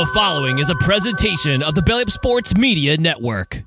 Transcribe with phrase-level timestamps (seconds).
[0.00, 3.64] The following is a presentation of the Belly Up Sports Media Network.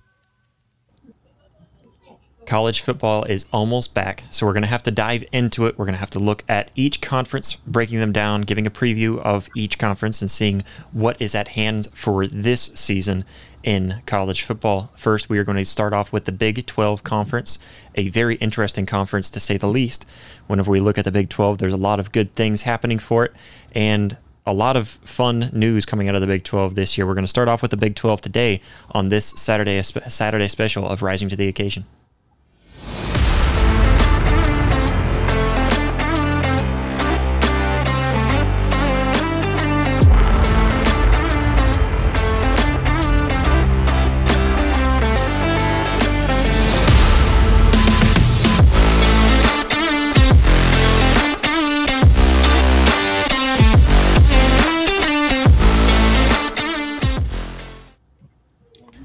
[2.47, 5.77] College football is almost back, so we're going to have to dive into it.
[5.77, 9.19] We're going to have to look at each conference, breaking them down, giving a preview
[9.19, 13.25] of each conference, and seeing what is at hand for this season
[13.61, 14.89] in college football.
[14.95, 17.59] First, we are going to start off with the Big 12 Conference,
[17.93, 20.07] a very interesting conference to say the least.
[20.47, 23.23] Whenever we look at the Big 12, there's a lot of good things happening for
[23.23, 23.33] it,
[23.75, 27.07] and a lot of fun news coming out of the Big 12 this year.
[27.07, 28.61] We're going to start off with the Big 12 today
[28.91, 31.85] on this Saturday Saturday special of Rising to the Occasion.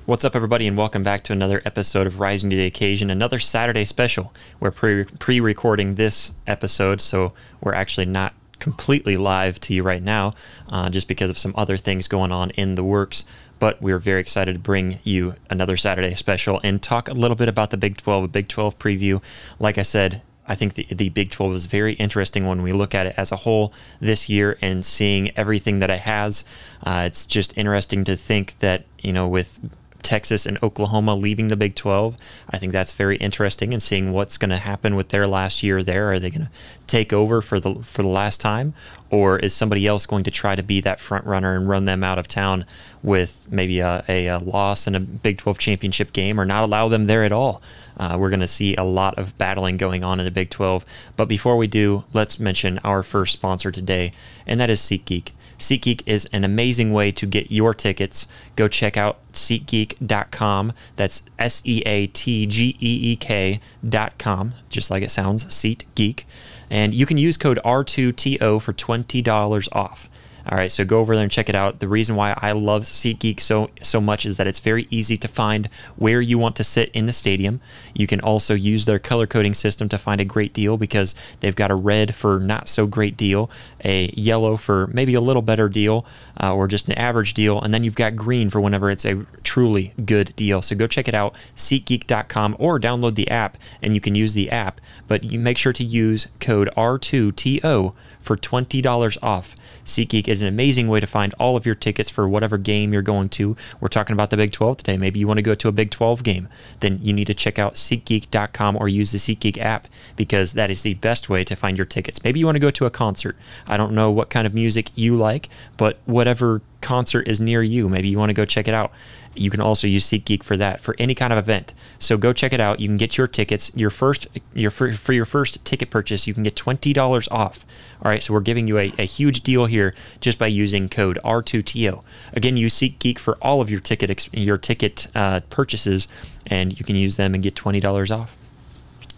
[0.09, 3.39] What's up, everybody, and welcome back to another episode of Rising to the Occasion, another
[3.39, 4.33] Saturday special.
[4.59, 10.33] We're pre recording this episode, so we're actually not completely live to you right now,
[10.71, 13.27] uh, just because of some other things going on in the works.
[13.59, 17.51] But we're very excited to bring you another Saturday special and talk a little bit
[17.51, 19.23] about the Big 12, a Big 12 preview.
[19.59, 22.95] Like I said, I think the, the Big 12 is very interesting when we look
[22.95, 26.47] at it as a whole this year and seeing everything that it has.
[26.83, 29.61] Uh, it's just interesting to think that, you know, with
[30.09, 32.17] Texas and Oklahoma leaving the Big 12.
[32.49, 35.83] I think that's very interesting and seeing what's going to happen with their last year
[35.83, 36.11] there.
[36.11, 36.51] Are they going to
[36.87, 38.73] take over for the for the last time
[39.11, 42.03] or is somebody else going to try to be that front runner and run them
[42.03, 42.65] out of town
[43.03, 46.89] with maybe a, a, a loss in a Big 12 championship game or not allow
[46.89, 47.61] them there at all?
[47.99, 50.87] Uh, we're going to see a lot of battling going on in the Big 12.
[51.17, 54.13] But before we do, let's mention our first sponsor today,
[54.47, 55.33] and that is SeatGeek.
[55.59, 58.27] SeatGeek is an amazing way to get your tickets.
[58.57, 60.73] Go check out SeatGeek.com.
[60.97, 66.25] That's S E A T G E E K.com, just like it sounds, SeatGeek.
[66.71, 70.09] And you can use code R2TO for $20 off.
[70.51, 71.81] All right, so go over there and check it out.
[71.81, 75.29] The reason why I love SeatGeek so so much is that it's very easy to
[75.29, 77.61] find where you want to sit in the stadium.
[77.93, 81.55] You can also use their color coding system to find a great deal because they've
[81.55, 83.51] got a red for not so great deal,
[83.85, 86.07] a yellow for maybe a little better deal,
[86.43, 89.27] uh, or just an average deal, and then you've got green for whenever it's a
[89.43, 90.63] truly good deal.
[90.63, 94.51] So go check it out, SeatGeek.com, or download the app, and you can use the
[94.51, 94.81] app.
[95.07, 99.57] But you make sure to use code R2TO for $20 off.
[99.85, 103.03] SeatGeek is an amazing way to find all of your tickets for whatever game you're
[103.03, 103.57] going to.
[103.81, 104.97] We're talking about the Big 12 today.
[104.97, 106.49] Maybe you want to go to a Big 12 game.
[106.81, 110.83] Then you need to check out SeatGeek.com or use the SeatGeek app because that is
[110.83, 112.23] the best way to find your tickets.
[112.23, 113.37] Maybe you want to go to a concert.
[113.67, 117.89] I don't know what kind of music you like, but whatever concert is near you,
[117.89, 118.93] maybe you want to go check it out.
[119.39, 121.75] You can also use SeatGeek for that for any kind of event.
[121.99, 122.81] So go check it out.
[122.81, 123.71] You can get your tickets.
[123.75, 127.65] Your first your for, for your first ticket purchase, you can get twenty dollars off.
[128.03, 131.19] All right, so we're giving you a, a huge deal here just by using code
[131.25, 132.05] R2TO.
[132.33, 136.07] Again, use SeatGeek for all of your ticket your ticket uh, purchases,
[136.47, 138.37] and you can use them and get twenty dollars off.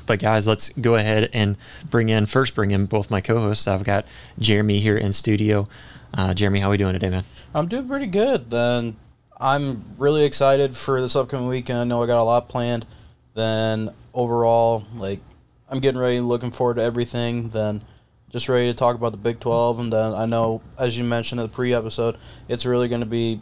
[0.07, 1.57] But guys, let's go ahead and
[1.89, 3.69] bring in first bring in both my co-hosts.
[3.69, 4.07] I've got
[4.39, 5.69] Jeremy here in studio.
[6.13, 7.25] Uh, Jeremy, how are we doing today, man?
[7.55, 8.51] I'm doing pretty good.
[8.51, 8.97] Then
[9.41, 11.78] I'm really excited for this upcoming weekend.
[11.78, 12.87] I know I got a lot planned.
[13.34, 15.21] Then overall, like
[15.69, 17.49] I'm getting ready, looking forward to everything.
[17.49, 17.83] Then
[18.28, 19.78] just ready to talk about the Big 12.
[19.78, 22.19] And then I know, as you mentioned in the pre-episode,
[22.49, 23.41] it's really going to be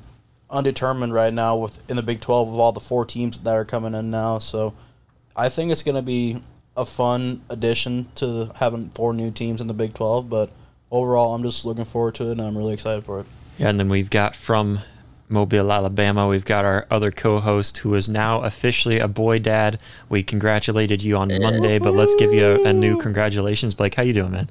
[0.50, 3.64] undetermined right now with in the Big 12 of all the four teams that are
[3.64, 4.38] coming in now.
[4.38, 4.74] So
[5.34, 6.40] I think it's going to be
[6.76, 10.30] a fun addition to having four new teams in the Big 12.
[10.30, 10.50] But
[10.92, 13.26] overall, I'm just looking forward to it, and I'm really excited for it.
[13.58, 14.78] Yeah, and then we've got from
[15.28, 16.26] Mobile, Alabama.
[16.26, 19.80] We've got our other co-host who is now officially a boy dad.
[20.08, 23.94] We congratulated you on Monday, but let's give you a, a new congratulations, Blake.
[23.94, 24.50] How you doing, man?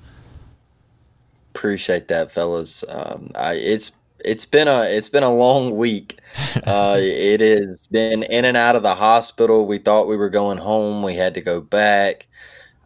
[1.54, 2.84] Appreciate that, fellas.
[2.88, 6.20] Um, I, it's it's been a it's been a long week.
[6.66, 9.66] Uh, it has been in and out of the hospital.
[9.66, 11.02] We thought we were going home.
[11.02, 12.28] We had to go back.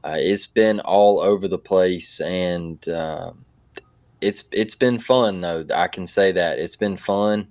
[0.03, 3.31] Uh, it's been all over the place, and uh,
[4.19, 5.65] it's it's been fun though.
[5.73, 7.47] I can say that it's been fun.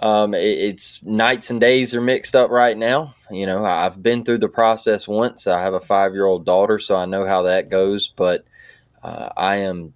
[0.00, 3.14] Um, it, it's nights and days are mixed up right now.
[3.30, 5.46] You know, I've been through the process once.
[5.46, 8.08] I have a five year old daughter, so I know how that goes.
[8.08, 8.44] But
[9.02, 9.94] uh, I am,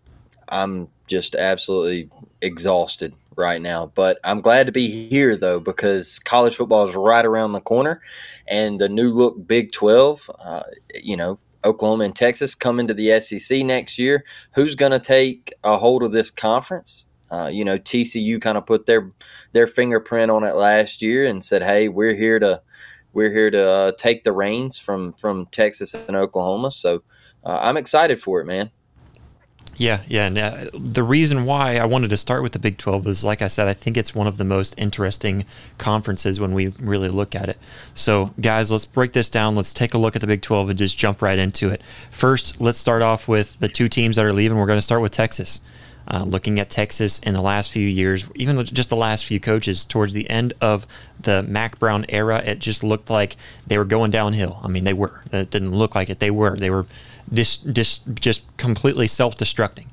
[0.49, 2.11] I'm just absolutely
[2.43, 3.87] exhausted right now.
[3.95, 8.03] But I'm glad to be here though because college football is right around the corner,
[8.47, 10.31] and the new look Big Twelve.
[10.39, 10.65] Uh,
[11.03, 14.25] you know, Oklahoma and Texas come into the SEC next year.
[14.55, 17.07] Who's going to take a hold of this conference?
[17.31, 19.11] Uh, you know, TCU kind of put their
[19.53, 22.63] their fingerprint on it last year and said, "Hey, we're here to
[23.13, 27.03] we're here to uh, take the reins from from Texas and Oklahoma." So
[27.45, 28.71] uh, I'm excited for it, man.
[29.77, 30.27] Yeah, yeah.
[30.27, 33.43] And uh, the reason why I wanted to start with the Big 12 is, like
[33.43, 35.45] I said, I think it's one of the most interesting
[35.79, 37.59] conferences when we really look at it.
[37.93, 39.57] So, guys, let's break this down.
[39.57, 41.83] Let's take a look at the Big 12 and just jump right into it.
[42.11, 44.59] First, let's start off with the two teams that are leaving.
[44.59, 45.61] We're going to start with Texas.
[46.07, 49.87] Uh, looking at Texas in the last few years, even just the last few coaches,
[49.87, 50.87] towards the end of
[51.19, 53.37] the Mack Brown era, it just looked like
[53.67, 54.61] they were going downhill.
[54.63, 55.23] I mean, they were.
[55.33, 56.19] It didn't look like it.
[56.19, 56.57] They were.
[56.57, 56.85] They were
[57.33, 59.87] dis, dis, just completely self-destructing,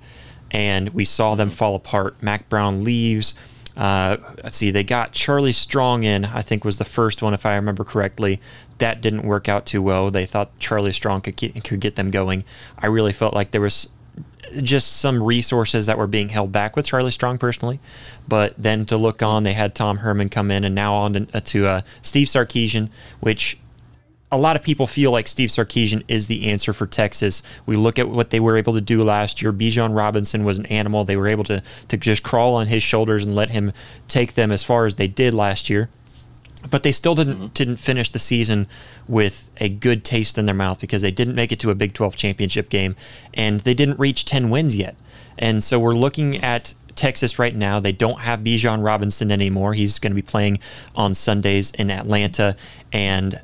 [0.52, 2.22] and we saw them fall apart.
[2.22, 3.34] Mack Brown leaves.
[3.78, 6.26] Uh, let's see, they got Charlie Strong in.
[6.26, 8.42] I think was the first one, if I remember correctly.
[8.80, 10.12] That didn't work out too well.
[10.12, 12.44] They thought Charlie Strong could could get them going.
[12.78, 13.90] I really felt like there was
[14.62, 17.80] just some resources that were being held back with Charlie Strong personally.
[18.28, 21.28] But then to look on, they had Tom Herman come in, and now on to,
[21.34, 22.90] uh, to uh, Steve Sarkisian,
[23.20, 23.58] which
[24.32, 27.44] a lot of people feel like Steve Sarkisian is the answer for Texas.
[27.66, 29.52] We look at what they were able to do last year.
[29.52, 31.04] Bijan Robinson was an animal.
[31.04, 33.74] They were able to to just crawl on his shoulders and let him
[34.08, 35.90] take them as far as they did last year.
[36.70, 37.48] But they still didn't mm-hmm.
[37.48, 38.68] didn't finish the season
[39.08, 41.94] with a good taste in their mouth because they didn't make it to a Big
[41.94, 42.96] 12 championship game
[43.34, 44.96] and they didn't reach 10 wins yet.
[45.38, 47.80] And so we're looking at Texas right now.
[47.80, 49.74] They don't have Bijan Robinson anymore.
[49.74, 50.60] He's going to be playing
[50.96, 52.56] on Sundays in Atlanta.
[52.94, 53.42] And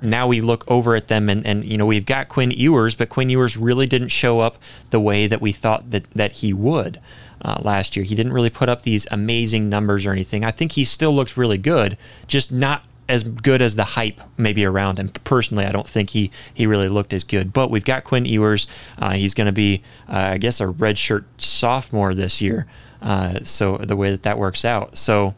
[0.00, 3.08] now we look over at them and, and you know we've got Quinn Ewers, but
[3.08, 4.58] Quinn Ewers really didn't show up
[4.90, 7.00] the way that we thought that that he would
[7.42, 8.04] uh, last year.
[8.04, 10.44] He didn't really put up these amazing numbers or anything.
[10.44, 11.96] I think he still looks really good,
[12.26, 15.08] just not as good as the hype maybe around him.
[15.24, 17.52] Personally, I don't think he he really looked as good.
[17.52, 18.66] But we've got Quinn Ewers.
[18.98, 22.66] Uh, he's going to be, uh, I guess, a redshirt sophomore this year.
[23.00, 25.34] Uh, so the way that that works out, so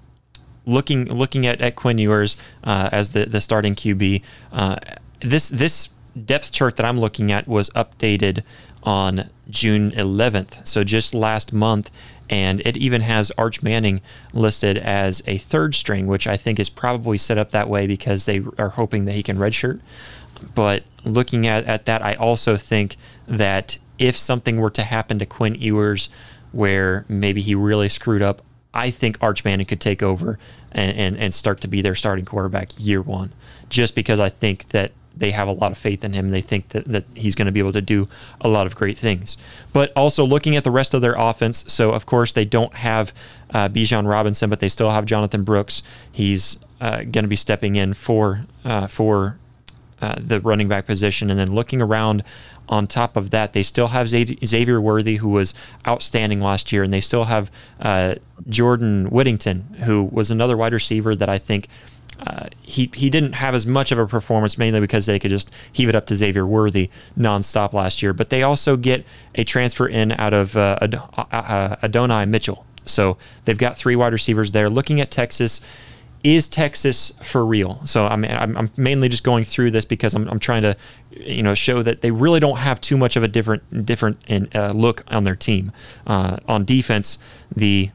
[0.65, 4.23] looking looking at, at Quinn Ewers uh, as the, the starting QB,
[4.53, 4.77] uh,
[5.21, 5.91] this this
[6.25, 8.43] depth chart that I'm looking at was updated
[8.89, 11.91] on June 11th, so just last month,
[12.31, 14.01] and it even has Arch Manning
[14.33, 18.25] listed as a third string, which I think is probably set up that way because
[18.25, 19.83] they are hoping that he can redshirt.
[20.55, 22.97] But looking at, at that, I also think
[23.27, 26.09] that if something were to happen to Quinn Ewers,
[26.53, 28.41] where maybe he really screwed up,
[28.73, 30.39] I think Arch Manning could take over
[30.73, 33.35] and, and, and start to be their starting quarterback year one,
[33.69, 36.31] just because I think that they have a lot of faith in him.
[36.31, 38.07] They think that, that he's going to be able to do
[38.41, 39.37] a lot of great things.
[39.73, 43.13] But also looking at the rest of their offense, so of course they don't have
[43.51, 45.83] uh, Bijan Robinson, but they still have Jonathan Brooks.
[46.11, 49.39] He's uh, going to be stepping in for uh, for
[50.01, 52.23] uh, the running back position, and then looking around
[52.69, 55.55] on top of that, they still have Xavier Worthy, who was
[55.87, 57.51] outstanding last year, and they still have
[57.81, 58.17] uh,
[58.49, 61.69] Jordan Whittington, who was another wide receiver that I think
[62.21, 65.51] uh, he he didn't have as much of a performance, mainly because they could just
[65.73, 68.13] heave it up to Xavier Worthy nonstop last year.
[68.13, 69.05] But they also get
[69.35, 73.97] a transfer in out of uh, Ad- uh, uh, Adonai Mitchell, so they've got three
[73.97, 74.69] wide receivers there.
[74.69, 75.61] Looking at Texas,
[76.25, 77.81] is Texas for real?
[77.85, 80.77] So I'm, I'm mainly just going through this because I'm, I'm trying to,
[81.11, 84.49] you know, show that they really don't have too much of a different different in,
[84.55, 85.73] uh, look on their team.
[86.07, 87.19] Uh, on defense,
[87.55, 87.91] the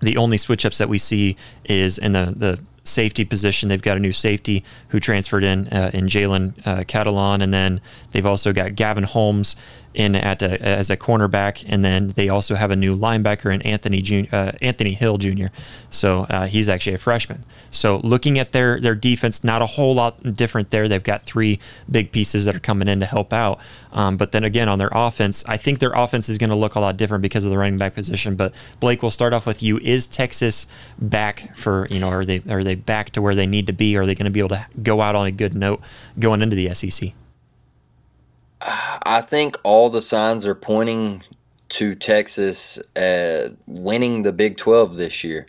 [0.00, 3.68] the only switch ups that we see is in the the safety position.
[3.68, 7.80] They've got a new safety who transferred in uh, in Jalen uh, Catalon, and then
[8.12, 9.56] they've also got Gavin Holmes
[9.96, 13.62] in at a, as a cornerback, and then they also have a new linebacker in
[13.62, 15.46] Anthony Jun- uh, Anthony Hill Jr.
[15.88, 17.44] So uh, he's actually a freshman.
[17.70, 20.86] So looking at their their defense, not a whole lot different there.
[20.86, 21.58] They've got three
[21.90, 23.58] big pieces that are coming in to help out.
[23.90, 26.74] Um, but then again, on their offense, I think their offense is going to look
[26.74, 28.36] a lot different because of the running back position.
[28.36, 29.78] But Blake, we'll start off with you.
[29.78, 30.66] Is Texas
[30.98, 32.10] back for you know?
[32.10, 33.96] Are they are they back to where they need to be?
[33.96, 35.80] Are they going to be able to go out on a good note
[36.18, 37.12] going into the SEC?
[38.66, 41.22] I think all the signs are pointing
[41.68, 45.46] to Texas uh, winning the Big 12 this year.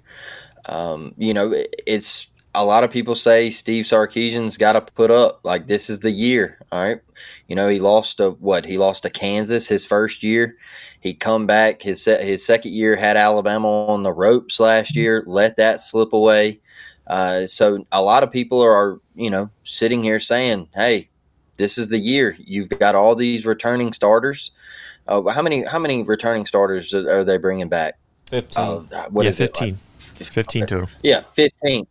[0.66, 1.54] Um, you know,
[1.86, 6.00] it's a lot of people say Steve Sarkisian's got to put up like this is
[6.00, 6.58] the year.
[6.72, 7.00] All right,
[7.48, 10.58] you know he lost to what he lost to Kansas his first year.
[11.00, 15.24] He come back his his second year had Alabama on the ropes last year.
[15.28, 16.60] Let that slip away.
[17.06, 21.10] Uh, so a lot of people are you know sitting here saying, hey,
[21.58, 22.38] this is the year.
[22.40, 24.52] You've got all these returning starters.
[25.08, 27.98] Uh, how many how many returning starters are they bringing back?
[28.28, 28.64] Fifteen.
[28.92, 29.68] Uh, what yeah, is 15.
[29.68, 29.72] It,
[30.20, 30.30] like?
[30.30, 30.90] 15 total.
[31.04, 31.88] Yeah, fifteen.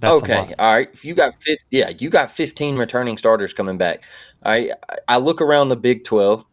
[0.00, 0.88] That's okay, all right.
[0.92, 4.04] If you got 50, yeah, you got fifteen returning starters coming back.
[4.44, 4.72] I
[5.06, 6.44] I look around the Big Twelve.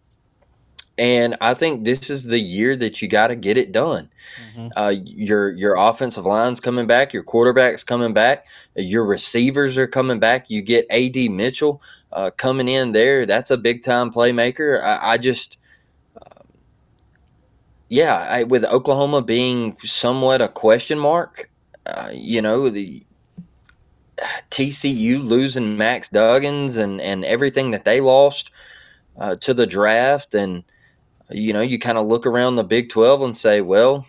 [0.98, 4.10] and I think this is the year that you got to get it done.
[4.56, 4.68] Mm-hmm.
[4.76, 8.46] Uh, your your offensive line's coming back, your quarterback's coming back,
[8.76, 10.50] your receivers are coming back.
[10.50, 11.82] You get Ad Mitchell
[12.16, 13.28] uh, coming in there.
[13.28, 14.84] That's a big time playmaker.
[14.84, 15.58] I, I just,
[16.20, 16.42] uh,
[17.90, 21.50] yeah, I, with Oklahoma being somewhat a question mark,
[21.86, 23.06] uh, you know the
[24.50, 28.50] TCU losing Max Duggins and and everything that they lost
[29.20, 30.64] uh, to the draft and
[31.30, 34.06] you know, you kind of look around the Big 12 and say, well,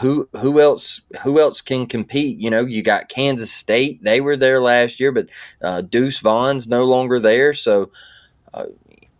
[0.00, 2.38] who who else who else can compete?
[2.38, 5.28] You know, you got Kansas State; they were there last year, but
[5.62, 7.52] uh, Deuce Vaughn's no longer there.
[7.52, 7.90] So,
[8.52, 8.66] uh,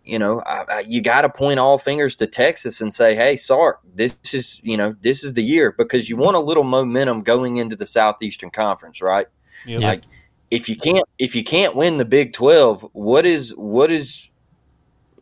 [0.04, 3.36] you know, I, I, you got to point all fingers to Texas and say, "Hey,
[3.36, 7.22] Sark, this is you know this is the year," because you want a little momentum
[7.22, 9.26] going into the Southeastern Conference, right?
[9.66, 9.82] Yep.
[9.82, 10.02] Like
[10.50, 14.28] if you can't if you can't win the Big Twelve, what is what is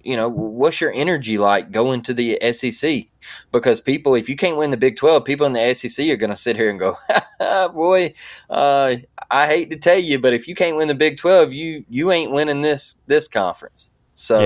[0.04, 3.06] you know, what's your energy like going to the SEC?
[3.52, 6.30] Because people, if you can't win the Big 12, people in the SEC are going
[6.30, 6.96] to sit here and go,
[7.72, 8.14] boy,
[8.50, 8.96] uh,
[9.30, 12.12] I hate to tell you, but if you can't win the Big 12, you you
[12.12, 13.94] ain't winning this this conference.
[14.14, 14.40] So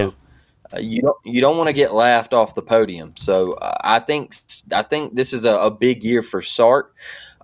[0.72, 0.78] yeah.
[0.78, 3.14] uh, you don't you don't want to get laughed off the podium.
[3.16, 4.34] So uh, I think
[4.74, 6.94] I think this is a, a big year for Sark.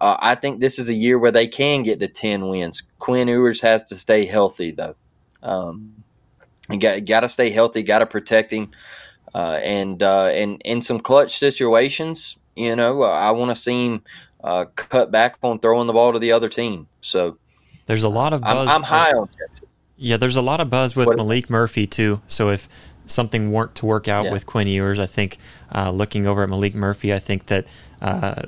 [0.01, 2.83] Uh, I think this is a year where they can get to 10 wins.
[2.99, 4.97] Quinn Ewers has to stay healthy, though.
[5.43, 5.95] Um,
[6.71, 8.71] you got got to stay healthy, got to protect him,
[9.35, 14.03] uh, and uh, and in some clutch situations, you know, I want to see him
[14.43, 16.87] uh, cut back on throwing the ball to the other team.
[17.01, 17.39] So
[17.87, 18.69] there's a lot of buzz.
[18.69, 19.81] I'm, I'm high on Texas.
[19.97, 21.17] Yeah, there's a lot of buzz with what?
[21.17, 22.21] Maalik Murphy too.
[22.27, 22.69] So if
[23.07, 24.33] something weren't to work out yeah.
[24.33, 25.39] with Quinn Ewers, I think
[25.75, 27.67] uh, looking over at Maalik Murphy, I think that.
[28.01, 28.43] Uh,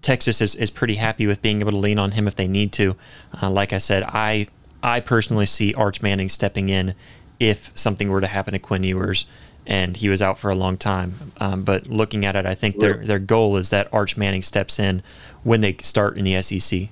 [0.00, 2.72] Texas is, is pretty happy with being able to lean on him if they need
[2.72, 2.96] to.
[3.40, 4.48] Uh, like I said, I
[4.82, 6.96] I personally see Arch Manning stepping in
[7.38, 9.26] if something were to happen to Quinn Ewers
[9.66, 11.32] and he was out for a long time.
[11.38, 14.78] Um, but looking at it, I think their their goal is that Arch Manning steps
[14.78, 15.02] in
[15.42, 16.88] when they start in the SEC.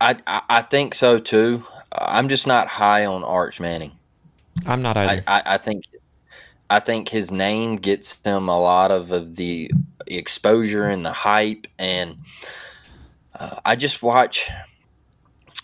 [0.00, 1.64] I I think so too.
[1.92, 3.92] I'm just not high on Arch Manning.
[4.66, 5.22] I'm not either.
[5.26, 5.84] I, I, I think
[6.70, 9.70] I think his name gets him a lot of, of the
[10.06, 12.18] exposure and the hype, and
[13.34, 14.48] uh, I just watch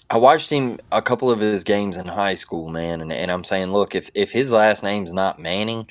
[0.08, 3.42] I watched him a couple of his games in high school, man, and, and I'm
[3.42, 5.88] saying, look, if, if his last name's not Manning,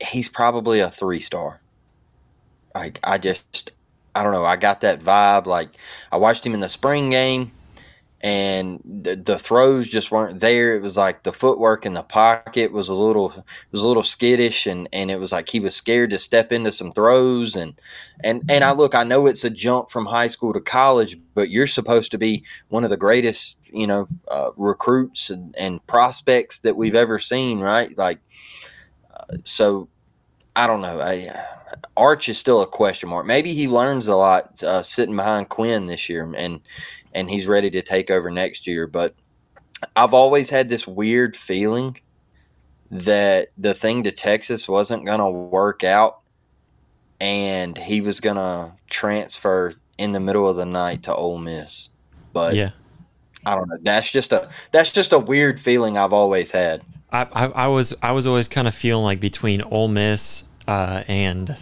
[0.00, 1.60] he's probably a three star.
[2.74, 3.72] Like I just
[4.14, 5.46] I don't know, I got that vibe.
[5.46, 5.70] Like
[6.10, 7.52] I watched him in the spring game
[8.22, 10.76] and the, the throws just weren't there.
[10.76, 14.66] It was like the footwork in the pocket was a little was a little skittish,
[14.66, 17.56] and and it was like he was scared to step into some throws.
[17.56, 17.74] And
[18.22, 21.50] and and I look, I know it's a jump from high school to college, but
[21.50, 26.58] you're supposed to be one of the greatest, you know, uh, recruits and, and prospects
[26.58, 27.96] that we've ever seen, right?
[27.98, 28.20] Like,
[29.12, 29.88] uh, so
[30.54, 31.00] I don't know.
[31.00, 31.44] I,
[31.96, 33.26] Arch is still a question mark.
[33.26, 36.60] Maybe he learns a lot uh, sitting behind Quinn this year, and
[37.14, 38.86] and he's ready to take over next year.
[38.86, 39.14] But
[39.96, 41.98] I've always had this weird feeling
[42.90, 46.20] that the thing to Texas wasn't going to work out
[47.20, 51.90] and he was going to transfer in the middle of the night to Ole Miss.
[52.32, 52.70] But yeah.
[53.46, 53.78] I don't know.
[53.82, 56.82] That's just a that's just a weird feeling I've always had.
[57.10, 61.02] I, I, I was I was always kind of feeling like between Ole Miss uh,
[61.08, 61.56] and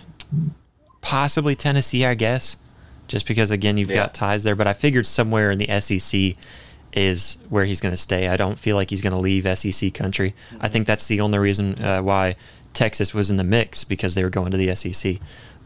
[1.01, 2.57] possibly Tennessee, I guess
[3.11, 3.97] just because again you've yeah.
[3.97, 4.55] got ties there.
[4.55, 6.37] But I figured somewhere in the SEC
[6.93, 8.29] is where he's going to stay.
[8.29, 10.35] I don't feel like he's going to leave SEC country.
[10.51, 10.65] Mm-hmm.
[10.65, 12.37] I think that's the only reason uh, why
[12.73, 15.19] Texas was in the mix because they were going to the SEC.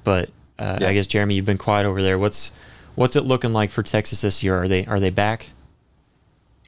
[0.05, 0.89] But uh, yeah.
[0.89, 2.19] I guess Jeremy, you've been quiet over there.
[2.19, 2.53] What's
[2.95, 4.63] what's it looking like for Texas this year?
[4.63, 5.51] Are they are they back?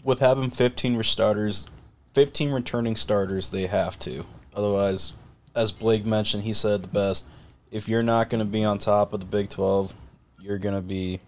[0.04, 1.66] With having 15 starters,
[2.12, 4.24] 15 returning starters, they have to.
[4.54, 5.14] Otherwise,
[5.54, 7.26] as Blake mentioned, he said the best.
[7.72, 9.94] If you're not going to be on top of the Big 12,
[10.46, 11.20] you're gonna be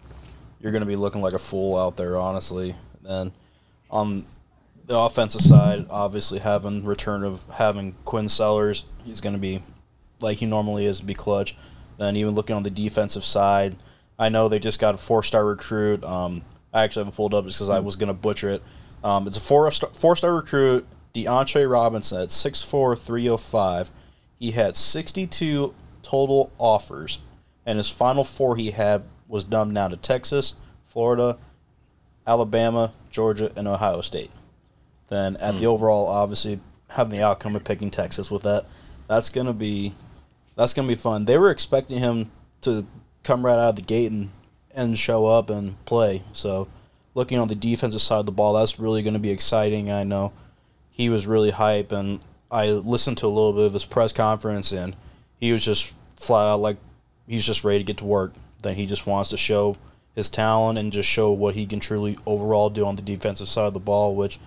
[0.59, 2.75] you're gonna be looking like a fool out there, honestly.
[3.05, 3.31] And
[3.91, 4.25] on
[4.85, 9.61] the offensive side, obviously having return of having Quinn Ewers, he's gonna be
[10.19, 11.55] like he normally is, be clutch.
[11.97, 13.75] Then even looking on the defensive side,
[14.17, 16.03] I know they just got a four star recruit.
[16.03, 16.41] Um,
[16.73, 18.63] I actually haven't pulled up just because I was gonna butcher it.
[19.03, 23.91] Um, it's a four four star recruit, DeAndre Robinson at 6'4", 305.
[24.39, 27.19] He had 62 total offers
[27.69, 30.55] and his final four he had was dumbed down to Texas,
[30.87, 31.37] Florida,
[32.25, 34.31] Alabama, Georgia, and Ohio State.
[35.07, 35.59] Then at mm.
[35.59, 35.71] the hmm.
[35.71, 36.59] overall, obviously
[36.89, 38.65] having the outcome of picking Texas with that,
[39.07, 39.93] that's gonna be
[40.55, 41.25] that's gonna be fun.
[41.25, 42.87] They were expecting him to
[43.23, 44.31] come right out of the gate and
[44.73, 46.23] and show up and play.
[46.33, 46.67] So
[47.13, 49.91] looking on the defensive side of the ball, that's really going to be exciting.
[49.91, 50.33] I know
[50.89, 54.71] he was really hype, and I listened to a little bit of his press conference,
[54.71, 54.95] and
[55.37, 56.77] he was just flat out like
[57.29, 58.33] he's just ready to get to work.
[58.61, 59.77] Then he just wants to show
[60.15, 63.67] his talent and just show what he can truly overall do on the defensive side
[63.67, 64.15] of the ball.
[64.15, 64.39] Which,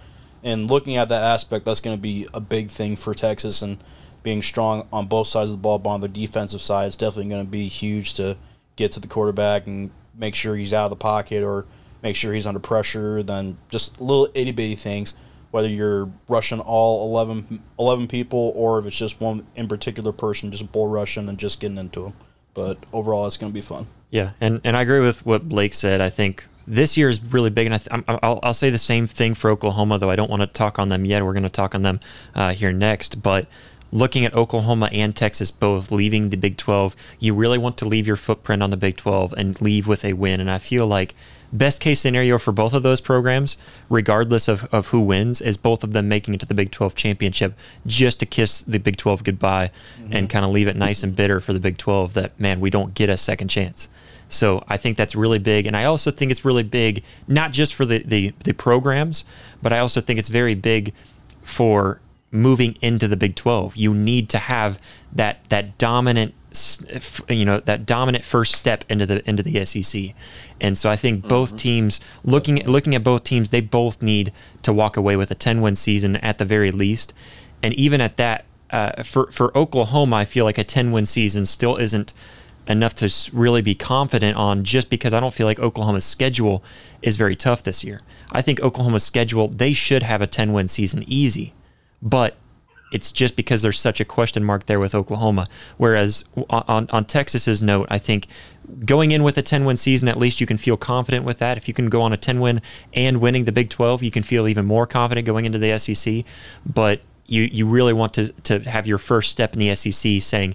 [0.43, 3.79] and looking at that aspect, that's going to be a big thing for Texas and
[4.23, 7.31] being strong on both sides of the ball, but on the defensive side, it's definitely
[7.31, 8.37] going to be huge to
[8.77, 11.67] get to the quarterback and make sure he's out of the pocket or
[12.03, 13.23] make sure he's under pressure.
[13.23, 15.15] Then just little itty bitty things,
[15.51, 20.51] whether you're rushing all 11, 11 people or if it's just one in particular person,
[20.51, 22.13] just bull rushing and just getting into him.
[22.55, 23.87] But overall, it's going to be fun.
[24.11, 26.01] Yeah, and, and I agree with what Blake said.
[26.01, 29.07] I think this year is really big, and I th- I'll, I'll say the same
[29.07, 31.25] thing for Oklahoma, though I don't want to talk on them yet.
[31.25, 32.01] We're going to talk on them
[32.35, 33.23] uh, here next.
[33.23, 33.47] But
[33.91, 38.07] looking at Oklahoma and Texas both leaving the Big 12, you really want to leave
[38.07, 40.41] your footprint on the Big 12 and leave with a win.
[40.41, 41.15] And I feel like
[41.53, 43.57] best case scenario for both of those programs,
[43.89, 46.95] regardless of, of who wins, is both of them making it to the Big 12
[46.95, 47.55] championship
[47.87, 50.13] just to kiss the Big 12 goodbye mm-hmm.
[50.13, 52.71] and kind of leave it nice and bitter for the Big 12 that, man, we
[52.71, 53.89] don't get a second chance.
[54.29, 55.67] So I think that's really big.
[55.67, 59.25] And I also think it's really big, not just for the, the, the programs,
[59.61, 60.95] but I also think it's very big
[61.43, 63.77] for moving into the Big 12.
[63.77, 64.81] You need to have
[65.13, 66.35] that that dominant
[67.29, 70.15] you know that dominant first step into the into the SEC.
[70.61, 71.57] And so I think both mm-hmm.
[71.57, 74.33] teams looking at, looking at both teams, they both need
[74.63, 77.13] to walk away with a 10 win season at the very least.
[77.63, 81.47] And even at that uh, for for Oklahoma, I feel like a 10 win season
[81.47, 82.13] still isn't
[82.69, 86.63] enough to really be confident on just because I don't feel like Oklahoma's schedule
[87.03, 88.01] is very tough this year.
[88.31, 91.55] I think Oklahoma's schedule, they should have a 10 win season easy
[92.03, 92.37] but
[92.93, 95.49] it's just because there's such a question mark there with Oklahoma.
[95.79, 98.27] Whereas on, on Texas's note, I think
[98.85, 101.57] going in with a 10 win season, at least you can feel confident with that.
[101.57, 102.61] If you can go on a 10 win
[102.93, 106.25] and winning the Big 12, you can feel even more confident going into the SEC.
[106.67, 110.55] But you, you really want to, to have your first step in the SEC saying,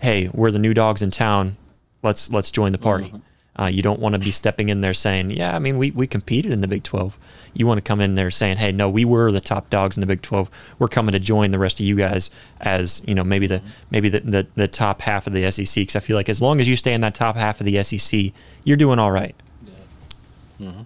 [0.00, 1.56] hey, we're the new dogs in town.
[2.02, 3.08] Let's let's join the party.
[3.08, 3.18] Mm-hmm.
[3.58, 6.06] Uh, you don't want to be stepping in there saying, "Yeah, I mean, we, we
[6.06, 7.18] competed in the Big 12."
[7.52, 10.00] You want to come in there saying, "Hey, no, we were the top dogs in
[10.00, 10.48] the Big 12.
[10.78, 13.60] We're coming to join the rest of you guys as you know maybe the
[13.90, 16.60] maybe the the, the top half of the SEC." Because I feel like as long
[16.60, 18.32] as you stay in that top half of the SEC,
[18.64, 19.34] you're doing all right.
[19.64, 20.68] Yeah.
[20.68, 20.82] Mm-hmm.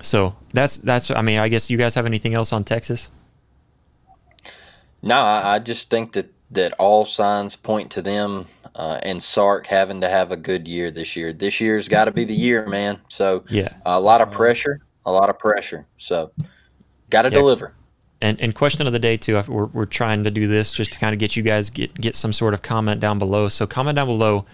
[0.00, 1.10] So that's that's.
[1.10, 3.10] I mean, I guess you guys have anything else on Texas?
[5.02, 9.66] No, I, I just think that that all signs point to them uh, and Sark
[9.66, 11.32] having to have a good year this year.
[11.32, 13.00] This year's got to be the year, man.
[13.08, 15.86] So yeah, a lot of pressure, a lot of pressure.
[15.98, 16.32] So
[17.10, 17.38] got to yeah.
[17.38, 17.74] deliver.
[18.20, 19.42] And, and question of the day too.
[19.48, 22.14] We're, we're trying to do this just to kind of get you guys get get
[22.14, 23.48] some sort of comment down below.
[23.48, 24.46] So comment down below.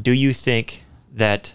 [0.00, 1.54] Do you think that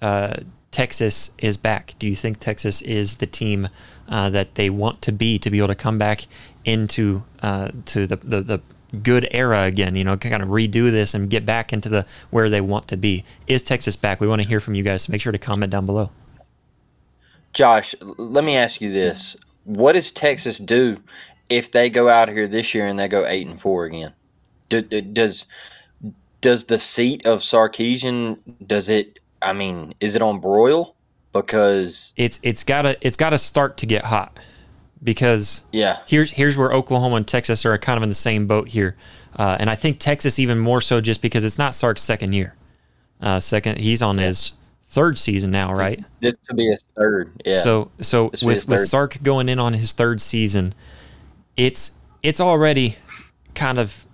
[0.00, 0.36] uh,
[0.70, 1.94] Texas is back?
[1.98, 3.68] Do you think Texas is the team
[4.08, 6.26] uh, that they want to be to be able to come back
[6.64, 8.60] into uh, to the, the, the
[9.02, 12.50] good era again, you know, kind of redo this and get back into the where
[12.50, 13.24] they want to be.
[13.46, 14.20] Is Texas back?
[14.20, 15.02] We want to hear from you guys.
[15.02, 16.10] So make sure to comment down below.
[17.52, 19.36] Josh, let me ask you this.
[19.64, 20.98] What does Texas do
[21.48, 24.12] if they go out here this year and they go 8 and 4 again?
[24.68, 25.46] Does
[26.40, 30.94] does the seat of Sarkisian does it I mean, is it on broil?
[31.32, 34.38] Because it's it's got to it's got to start to get hot
[35.02, 38.68] because yeah, here's here's where Oklahoma and Texas are kind of in the same boat
[38.68, 38.96] here,
[39.36, 42.54] uh, and I think Texas even more so just because it's not Sark's second year.
[43.20, 44.26] Uh, second, he's on yeah.
[44.26, 44.52] his
[44.88, 46.04] third season now, right?
[46.20, 47.60] This to be his third, yeah.
[47.60, 50.74] So so with with Sark going in on his third season,
[51.56, 52.96] it's it's already
[53.54, 54.06] kind of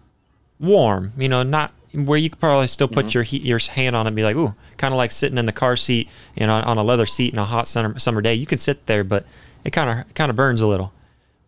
[0.59, 3.35] warm, you know, not where you could probably still put mm-hmm.
[3.43, 5.53] your your hand on it and be like, ooh, kind of like sitting in the
[5.53, 8.35] car seat, you know, on a leather seat in a hot summer summer day.
[8.35, 9.25] You can sit there, but
[9.65, 10.93] it kind of kind of burns a little,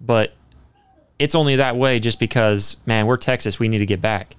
[0.00, 0.34] but
[1.18, 3.58] it's only that way just because man, we're Texas.
[3.58, 4.36] We need to get back,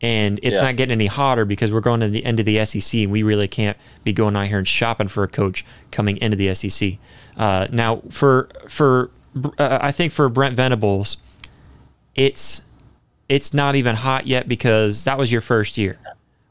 [0.00, 0.62] and it's yeah.
[0.62, 3.22] not getting any hotter because we're going to the end of the SEC, and we
[3.22, 6.94] really can't be going out here and shopping for a coach coming into the SEC.
[7.36, 9.10] Uh, now, for for
[9.58, 11.18] uh, I think for Brent Venables,
[12.14, 12.62] it's
[13.28, 15.98] it's not even hot yet because that was your first year.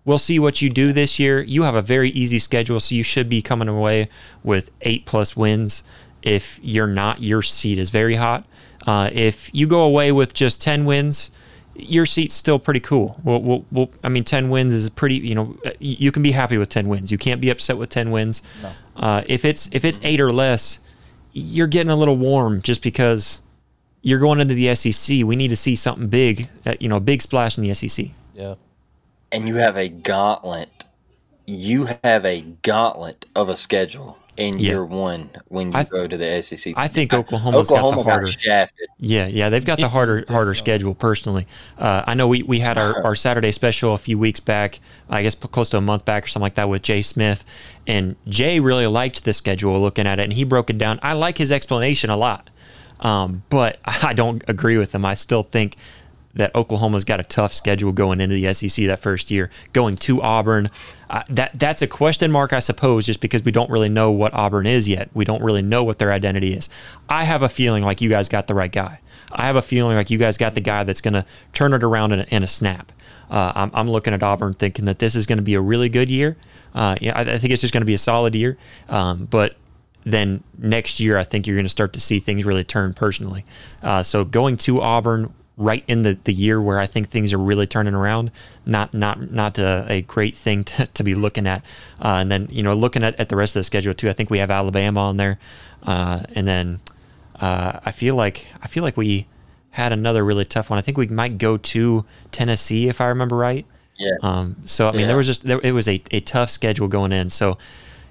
[0.05, 1.41] We'll see what you do this year.
[1.41, 4.07] You have a very easy schedule, so you should be coming away
[4.41, 5.83] with eight plus wins
[6.27, 8.45] if you're not, your seat is very hot.
[8.85, 11.31] Uh, if you go away with just 10 wins,
[11.73, 13.19] your seat's still pretty cool.
[13.23, 16.57] Well, well, well, I mean, 10 wins is pretty, you know, you can be happy
[16.57, 17.11] with 10 wins.
[17.11, 18.41] You can't be upset with 10 wins.
[18.61, 18.71] No.
[18.97, 20.79] Uh, if it's if it's eight or less,
[21.31, 23.39] you're getting a little warm just because
[24.01, 25.23] you're going into the SEC.
[25.23, 28.07] We need to see something big, uh, you know, a big splash in the SEC.
[28.33, 28.55] Yeah.
[29.31, 30.85] And you have a gauntlet.
[31.45, 34.69] You have a gauntlet of a schedule in Yeah.
[34.69, 36.73] year one when you I- go to the SEC.
[36.77, 38.25] I think Oklahoma's got Oklahoma the harder.
[38.27, 38.87] got shafted.
[38.99, 40.95] Yeah, yeah, they've got the harder harder schedule.
[40.95, 41.47] Personally,
[41.77, 44.79] uh, I know we, we had our, our Saturday special a few weeks back.
[45.09, 47.43] I guess close to a month back or something like that with Jay Smith,
[47.87, 49.79] and Jay really liked the schedule.
[49.81, 50.99] Looking at it, and he broke it down.
[51.01, 52.49] I like his explanation a lot,
[52.99, 55.05] um, but I don't agree with him.
[55.05, 55.75] I still think
[56.37, 59.49] that Oklahoma's got a tough schedule going into the SEC that first year.
[59.73, 60.69] Going to Auburn,
[61.09, 64.33] uh, that that's a question mark, I suppose, just because we don't really know what
[64.33, 65.09] Auburn is yet.
[65.13, 66.69] We don't really know what their identity is.
[67.09, 68.99] I have a feeling like you guys got the right guy.
[69.31, 71.83] I have a feeling like you guys got the guy that's going to turn it
[71.83, 72.91] around in a, in a snap.
[73.29, 75.89] Uh, I'm, I'm looking at Auburn thinking that this is going to be a really
[75.89, 76.37] good year.
[76.73, 78.57] Uh, yeah, I, I think it's just going to be a solid year.
[78.87, 79.57] Um, but
[80.05, 83.43] then next year, I think you're going to start to see things really turn personally.
[83.83, 87.37] Uh, so going to Auburn right in the, the year where I think things are
[87.39, 88.31] really turning around,
[88.65, 91.63] not not not a, a great thing to, to be looking at.
[91.99, 94.13] Uh, and then you know looking at, at the rest of the schedule too, I
[94.13, 95.39] think we have Alabama on there,
[95.83, 96.79] uh, and then
[97.39, 99.27] uh, I feel like I feel like we
[99.71, 100.79] had another really tough one.
[100.79, 103.65] I think we might go to Tennessee if I remember right.
[103.97, 104.11] Yeah.
[104.21, 105.07] Um, so I mean, Yeah.
[105.07, 107.29] there was just there, it was a, a tough schedule going in.
[107.31, 107.57] So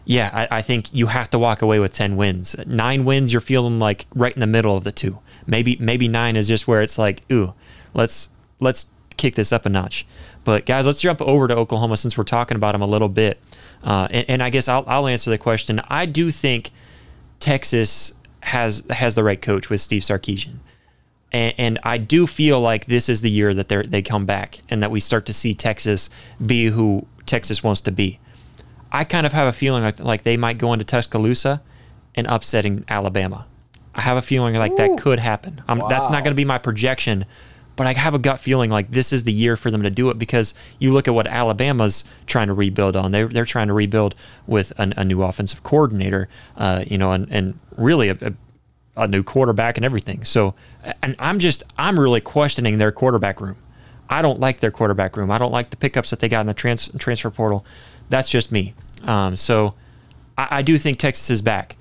[0.04, 2.54] yeah, I, I think you have to walk away with ten wins.
[2.66, 5.18] Nine wins, you're feeling like right in the middle of the two.
[5.46, 7.54] Maybe maybe nine is just where it's like, ooh,
[7.94, 8.28] let's
[8.60, 10.06] let's kick this up a notch.
[10.44, 13.38] But guys, let's jump over to Oklahoma since we're talking about them a little bit.
[13.82, 15.80] Uh, and, and I guess I'll, I'll answer the question.
[15.88, 16.70] I do think
[17.40, 20.58] Texas has has the right coach with Steve Sarkisian
[21.32, 24.60] and, and I do feel like this is the year that they they come back
[24.68, 26.08] and that we start to see Texas
[26.44, 28.18] be who Texas wants to be.
[28.92, 31.62] I kind of have a feeling like like they might go into Tuscaloosa
[32.14, 33.46] and upsetting Alabama.
[33.96, 35.62] I have a feeling like that could happen.
[35.66, 37.24] Um, That's not going to be my projection,
[37.74, 40.10] but I have a gut feeling like this is the year for them to do
[40.10, 43.10] it because you look at what Alabama's trying to rebuild on.
[43.10, 44.14] They're, they're trying to rebuild
[44.46, 48.32] with an, a new offensive coordinator, uh, you know, and, and really a, a
[48.98, 50.24] a new quarterback and everything.
[50.24, 50.54] So,
[51.02, 53.58] and I'm just, I'm really questioning their quarterback room.
[54.08, 55.30] I don't like their quarterback room.
[55.30, 57.62] I don't like the pickups that they got in the trans, transfer portal.
[58.08, 58.72] That's just me.
[59.02, 59.74] Um, so,
[60.38, 61.76] I, I do think Texas is back.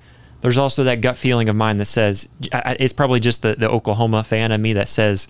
[0.46, 4.22] There's also that gut feeling of mine that says it's probably just the, the Oklahoma
[4.22, 5.26] fan of me that says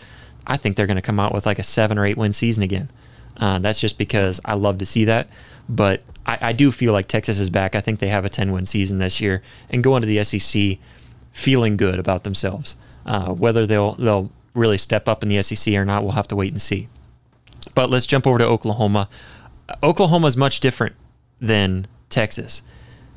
[0.47, 2.63] I think they're going to come out with like a seven or eight win season
[2.63, 2.91] again.
[3.35, 5.31] Uh, that's just because I love to see that.
[5.71, 7.75] But I, I do feel like Texas is back.
[7.75, 10.77] I think they have a 10 win season this year and go into the SEC
[11.33, 12.77] feeling good about themselves.
[13.07, 16.37] Uh, whether they'll they'll really step up in the SEC or not, we'll have to
[16.37, 16.89] wait and see.
[17.75, 19.09] But let's jump over to Oklahoma.
[19.83, 20.95] Oklahoma is much different
[21.41, 22.61] than Texas.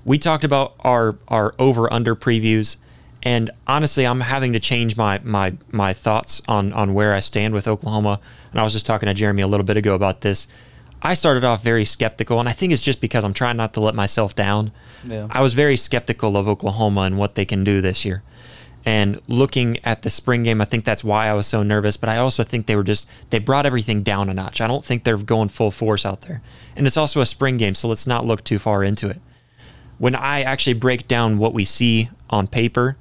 [0.06, 2.78] We talked about our our over under previews,
[3.24, 7.54] and honestly, I'm having to change my my my thoughts on on where I stand
[7.54, 8.20] with Oklahoma.
[8.52, 10.48] And I was just talking to Jeremy a little bit ago about this.
[11.02, 13.80] I started off very skeptical, and I think it's just because I'm trying not to
[13.80, 14.72] let myself down.
[15.06, 15.28] Yeah.
[15.30, 18.24] I was very skeptical of Oklahoma and what they can do this year.
[18.86, 21.96] And looking at the spring game, I think that's why I was so nervous.
[21.98, 24.62] But I also think they were just, they brought everything down a notch.
[24.62, 26.42] I don't think they're going full force out there.
[26.76, 29.22] And it's also a spring game, so let's not look too far into it.
[30.00, 32.98] When I actually break down what we see on paper,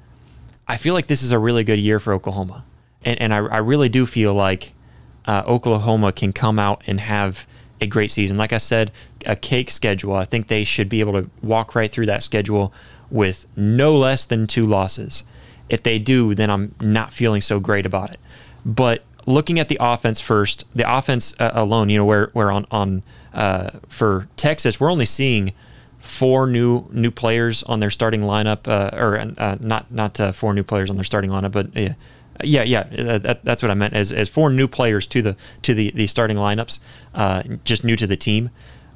[0.67, 2.63] I feel like this is a really good year for Oklahoma.
[3.03, 4.73] And, and I, I really do feel like
[5.25, 7.47] uh, Oklahoma can come out and have
[7.81, 8.37] a great season.
[8.37, 8.91] Like I said,
[9.25, 10.13] a cake schedule.
[10.13, 12.73] I think they should be able to walk right through that schedule
[13.09, 15.23] with no less than two losses.
[15.69, 18.19] If they do, then I'm not feeling so great about it.
[18.65, 22.65] But looking at the offense first, the offense uh, alone, you know, where where on
[22.71, 25.53] on uh, for Texas, we're only seeing
[25.99, 30.53] four new new players on their starting lineup, uh, or uh, not not uh, four
[30.53, 31.93] new players on their starting lineup, but yeah,
[32.43, 35.35] yeah, yeah, uh, that, that's what I meant as as four new players to the
[35.61, 36.79] to the the starting lineups,
[37.13, 38.49] uh, just new to the team.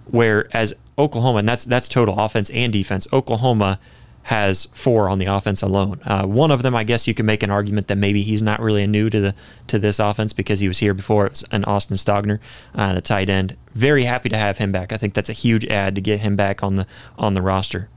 [0.05, 3.07] Whereas Oklahoma, and that's that's total offense and defense.
[3.11, 3.79] Oklahoma
[4.23, 5.99] has four on the offense alone.
[6.05, 8.61] Uh, one of them, I guess, you can make an argument that maybe he's not
[8.61, 9.35] really new to the
[9.67, 11.25] to this offense because he was here before.
[11.27, 12.39] It's an Austin Stogner,
[12.73, 13.57] uh, the tight end.
[13.73, 14.93] Very happy to have him back.
[14.93, 17.89] I think that's a huge add to get him back on the on the roster.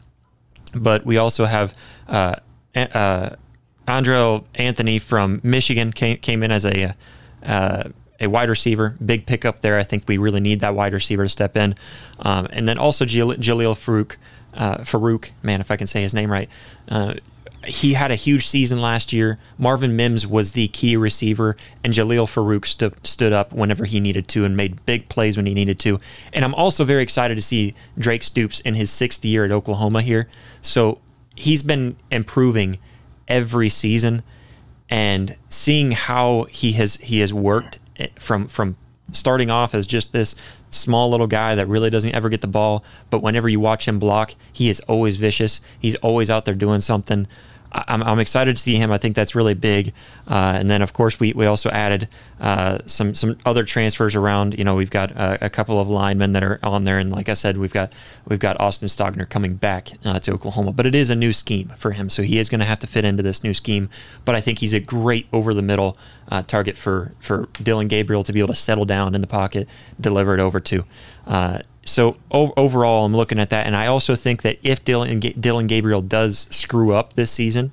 [0.74, 1.74] But we also have
[2.08, 2.36] uh,
[2.74, 3.30] uh,
[3.86, 6.94] Anthony from Michigan came came in as a
[7.44, 7.84] uh,
[8.18, 9.78] a wide receiver, big pickup there.
[9.78, 11.74] I think we really need that wide receiver to step in,
[12.18, 13.36] um, and then also Jalil
[13.76, 14.16] Farooq,
[14.56, 16.48] uh, Farooq, man, if I can say his name right.
[16.88, 17.14] Uh,
[17.66, 19.38] he had a huge season last year.
[19.58, 24.28] Marvin Mims was the key receiver, and Jalil Farooq stu- stood up whenever he needed
[24.28, 26.00] to and made big plays when he needed to.
[26.32, 30.02] And I'm also very excited to see Drake Stoops in his sixth year at Oklahoma
[30.02, 30.28] here.
[30.62, 31.00] So
[31.34, 32.78] he's been improving
[33.26, 34.22] every season,
[34.88, 37.80] and seeing how he has he has worked
[38.18, 38.76] from from
[39.12, 40.34] starting off as just this
[40.70, 43.98] small little guy that really doesn't ever get the ball, but whenever you watch him
[43.98, 45.60] block, he is always vicious.
[45.78, 47.26] He's always out there doing something.
[47.72, 48.90] I'm, I'm excited to see him.
[48.90, 49.92] I think that's really big.
[50.28, 52.08] Uh, and then, of course, we, we also added
[52.40, 54.58] uh, some some other transfers around.
[54.58, 57.28] You know, we've got uh, a couple of linemen that are on there, and like
[57.28, 57.92] I said, we've got
[58.26, 60.72] we've got Austin Stogner coming back uh, to Oklahoma.
[60.72, 62.86] But it is a new scheme for him, so he is going to have to
[62.86, 63.88] fit into this new scheme.
[64.24, 65.96] But I think he's a great over the middle
[66.28, 69.68] uh, target for for Dillon Gabriel to be able to settle down in the pocket,
[70.00, 70.84] deliver it over to.
[71.86, 76.02] So overall, I'm looking at that, and I also think that if Dillon Dillon Gabriel
[76.02, 77.70] does screw up this season,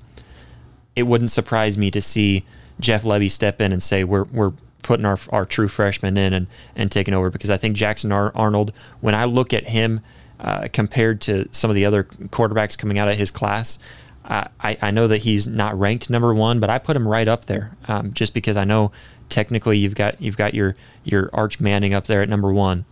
[0.96, 2.46] it wouldn't surprise me to see
[2.80, 6.46] Jeff Lebby step in and say we're we're putting our our true freshman in and
[6.76, 8.72] and taking over because I think Jackson Ar- Arnold,
[9.02, 10.02] when I look at him
[10.40, 13.80] uh, compared to some of the other quarterbacks coming out of his class.
[14.26, 17.44] I, I know that he's not ranked number one, but I put him right up
[17.44, 18.94] there um, just because I know
[19.28, 22.86] technically you've got you've got your your Arch Manning up there at number one,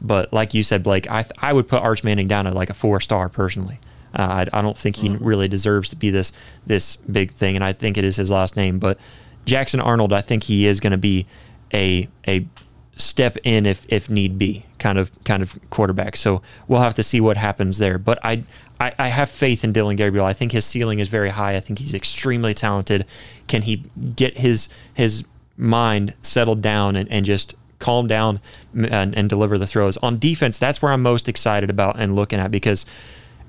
[0.00, 2.74] but like you said, Blake, I, I would put Arch Manning down at like a
[2.74, 3.80] four star personally.
[4.14, 5.18] Uh, I, I, don't think he mm.
[5.20, 6.32] really deserves to be this
[6.66, 8.78] this big thing, and I think it is his last name.
[8.78, 8.98] But
[9.44, 11.26] Jackson Arnold, I think he is going to be
[11.74, 12.46] a a
[12.96, 16.16] step in if if need be kind of kind of quarterback.
[16.16, 17.98] So we'll have to see what happens there.
[17.98, 18.44] But I
[18.80, 20.24] I, I have faith in Dillon Gabriel.
[20.24, 21.56] I think his ceiling is very high.
[21.56, 23.04] I think he's extremely talented.
[23.46, 23.84] Can he
[24.16, 25.24] get his his
[25.56, 28.40] mind settled down and, and just calm down
[28.74, 29.96] and, and deliver the throws.
[29.98, 32.86] On defense, that's where I'm most excited about and looking at because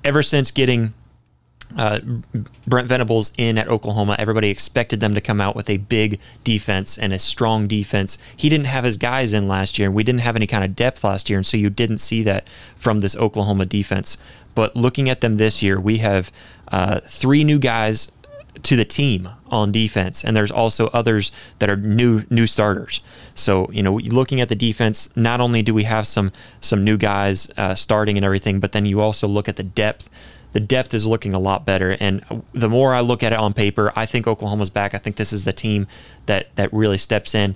[0.04, 0.94] ever since getting
[1.78, 2.00] uh,
[2.66, 6.98] Brent Venables in at Oklahoma, everybody expected them to come out with a big defense
[6.98, 8.18] and a strong defense.
[8.36, 10.76] He didn't have his guys in last year, and we didn't have any kind of
[10.76, 14.18] depth last year, and so you didn't see that from this Oklahoma defense.
[14.56, 16.32] But looking at them this year, we have
[16.70, 18.12] uh, three new guys
[18.64, 23.02] to the team on defense, and there's also others that are new new starters.
[23.36, 26.98] So you know, looking at the defense, not only do we have some some new
[26.98, 30.10] guys uh, starting and everything, but then you also look at the depth.
[30.52, 33.54] The depth is looking a lot better, and the more I look at it on
[33.54, 34.96] paper, I think Oklahoma's back.
[34.96, 35.88] I think this is the team
[36.26, 37.56] that that really steps in,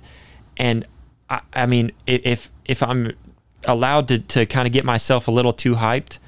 [0.56, 0.86] and
[1.28, 3.12] I, I mean, if if I'm
[3.64, 6.18] allowed to to kind of get myself a little too hyped,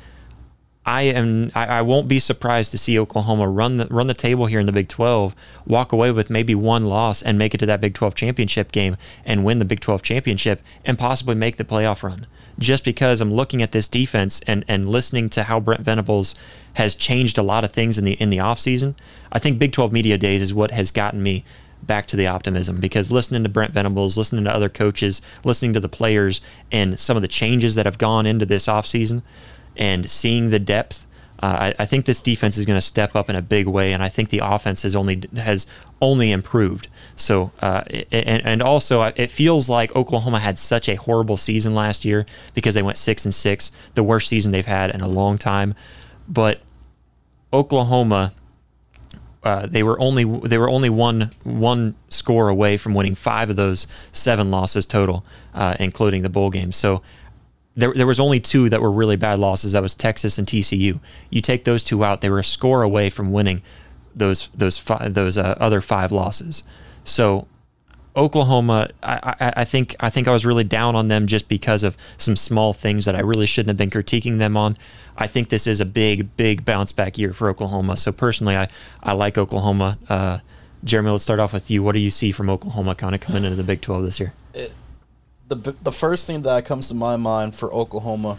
[0.86, 4.46] I am I, I, won't be surprised to see Oklahoma run the run the table
[4.46, 5.34] here in the Big 12,
[5.66, 8.96] walk away with maybe one loss and make it to that Big 12 championship game
[9.24, 12.28] and win the Big 12 championship and possibly make the playoff run.
[12.56, 16.36] Just because I'm looking at this defense and, and listening to how Brent Venables
[16.74, 18.94] has changed a lot of things in the in the offseason,
[19.32, 21.44] I think Big 12 media days is what has gotten me
[21.82, 25.80] back to the optimism because listening to Brent Venables, listening to other coaches, listening to
[25.80, 29.22] the players and some of the changes that have gone into this offseason–
[29.76, 31.06] and seeing the depth.
[31.42, 33.92] Uh, I, I, think this defense is going to step up in a big way,
[33.92, 35.66] and I think the offense has only has
[36.00, 36.88] only improved.
[37.14, 41.74] So, uh, and, and also, uh, it feels like Oklahoma had such a horrible season
[41.74, 45.08] last year because they went six and six, the worst season they've had in a
[45.08, 45.74] long time.
[46.26, 46.60] But
[47.52, 48.32] Oklahoma,
[49.42, 53.56] uh, they were only they were only one one score away from winning five of
[53.56, 56.72] those seven losses total, uh, including the bowl game.
[56.72, 57.02] So
[57.76, 59.72] there, there was only two that were really bad losses.
[59.72, 60.98] That was Texas and TCU.
[61.30, 63.62] You take those two out, they were a score away from winning
[64.14, 66.62] those those five, those uh, other five losses.
[67.04, 67.46] So
[68.16, 71.82] Oklahoma, I, I, I, think I think I was really down on them just because
[71.82, 74.78] of some small things that I really shouldn't have been critiquing them on.
[75.18, 77.96] I think this is a big, big bounce back year for Oklahoma.
[77.98, 78.68] So personally, I,
[79.02, 79.98] I like Oklahoma.
[80.08, 80.38] Uh,
[80.82, 81.82] Jeremy, let's start off with you.
[81.82, 84.32] What do you see from Oklahoma kind of coming into the Big 12 this year?
[84.54, 84.74] It,
[85.48, 88.38] the the first thing that comes to my mind for Oklahoma,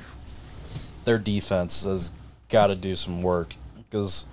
[1.05, 2.11] their defense has
[2.49, 4.25] got to do some work because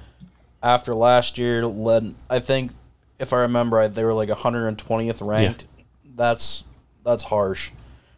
[0.63, 2.73] after last year, led I think
[3.19, 5.67] if I remember right, they were like 120th ranked.
[5.77, 6.11] Yeah.
[6.17, 6.65] That's
[7.05, 7.71] that's harsh.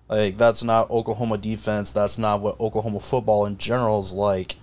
[0.09, 1.92] Like that's not Oklahoma defense.
[1.92, 4.57] That's not what Oklahoma football in general is like.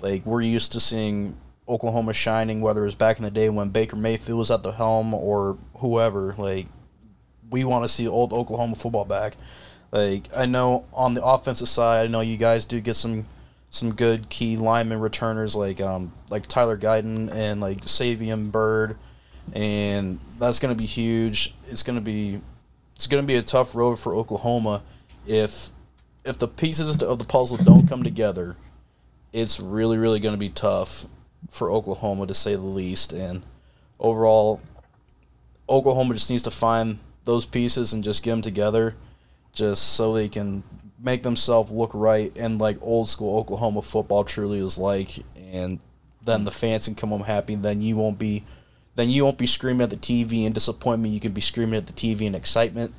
[0.00, 1.36] Like we're used to seeing
[1.68, 4.72] Oklahoma shining, whether it was back in the day when Baker Mayfield was at the
[4.72, 6.34] helm or whoever.
[6.38, 6.66] Like
[7.50, 9.36] we want to see old Oklahoma football back.
[9.92, 13.26] Like I know on the offensive side, I know you guys do get some
[13.70, 18.96] some good key lineman returners like um like Tyler Guyton and like Savion Byrd,
[19.52, 21.54] and that's gonna be huge.
[21.68, 22.40] It's gonna be
[22.94, 24.82] it's gonna be a tough road for Oklahoma
[25.26, 25.70] if
[26.24, 28.56] if the pieces of the puzzle don't come together.
[29.32, 31.06] It's really really gonna be tough
[31.48, 33.12] for Oklahoma to say the least.
[33.12, 33.42] And
[33.98, 34.60] overall,
[35.68, 36.98] Oklahoma just needs to find
[37.30, 38.96] those pieces and just get them together
[39.52, 40.64] just so they can
[40.98, 45.24] make themselves look right and like old school Oklahoma football truly is like.
[45.52, 45.78] And
[46.24, 47.54] then the fans can come home happy.
[47.54, 48.44] And then you won't be
[48.96, 51.14] then you won't be screaming at the TV in disappointment.
[51.14, 52.92] You can be screaming at the TV in excitement.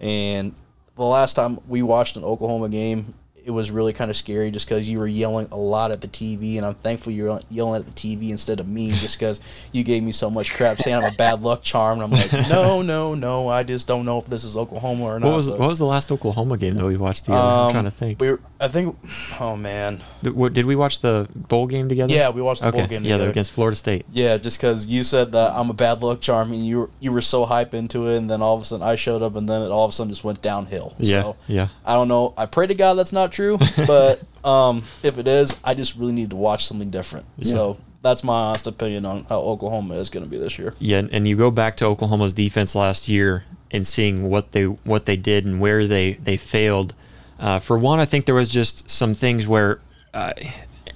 [0.00, 0.54] And
[0.96, 4.66] the last time we watched an Oklahoma game, it was really kind of scary just
[4.66, 7.80] because you were yelling a lot at the TV, and I'm thankful you were yelling
[7.80, 9.40] at the TV instead of me, just because
[9.72, 12.00] you gave me so much crap saying I'm a bad luck charm.
[12.00, 15.20] And I'm like, no, no, no, I just don't know if this is Oklahoma or
[15.20, 15.28] not.
[15.28, 17.40] What was but, what was the last Oklahoma game that we watched together?
[17.40, 18.20] I'm um, trying to think.
[18.20, 18.96] We were, I think,
[19.40, 22.14] oh man, Did, what, did we watch the bowl game together?
[22.14, 22.78] yeah, we watched the okay.
[22.78, 23.30] bowl game yeah, together.
[23.30, 24.06] against Florida State.
[24.10, 27.12] Yeah, just because you said that I'm a bad luck charm, and you were, you
[27.12, 29.48] were so hype into it, and then all of a sudden I showed up, and
[29.48, 30.94] then it all of a sudden just went downhill.
[30.98, 31.68] Yeah, So, yeah.
[31.84, 32.32] I don't know.
[32.38, 36.12] I pray to God that's not true, but um, if it is, I just really
[36.12, 37.26] need to watch something different.
[37.42, 40.74] So that's my honest opinion on how Oklahoma is going to be this year.
[40.78, 44.64] Yeah, and- and you go back to Oklahoma's defense last year and seeing what they
[44.64, 46.94] what they did and where they they failed.
[47.40, 49.80] Uh, for one, I think there was just some things where
[50.14, 50.32] uh,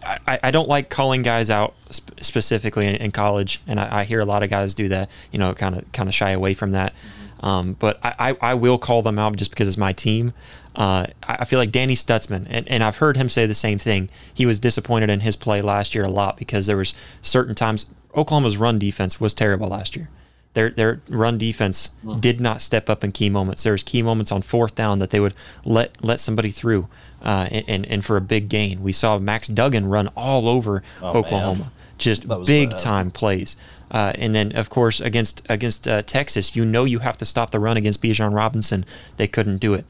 [0.04, 4.04] I, I don't like calling guys out sp- specifically in, in college, and I, I
[4.04, 5.10] hear a lot of guys do that.
[5.32, 6.94] You know, kind of kind of shy away from that.
[7.40, 10.32] Um, but I, I, I will call them out just because it's my team.
[10.74, 14.08] Uh, I feel like Danny Stutsman, and, and I've heard him say the same thing.
[14.32, 17.86] He was disappointed in his play last year a lot because there was certain times
[18.16, 20.08] Oklahoma's run defense was terrible last year.
[20.54, 23.62] Their their run defense did not step up in key moments.
[23.62, 26.88] There was key moments on fourth down that they would let let somebody through,
[27.22, 28.82] uh, and, and and for a big gain.
[28.82, 31.16] We saw Max Duggan run all over Oh, man.
[31.16, 32.78] Oklahoma, just big bad.
[32.78, 33.56] time plays.
[33.90, 37.50] Uh, and then, of course, against against uh, Texas, you know you have to stop
[37.50, 38.84] the run against Bijan Robinson.
[39.16, 39.86] They couldn't do it,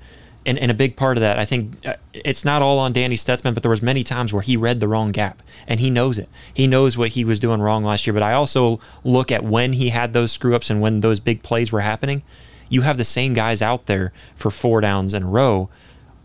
[0.47, 3.17] and and a big part of that, I think, uh, it's not all on Danny
[3.17, 6.17] Stutsman, but there was many times where he read the wrong gap, and he knows
[6.17, 6.29] it.
[6.53, 8.15] He knows what he was doing wrong last year.
[8.15, 11.43] But I also look at when he had those screw ups and when those big
[11.43, 12.23] plays were happening.
[12.71, 15.71] You have the same guys out there for four downs in a row.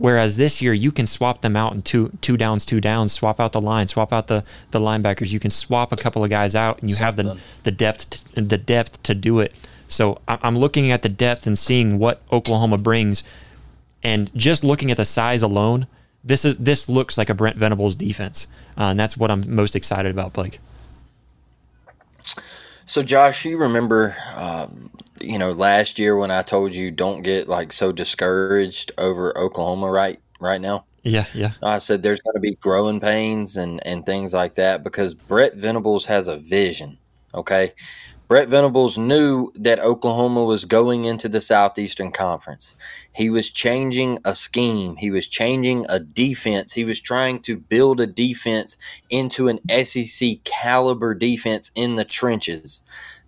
[0.03, 3.39] Whereas this year you can swap them out in two two downs, two downs, swap
[3.39, 5.31] out the line, swap out the, the linebackers.
[5.31, 7.43] You can swap a couple of guys out, and you have the Something.
[7.63, 9.55] the depth t- the depth to do it.
[9.87, 13.23] So I- I'm looking at the depth and seeing what Oklahoma brings,
[14.03, 15.87] and just looking at the size alone,
[16.21, 19.73] this is this looks like a Brent Venables defense, uh, and that's what I'm most
[19.73, 20.59] excited about, Blake.
[22.85, 27.47] So, Josh, you remember, um, you know, last year when I told you don't get
[27.47, 30.85] like so discouraged over Oklahoma right right now.
[31.03, 34.83] Yeah, yeah, I said there's going to be growing pains and and things like that
[34.83, 36.97] because Brett Venables has a vision.
[37.33, 37.73] Okay,
[38.33, 42.75] Brett Venables knew that Oklahoma was going into the Southeastern Conference.
[43.11, 44.95] He was changing a scheme.
[44.95, 46.71] He was changing a defense.
[46.71, 48.77] He was trying to build a defense
[49.09, 52.81] into an SEC caliber defense in the trenches.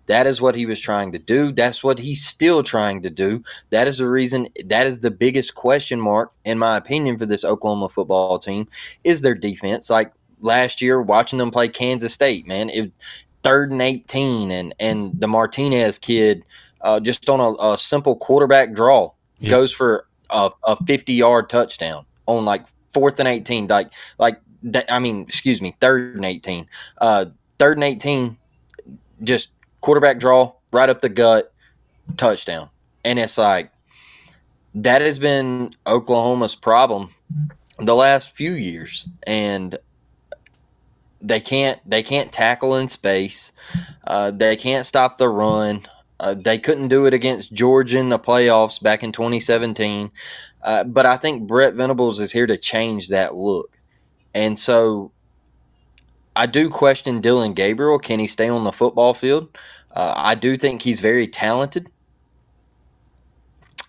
[0.06, 1.52] That is what he was trying to do.
[1.52, 3.42] That's what he's still trying to do.
[3.70, 7.44] That is the reason, that is the biggest question mark, in my opinion, for this
[7.44, 8.68] Oklahoma football team
[9.04, 9.90] is their defense.
[9.90, 12.92] Like last year, watching them play Kansas State, man, it
[13.42, 16.44] third and 18, and, and the Martinez kid,
[16.82, 19.50] uh, just on a, a simple quarterback draw, Yeah.
[19.50, 23.66] goes for a, a 50 yard touchdown on like fourth and 18.
[23.68, 24.40] Like, like,
[24.88, 26.66] I mean, excuse me, third and 18.
[26.98, 27.26] Uh,
[27.58, 28.36] third and 18,
[29.22, 29.48] just
[29.86, 31.54] quarterback draw right up the gut,
[32.16, 32.68] touchdown.
[33.04, 33.70] And it's like
[34.74, 37.14] that has been Oklahoma's problem
[37.78, 39.08] the last few years.
[39.28, 39.78] And
[41.22, 43.52] they can't they can't tackle in space.
[44.04, 45.86] Uh, they can't stop the run.
[46.18, 50.10] Uh, they couldn't do it against Georgia in the playoffs back in 2017.
[50.64, 53.70] Uh, but I think Brett Venables is here to change that look.
[54.34, 55.12] And so
[56.36, 57.98] I do question Dillon Gabriel.
[57.98, 59.56] Can he stay on the football field?
[59.96, 61.88] Uh, I do think he's very talented.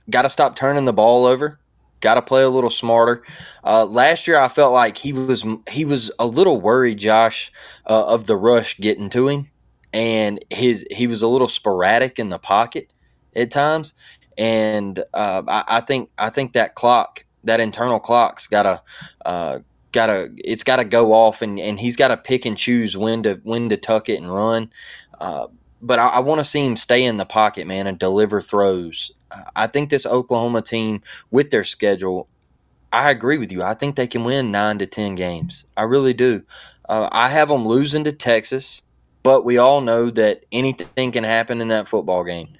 [0.10, 1.60] Got to stop turning the ball over.
[2.00, 3.24] Got to play a little smarter.
[3.66, 7.52] Uh, last year, I felt like he was he was a little worried, Josh,
[7.88, 9.50] uh, of the rush getting to him,
[9.92, 12.94] and his he was a little sporadic in the pocket
[13.36, 13.94] at times.
[14.38, 18.82] And uh, I, I think I think that clock, that internal clock's got to
[19.26, 19.60] uh,
[19.92, 23.68] gotta it's gotta go off and, and he's gotta pick and choose when to when
[23.70, 24.72] to tuck it and run.
[25.20, 25.48] Uh,
[25.82, 29.12] but I, I want to see him stay in the pocket, man, and deliver throws.
[29.56, 32.28] I think this Oklahoma team with their schedule,
[32.94, 33.62] I agree with you.
[33.62, 35.68] I think they can win nine to ten games.
[35.76, 36.44] I really do.
[36.88, 38.82] Uh, I have them losing to Texas,
[39.24, 42.54] but we all know that anything can happen in that football game.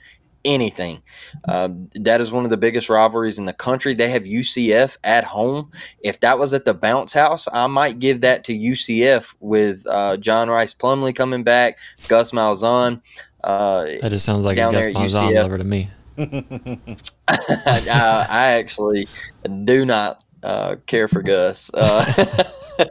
[0.46, 1.02] Anything.
[1.48, 3.94] Uh, that is one of the biggest rivalries in the country.
[3.94, 5.72] They have UCF at home.
[6.00, 10.18] If that was at the bounce house, I might give that to UCF with uh,
[10.18, 11.78] John Rhys Plumlee coming back,
[12.08, 13.02] Gus Malzahn.
[13.44, 15.42] Uh, that just sounds like a Gus there Malzahn UCF.
[15.42, 15.90] lover to me.
[17.28, 19.08] I, I actually
[19.66, 21.72] do not uh, care for Gus.
[21.74, 22.06] Uh,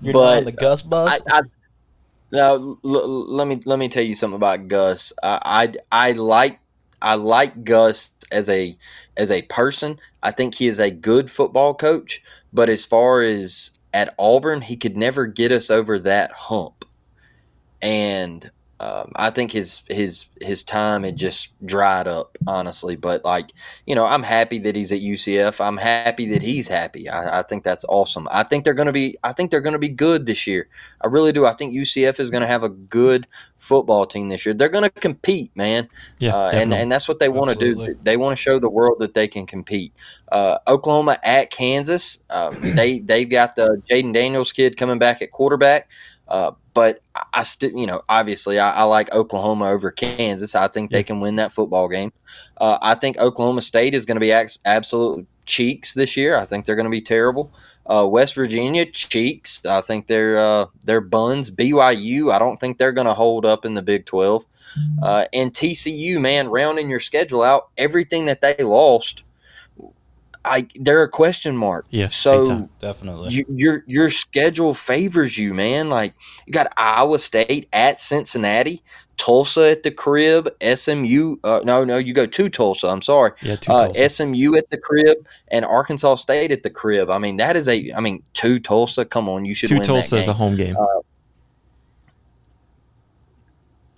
[0.00, 1.20] You're not but on the Gus bus.
[1.30, 1.42] I, I
[2.32, 5.12] now l- l- let me let me tell you something about Gus.
[5.22, 6.58] I, I I like
[7.00, 8.76] I like Gus as a
[9.16, 10.00] as a person.
[10.22, 12.22] I think he is a good football coach,
[12.52, 16.84] but as far as at Auburn, he could never get us over that hump.
[17.82, 18.50] And
[18.82, 22.96] um, I think his his his time had just dried up, honestly.
[22.96, 23.52] But like
[23.86, 25.64] you know, I'm happy that he's at UCF.
[25.64, 27.08] I'm happy that he's happy.
[27.08, 28.26] I, I think that's awesome.
[28.32, 29.16] I think they're going to be.
[29.22, 30.68] I think they're going to be good this year.
[31.00, 31.46] I really do.
[31.46, 34.52] I think UCF is going to have a good football team this year.
[34.52, 35.88] They're going to compete, man.
[36.18, 37.96] Yeah, uh, and and that's what they want to do.
[38.02, 39.92] They want to show the world that they can compete.
[40.32, 42.18] Uh, Oklahoma at Kansas.
[42.30, 45.88] Um, they they've got the Jayden Daniels kid coming back at quarterback.
[46.26, 47.02] Uh, but
[47.32, 50.54] I still, you know, obviously I, I, like Oklahoma over Kansas.
[50.54, 52.12] I think they can win that football game.
[52.58, 56.36] Uh, I think Oklahoma State is going to be ex- absolute cheeks this year.
[56.36, 57.52] I think they're going to be terrible.
[57.86, 59.64] Uh, West Virginia cheeks.
[59.66, 61.50] I think they're uh, they're buns.
[61.50, 62.32] BYU.
[62.32, 64.44] I don't think they're going to hold up in the Big Twelve.
[65.02, 69.22] Uh, and TCU, man, rounding your schedule out, everything that they lost
[70.44, 71.86] I they're a question mark.
[71.90, 72.08] Yeah.
[72.08, 75.88] So definitely, you, your your schedule favors you, man.
[75.88, 76.14] Like
[76.46, 78.82] you got Iowa State at Cincinnati,
[79.16, 81.36] Tulsa at the crib, SMU.
[81.44, 82.88] Uh, no, no, you go to Tulsa.
[82.88, 83.32] I'm sorry.
[83.42, 85.18] Yeah, uh, SMU at the crib
[85.48, 87.08] and Arkansas State at the crib.
[87.10, 87.92] I mean, that is a.
[87.92, 89.04] I mean, to Tulsa.
[89.04, 89.68] Come on, you should.
[89.68, 90.76] To Tulsa is a home game.
[90.76, 90.86] Uh,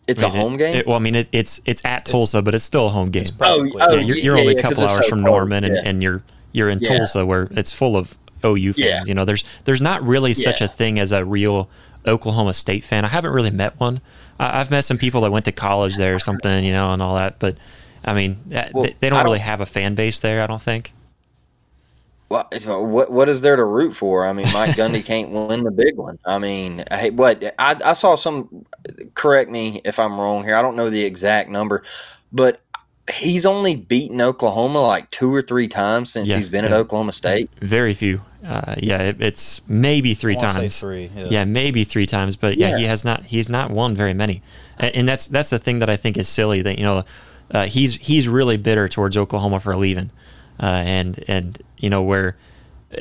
[0.06, 0.76] it's I mean, a home it, game.
[0.76, 3.24] It, well, I mean, it, it's it's at Tulsa, but it's still a home game.
[3.40, 5.34] Oh, oh, yeah, you're, you're yeah, only yeah, a couple hours so from cold.
[5.34, 6.22] Norman, and, and you're
[6.54, 6.96] you're in Yeah.
[6.96, 8.78] Tulsa where it's full of OU fans.
[8.78, 9.02] Yeah.
[9.04, 11.68] You know, there's there's not really such a thing as a real
[12.06, 13.04] Oklahoma State fan.
[13.04, 14.00] I haven't really met one.
[14.38, 17.02] I, I've met some people that went to college there or something, you know, and
[17.02, 17.38] all that.
[17.38, 17.56] But
[18.04, 20.42] I mean, that, Well, they, they don't I really don't- have a fan base there.
[20.42, 20.92] I don't think.
[22.30, 24.26] Well, uh, what what is there to root for?
[24.26, 26.18] I mean, Mike Gundy can't win the big one.
[26.24, 28.64] I mean, hey, what I, I saw some.
[29.14, 30.56] Correct me if I'm wrong here.
[30.56, 31.84] I don't know the exact number,
[32.32, 32.60] but
[33.12, 36.72] he's only beaten Oklahoma like two or three times since Yeah, he's been at.
[36.72, 37.50] Oklahoma State.
[37.60, 38.22] Very few.
[38.46, 40.80] Uh, yeah, it, it's maybe three I wanna say times.
[40.80, 41.10] three.
[41.16, 41.26] Yeah.
[41.30, 42.78] Yeah, maybe three times, but yeah, Yeah.
[42.78, 43.24] he has not.
[43.24, 44.42] He's not won very many,
[44.78, 46.60] and, and that's that's the thing that I think is silly.
[46.62, 47.04] That you know,
[47.50, 50.10] uh, he's he's really bitter towards Oklahoma for leaving,
[50.62, 52.36] uh, and and you know where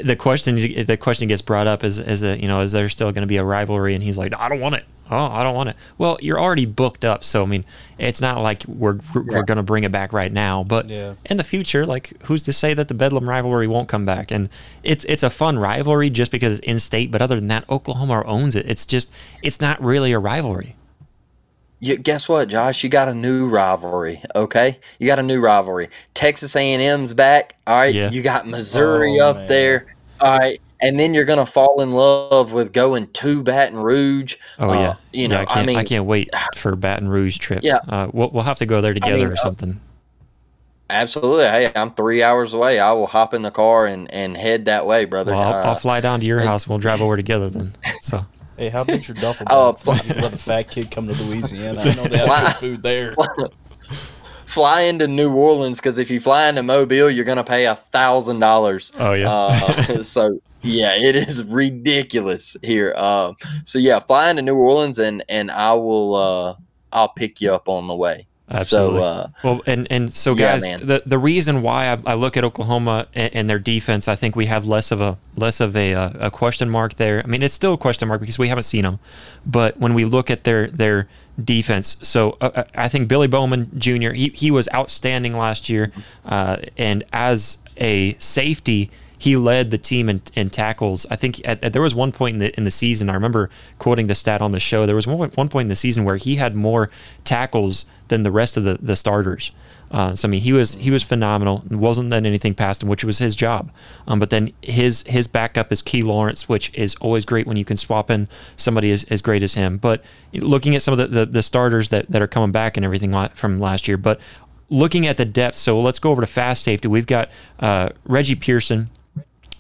[0.02, 3.12] the question the question gets brought up is is a, you know is there still
[3.12, 3.96] going to be a rivalry?
[3.96, 4.86] And he's like, I don't want it.
[5.12, 5.76] Oh, I don't want it.
[5.98, 7.66] Well, you're already booked up, so I mean,
[7.98, 11.14] it's not like we're we're going to bring it back right now, but Yeah.
[11.26, 14.32] in the future, like who's to say that the Bedlam rivalry won't come back?
[14.32, 14.50] And
[14.82, 18.24] it's it's a fun rivalry just because it's in state, but other than that, Oklahoma
[18.26, 18.66] owns it.
[18.68, 19.12] It's just
[19.44, 20.76] it's not really a rivalry.
[21.80, 22.82] You, guess what, Josh?
[22.82, 24.22] You got a new rivalry.
[24.36, 25.90] Okay, you got a new rivalry.
[26.14, 27.56] Texas A&M's back.
[27.68, 28.10] All right, Yeah.
[28.10, 29.48] you got Missouri Oh, up man.
[29.48, 29.96] there.
[30.22, 34.36] All right, and then you're gonna fall in love with going to Baton Rouge.
[34.60, 37.38] Oh Uh, yeah, you know, Yeah, I can't mean, I can't wait for Baton Rouge
[37.40, 37.62] trip.
[37.64, 37.78] Yeah.
[37.90, 39.80] uh, we'll we'll have to go there together mean, or uh, something.
[40.90, 41.46] absolutely.
[41.46, 42.80] Hey, I'm three hours away.
[42.80, 45.32] I will hop in the car and and head that way, brother.
[45.32, 46.64] Well, I'll, Uh, I'll fly down to your house.
[46.66, 47.74] and We'll drive over together then.
[48.02, 48.26] So
[48.58, 50.06] Hey, how big's your duffel Oh, bag?
[50.06, 51.82] You let a fat kid come to Louisiana.
[51.82, 53.14] I know they have Fly- good food there.
[54.46, 58.40] fly into New Orleans because if you fly into Mobile, you're gonna pay a thousand
[58.40, 58.92] dollars.
[59.00, 62.94] oh yeah, Uh, so yeah, it is ridiculous here.
[62.96, 63.34] Uh,
[63.66, 66.56] so yeah, fly into New Orleans and and I will uh,
[66.92, 68.28] I'll pick you up on the way.
[68.50, 69.00] Absolutely.
[69.00, 70.86] So uh, Well, and and so guys, man.
[70.86, 74.36] the the reason why I, I look at Oklahoma and, and their defense, I think
[74.36, 77.22] we have less of a less of a, uh, a question mark there.
[77.24, 79.00] I mean, it's still a question mark because we haven't seen them,
[79.46, 81.08] but when we look at their their
[81.44, 84.12] defense, so uh, I think Billy Bowman Jr.
[84.12, 85.92] he he was outstanding last year,
[86.26, 88.92] uh, and as a safety.
[89.24, 91.06] He led the team in, in tackles.
[91.10, 93.10] I think at, at- there was one point in the in the season.
[93.10, 93.50] I remember
[93.80, 94.86] quoting the stat on the show.
[94.86, 96.90] There was one, one point in the season where he had more
[97.24, 99.52] tackles than the rest of the, the starters.
[99.92, 101.64] Uh, so I mean, he was he was phenomenal.
[101.70, 103.72] and wasn't letting anything past him, which was his job.
[104.08, 107.64] Um, but then his his backup is Key Lawrence, which is always great when you
[107.66, 109.78] can swap in somebody as, as great as him.
[109.78, 110.04] But
[110.34, 113.14] looking at some of the, the, the starters that, that are coming back and everything
[113.36, 114.20] from last year, but
[114.70, 116.88] looking at the depth, so let's go over to fast safety.
[116.88, 118.90] We've got uh, Reggie Pearson,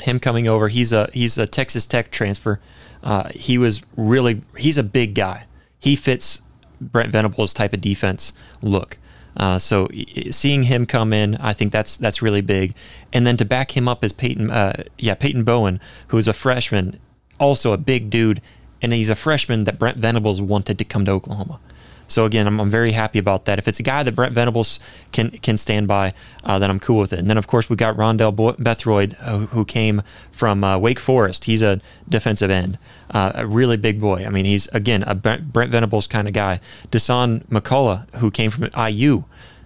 [0.04, 0.68] him coming over.
[0.68, 2.60] He's a he's a Texas Tech transfer.
[3.02, 5.46] Uh, he was really he's a big guy.
[5.80, 6.42] He fits
[6.80, 8.98] Brent Venables type of defense look.
[9.36, 9.88] Uh, so
[10.30, 12.76] seeing him come in, I think that's that's really big.
[13.12, 16.34] And then to back him up is Peyton, uh, yeah, Peyton Bowen, who is a
[16.34, 17.00] freshman,
[17.40, 18.42] also a big dude,
[18.82, 21.60] and he's a freshman that Brent Venables wanted to come to Oklahoma.
[22.08, 23.58] So again, I'm, I'm very happy about that.
[23.60, 24.80] If it's a guy that Brent Venables
[25.12, 27.20] can can stand by, uh, then I'm cool with it.
[27.20, 31.00] And then of course we got Rondell Bo- Bothroyd, uh, who, came from uh, Wake
[31.00, 31.46] Forest.
[31.46, 32.78] He's a defensive end,
[33.12, 34.26] uh, a really big boy.
[34.26, 36.60] I mean, he's again a Brent Brent Venables kind of guy.
[36.92, 39.24] Dasan McCullough, who came from IU.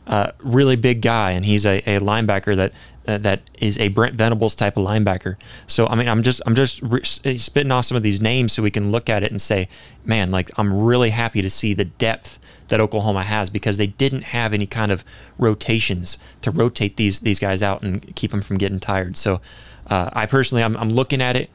[0.08, 2.72] uh, really big guy, and he's a, a linebacker that
[3.08, 5.38] uh, that is a Brent Venables type of linebacker.
[5.66, 8.62] So I mean, I'm just I'm just re- spitting off some of these names so
[8.62, 9.68] we can look at it and say,
[10.06, 14.24] man, like I'm really happy to see the depth that Oklahoma has because they didn't
[14.24, 15.06] have any kind of
[15.38, 19.16] rotations to rotate these these guys out and keep them from getting tired.
[19.16, 19.42] So
[19.88, 21.50] uh, I personally, I'm, I'm looking at it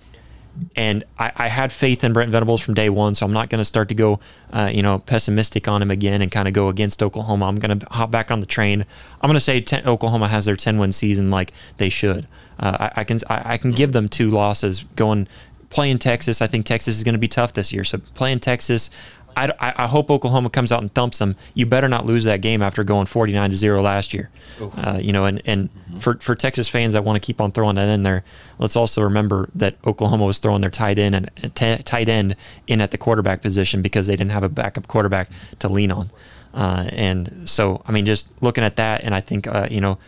[0.77, 3.59] and I, I, had faith in Brent Venables from day one, so I'm not going
[3.59, 4.21] to start to go,
[4.53, 7.47] uh, you know, pessimistic on him again and kind of go against Oklahoma.
[7.47, 8.85] I'm going to hop back on the train.
[9.21, 12.27] I'm going to say ten, Oklahoma has their 10 win season like they should.
[12.59, 15.27] Uh, I, I, can I, I, can give them two losses going
[15.71, 16.43] playing Texas.
[16.43, 17.85] I think Texas is going to be tough this year.
[17.85, 18.91] So playing Texas,
[19.37, 21.37] I, I, hope Oklahoma comes out and thumps them.
[21.55, 24.31] You better not lose that game after going 49 to 0 last year.
[24.77, 25.99] Uh, you know, and, and mm-hmm.
[25.99, 28.25] for, for Texas fans that want to keep on throwing that in there,
[28.59, 32.81] let's also remember that Oklahoma was throwing their tight end and t- tight end in
[32.81, 35.29] at the quarterback position because they didn't have a backup quarterback
[35.59, 36.11] to lean on.
[36.55, 39.99] Uh, and so, I mean, just looking at that, and I think, uh, you know,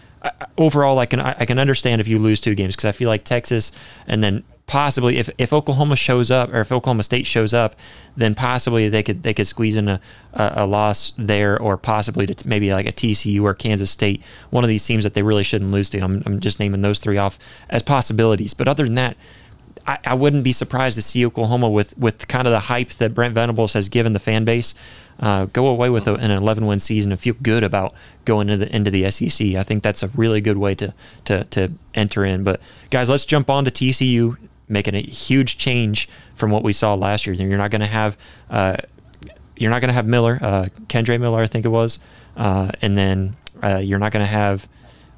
[0.57, 3.25] overall, I can I can understand if you lose two games because I feel like
[3.25, 3.73] Texas
[4.07, 7.77] and then possibly if, if Oklahoma shows up or if Oklahoma State shows up,
[8.17, 10.01] then possibly they could they could squeeze in a,
[10.33, 14.65] a, a, loss there or possibly to maybe like a TCU or Kansas State, one
[14.65, 16.01] of these teams that they really shouldn't lose to.
[16.01, 17.39] I'm, I'm just naming those three off
[17.69, 18.55] as possibilities.
[18.55, 19.17] But other than that,
[19.87, 23.13] I, I wouldn't be surprised to see Oklahoma with with kind of the hype that
[23.13, 24.75] Brent Venables has given the fan base.
[25.21, 27.95] Uh, go away with a, an 11 win season and feel good about
[28.25, 29.55] going into the, into the SEC.
[29.55, 30.93] I think that's a really good way to,
[31.27, 32.43] to, to enter in.
[32.43, 32.61] But
[32.91, 34.37] guys, let's jump on to TCU
[34.69, 37.35] making a huge change from what we saw last year.
[37.35, 38.17] You're not going to have
[38.51, 38.77] uh,
[39.57, 41.99] you're not going to have Miller, uh, Kendre Miller, I think it was,
[42.37, 44.69] uh, and then uh, you're not going to have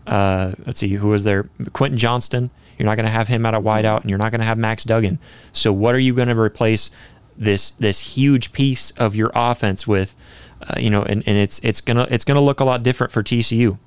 [0.06, 2.50] uh, let's see who was there, Quentin Johnston.
[2.78, 4.58] You're not going to have him out of wideout, and you're not going to have
[4.58, 5.18] Max Duggan.
[5.52, 6.90] So what are you going to replace
[7.36, 10.14] this this huge piece of your offense with?
[10.60, 13.22] Uh, you know, and, and it's it's gonna it's gonna look a lot different for
[13.22, 13.78] TCU.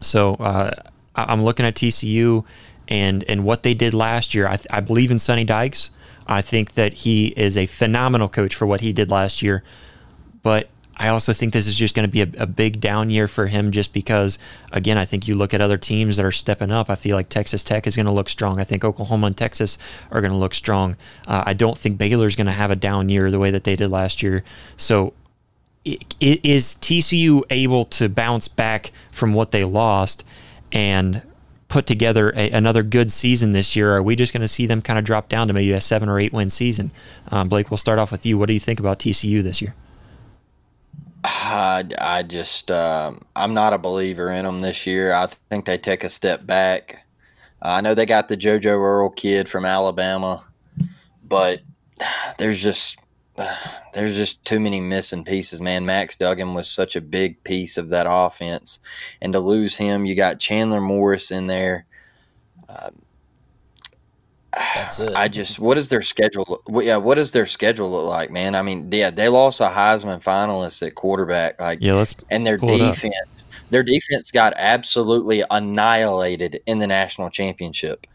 [0.00, 0.36] So
[1.14, 2.44] I'm looking at TCU
[2.88, 4.46] and and what they did last year.
[4.46, 5.90] I, I believe in Sonny Dykes.
[6.26, 9.62] I think that he is a phenomenal coach for what he did last year.
[10.42, 13.26] But I also think this is just going to be a, a, big down year
[13.26, 14.38] for him just because,
[14.70, 16.88] again, I think you look at other teams that are stepping up.
[16.88, 18.60] I feel like Texas Tech is going to look strong.
[18.60, 19.76] I think Oklahoma and Texas
[20.10, 20.96] are going to look strong.
[21.26, 23.64] Uh, I don't think Baylor is going to have a down year the way that
[23.64, 24.44] they did last year.
[24.76, 25.14] So,
[25.84, 30.24] is TCU able to bounce back from what they lost
[30.72, 31.22] and
[31.74, 33.96] put together a, another good season this year?
[33.96, 36.08] Are we just going to see them kind of drop down to maybe a seven
[36.08, 36.92] or eight win season?
[37.32, 38.38] Um, Blake, we'll start off with you.
[38.38, 39.74] What do you think about TCU this year?
[41.24, 45.12] I, I just um, I'm not a believer in them this year.
[45.12, 47.04] I think they take a step back.
[47.60, 50.44] Uh, I know they got the JoJo Earle kid from Alabama,
[51.24, 51.60] but
[52.38, 52.98] there's just
[53.92, 55.86] there's just too many missing pieces, man.
[55.86, 58.78] Max Duggan was such a big piece of that offense,
[59.20, 61.86] and to lose him, you got Chandler Morris in there.
[62.68, 62.90] Uh,
[64.74, 65.12] That's it.
[65.16, 66.62] I just, what is their schedule?
[66.68, 68.54] Yeah, what does their schedule look like, man?
[68.54, 72.56] I mean, yeah, they lost a Heisman finalist at quarterback, like, yeah, let's and their
[72.56, 78.06] defense, their defense got absolutely annihilated in the national championship.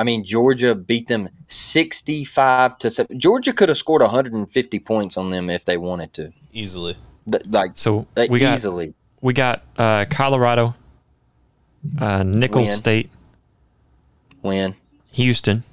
[0.00, 3.18] I mean, Georgia beat them 65 to 7.
[3.18, 6.32] Georgia could have scored 150 points on them if they wanted to.
[6.54, 6.96] Easily.
[7.26, 8.94] Like so uh, we got, easily.
[9.20, 10.74] We got uh, Colorado,
[11.98, 12.76] uh, Nicholls Win.
[12.78, 13.10] State,
[14.40, 14.74] win.
[15.12, 15.64] Houston.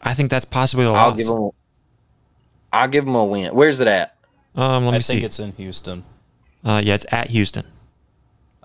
[0.00, 1.18] I think that's possibly a I'll loss.
[1.18, 1.50] give them
[2.72, 3.54] I'll give them a win.
[3.54, 4.16] Where's it at?
[4.54, 5.12] Um, let me I see.
[5.12, 6.04] think it's in Houston.
[6.64, 7.66] Uh, yeah, it's at Houston.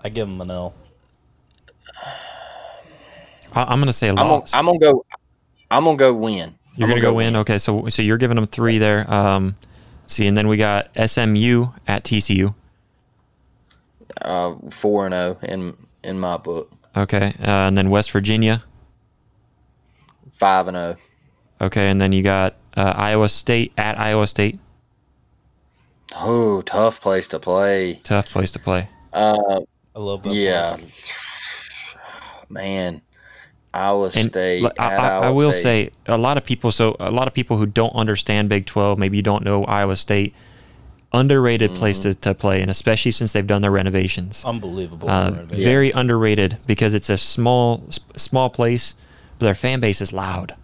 [0.02, 0.72] I give them an L.
[3.56, 4.54] I, am going to say a I'm gonna, loss.
[4.54, 5.04] I'm gonna go.
[5.70, 6.54] I'm gonna go win.
[6.76, 7.36] you're going to go win.
[7.36, 9.10] Okay, so so you're giving them three there.
[9.12, 9.56] Um,
[10.06, 12.54] see, and then we got SMU at TCU.
[14.20, 16.70] Uh, four and zero in in my book.
[16.96, 18.62] Okay, uh, and then West Virginia.
[20.30, 20.96] Five and zero.
[21.60, 24.58] Okay, and then you got uh, Iowa State at Iowa State.
[26.14, 28.00] Oh, tough place to play.
[28.04, 28.88] Tough place to play.
[29.12, 29.60] Uh,
[29.94, 30.34] I love that.
[30.34, 30.76] yeah,
[32.48, 33.02] man.
[33.74, 34.62] Iowa And State.
[34.64, 35.62] l- I, at I- I Iowa will State.
[35.62, 36.72] say a lot of people.
[36.72, 39.96] So a lot of people who don't understand Big Twelve, maybe you don't know Iowa
[39.96, 40.34] State.
[41.12, 42.10] Underrated place Mm-hmm.
[42.10, 44.44] to, to play, and especially since they've done their renovations.
[44.44, 45.08] Unbelievable.
[45.08, 45.64] Uh, renovation.
[45.64, 48.94] very underrated because it's a small s- small place,
[49.38, 50.54] but their fan base is loud.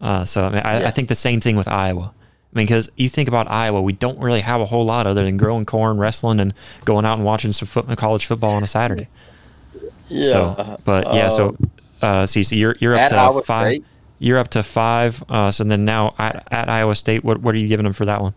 [0.00, 2.12] Uh, so I, mean, I, I think the same thing with Iowa.
[2.52, 5.22] I mean, because you think about Iowa, we don't really have a whole lot other
[5.22, 6.54] than growing corn, wrestling, and
[6.86, 9.06] going out and watching some foot, college football on a Saturday.
[10.08, 10.24] Yeah.
[10.24, 11.56] So, but yeah, so
[12.02, 13.66] uh, see, so you're you're up At to Iowa five.
[13.66, 13.84] State?
[14.18, 15.24] You're up to five.
[15.28, 18.04] Uh, so then now at, at Iowa State, what what are you giving them for
[18.04, 18.34] that one?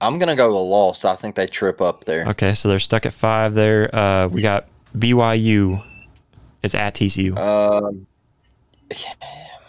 [0.00, 1.04] I'm gonna go a loss.
[1.04, 2.26] I think they trip up there.
[2.28, 3.94] Okay, so they're stuck at five there.
[3.94, 4.66] Uh, we got
[4.96, 5.84] BYU.
[6.62, 7.36] It's at TCU.
[7.36, 8.06] Um,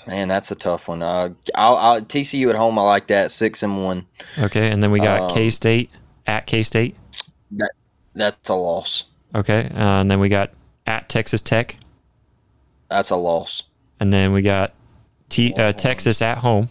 [0.07, 1.01] man, that's a tough one.
[1.01, 2.77] Uh, I'll, I'll, TCU at home.
[2.79, 4.05] I like that six and one.
[4.37, 5.89] Okay, and then we got um, K State
[6.27, 6.95] at K State.
[7.51, 7.71] That
[8.13, 9.05] that's a loss.
[9.33, 10.51] Okay, uh, and then we got
[10.85, 11.77] at Texas Tech,
[12.89, 13.63] That's a loss.
[13.99, 14.73] and then we got
[15.29, 16.69] T uh, Texas at home,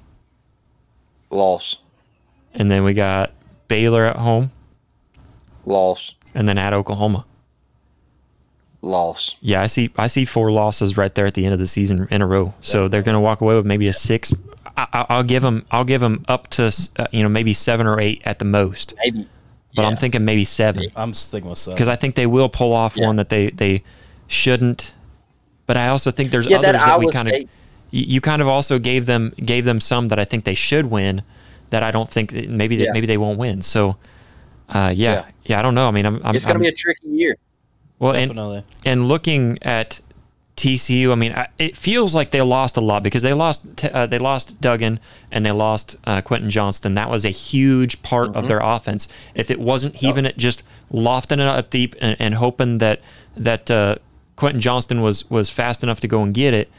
[1.30, 1.76] Loss.
[2.54, 3.32] and then we got
[3.68, 4.50] Baylor at home,
[5.64, 6.14] Loss.
[6.34, 7.24] and then at Oklahoma.
[8.80, 9.36] Loss.
[9.40, 9.90] Yeah, I see.
[9.96, 12.54] I see four losses right there at the end of the season in a row.
[12.60, 14.32] So they're going to walk away with maybe a six.
[14.76, 15.66] I, I- I'll give them.
[15.72, 18.94] I'll give them up to uh, you know maybe seven or eight at the most.
[19.04, 19.28] Maybe.
[19.74, 21.76] But I'm thinking maybe seven I'm sticking with seven.
[21.76, 23.06] because I think they will pull off Yeah.
[23.06, 23.82] one that they they
[24.26, 24.94] shouldn't.
[25.68, 27.46] But I also think there's Yeah, others that, we kind of you,
[27.90, 31.22] you kind of also gave them gave them some that I think they should win
[31.70, 32.92] that I don't think maybe they, Yeah.
[32.92, 33.60] maybe they won't win.
[33.62, 33.96] So
[34.70, 35.58] uh, yeah, yeah, Yeah.
[35.60, 35.86] I don't know.
[35.86, 37.36] I mean, I'm, I'm It's going I'm- to be a tricky year.
[37.98, 38.64] well, and Definitely.
[38.86, 40.00] and looking at
[40.56, 43.90] TCU, I mean, I, it feels like they lost a lot because they lost t-
[43.90, 44.98] uh, they lost Duggan
[45.30, 46.94] and they lost uh, Quentin Johnston.
[46.94, 49.06] That was a huge part of their offense.
[49.36, 53.00] If it wasn't heaving it, just lofting it up deep and, and hoping that
[53.36, 53.96] that uh,
[54.38, 56.70] Quentin Johnston was was fast enough to go and get it,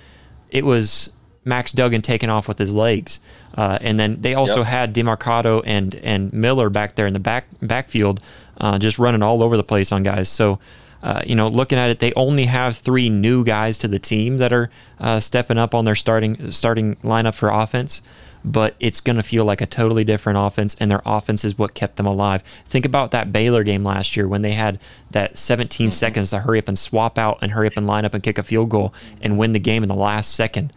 [0.49, 1.11] it was
[1.43, 3.19] Max Duggan taking off with his legs.
[3.57, 4.67] Uh, and then they also Yep.
[4.67, 8.21] had Demercado and and Miller back there in the back backfield,
[8.61, 10.29] uh, just running all over the place on guys.
[10.29, 10.59] So,
[11.03, 14.37] uh, you know, looking at it, they only have three new guys to the team
[14.37, 18.01] that are uh, stepping up on their starting starting lineup for offense.
[18.43, 21.73] But it's going to feel like a totally different offense, and their offense is what
[21.73, 22.43] kept them alive.
[22.65, 24.79] Think about that Baylor game last year when they had
[25.11, 25.91] that 17 mm-hmm.
[25.91, 28.37] seconds to hurry up and swap out and hurry up and line up and kick
[28.37, 30.71] a field goal and win the game in the last second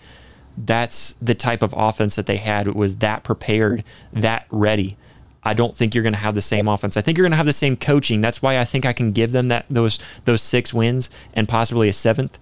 [0.57, 2.67] that's the type of offense that they had.
[2.67, 4.97] It was that prepared, that ready.
[5.45, 6.97] I don't think you're going to have the same offense.
[6.97, 8.21] I think you're going to have the same coaching.
[8.21, 11.89] That's why I think I can give them that those those six wins and possibly
[11.89, 12.39] a seventh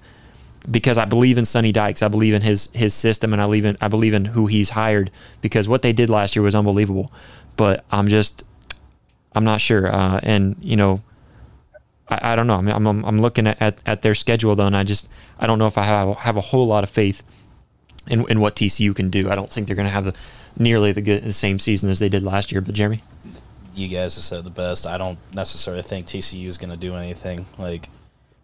[0.69, 2.03] because I believe in Sonny Dykes.
[2.03, 4.71] I believe in his his system and I believe in I believe in who he's
[4.71, 7.13] hired because what they did last year was unbelievable.
[7.57, 8.45] But I'm just
[9.35, 9.87] I'm not sure.
[9.93, 11.03] Uh, and you know,
[12.09, 12.57] I, I don't know.
[12.57, 15.09] I'm, I'm I'm looking at, at at their schedule though, and I just
[15.39, 17.23] I don't know if I have have a whole lot of faith
[18.07, 19.31] in, in what TCU can do.
[19.31, 20.15] I don't think they're going to have the
[20.59, 22.61] nearly the good the same season as they did last year.
[22.61, 23.03] But Jeremy,
[23.75, 24.87] you guys have said the best.
[24.87, 27.47] I don't necessarily think TCU is going to do anything.
[27.59, 27.89] Like,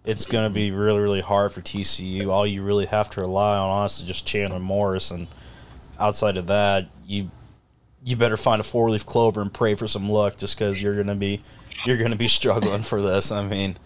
[0.06, 2.28] it's going to be really, really hard for TCU.
[2.28, 5.26] All you really have to rely on, honestly, is just Chandler Morris, and
[5.98, 7.30] outside of that, you
[8.04, 10.94] you better find a four leaf clover and pray for some luck, just because you're
[10.94, 11.42] going to be
[11.84, 13.32] you're going to be struggling for this.
[13.32, 13.76] I mean,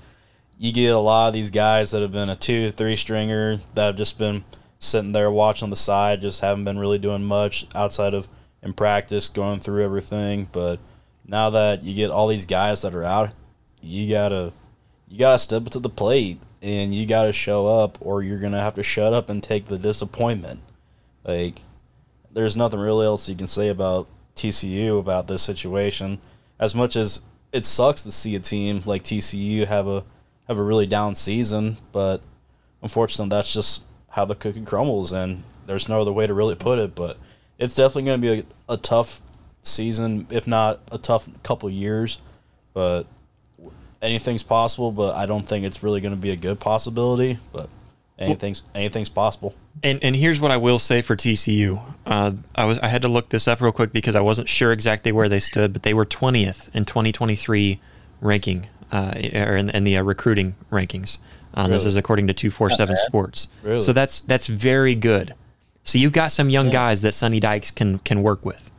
[0.59, 3.87] you get a lot of these guys that have been a two, three stringer that
[3.87, 4.45] have just been
[4.79, 8.29] sitting there watching the side, just haven't been really doing much outside of
[8.63, 10.49] in practice, going through everything.
[10.53, 10.81] But
[11.27, 13.31] now that you get all these guys that are out,
[13.81, 14.53] you gotta
[15.11, 18.61] you gotta step up to the plate and you gotta show up, or you're gonna
[18.61, 20.61] have to shut up and take the disappointment.
[21.25, 21.63] Like,
[22.33, 24.07] there's nothing really else you can say about
[24.37, 26.19] TCU about this situation.
[26.59, 27.21] As much as
[27.53, 30.05] it sucks to see a team like TCU have a
[30.47, 32.23] have a really down season, but
[32.83, 36.79] unfortunately, that's just how the cookie crumbles, and there's no other way to really put
[36.79, 36.95] it.
[36.95, 37.19] But
[37.59, 39.23] it's definitely going to be a, a tough
[39.63, 42.19] season, if not a tough couple years.
[42.73, 43.07] But
[44.03, 44.93] anything's possible.
[44.93, 47.39] But I don't think it's really going to be a good possibility.
[47.53, 47.69] But
[48.19, 49.55] anything's anything's possible.
[49.83, 51.83] and and here's what I will say for TCU.
[52.07, 54.73] Uh, I was I had to look this up real quick because I wasn't sure
[54.73, 57.81] exactly where they stood, but they were 20th in 2023
[58.21, 61.19] ranking, uh, or in, in the uh, recruiting rankings.
[61.55, 63.49] Uh, This is according to 247 Sports.
[63.63, 63.81] Really?
[63.81, 65.35] So that's that's very good.
[65.83, 68.71] So you've got some young guys that Sonny Dykes can can work with.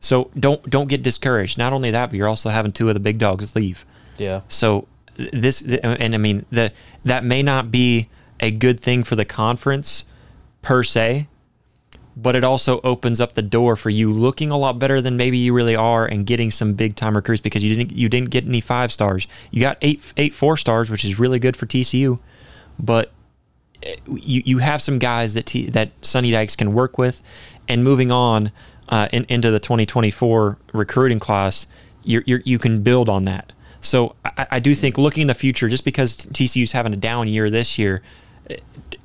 [0.00, 1.58] So don't don't get discouraged.
[1.58, 3.84] Not only that, but you're also having two of the big dogs leave.
[4.20, 4.42] Yeah.
[4.48, 6.72] So this, and I mean, the
[7.04, 8.08] that may not be
[8.38, 10.04] a good thing for the conference
[10.60, 11.26] per se,
[12.14, 15.38] but it also opens up the door for you looking a lot better than maybe
[15.38, 18.44] you really are and getting some big time recruits because you didn't you didn't get
[18.44, 19.26] any five stars.
[19.50, 22.18] You got eight eight four stars, which is really good for TCU,
[22.78, 23.12] but
[23.82, 27.22] eh, you you have some guys that T, that Sonny Dykes can work with,
[27.68, 28.52] and moving on
[28.90, 31.66] uh, in, into the 2024 recruiting class,
[32.02, 33.52] you're, you can build on that.
[33.80, 37.28] So I, I do think looking in the future, just because TCU's having a down
[37.28, 38.02] year this year,
[38.48, 38.56] eh,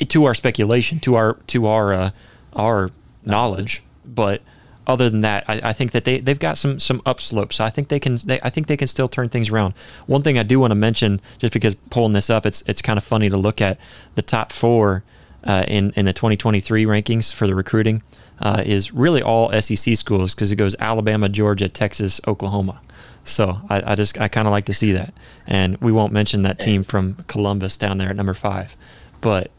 [0.08, 2.10] to our speculation, to our to our uh,
[2.54, 2.92] our
[3.26, 4.42] knowledge, but
[4.88, 7.60] other than that, I, I think that they they've got some some upslopes.
[7.60, 8.18] I think they can.
[8.18, 9.74] They, I think they can still turn things around.
[10.08, 12.98] One thing I do want to mention, just because pulling this up, it's it's kind
[12.98, 13.80] of funny to look at
[14.16, 15.04] the top four
[15.44, 18.04] uh, in in the 2023 rankings for the recruiting.
[18.40, 22.82] uh, is really all SEC schools because it goes Alabama, Georgia, Texas, Oklahoma.
[23.24, 25.14] So I, I just I kind of like to see that,
[25.48, 28.78] and we won't mention that team from Columbus down there at number five,
[29.22, 29.50] but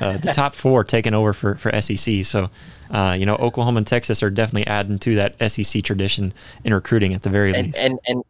[0.00, 2.24] uh, the top four taking over for for SEC.
[2.24, 2.50] So
[2.90, 6.34] uh, you know Oklahoma and Texas are definitely adding to that SEC tradition
[6.64, 7.78] in recruiting at the very and, least.
[7.78, 8.24] and and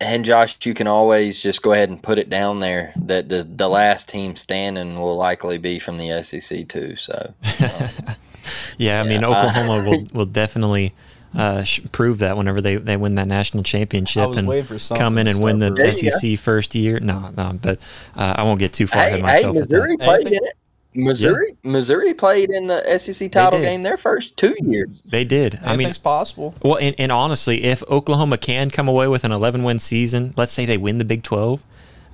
[0.00, 3.42] and Josh, you can always just go ahead and put it down there that the
[3.42, 6.96] the last team standing will likely be from the SEC too.
[6.96, 7.88] So um,
[8.78, 10.94] yeah, I mean Oklahoma will will definitely.
[11.36, 15.02] Uh, sh- prove that whenever they, they win that national championship and waiting for something
[15.04, 16.10] come in and win the start There you.
[16.12, 17.00] SEC first year.
[17.00, 17.80] No, no, but
[18.14, 19.56] uh, I won't get too far hey, ahead of hey, myself.
[19.56, 19.74] with that.
[19.74, 20.32] Missouri played Anything?
[20.34, 20.56] in it.
[20.96, 25.02] Missouri, Missouri played in the SEC title game their first two years.
[25.04, 25.58] They did.
[25.64, 26.54] I mean, it's possible.
[26.62, 30.52] well, and, and honestly, if Oklahoma can come away with an 11 win season, let's
[30.52, 31.60] say they win the Big 12,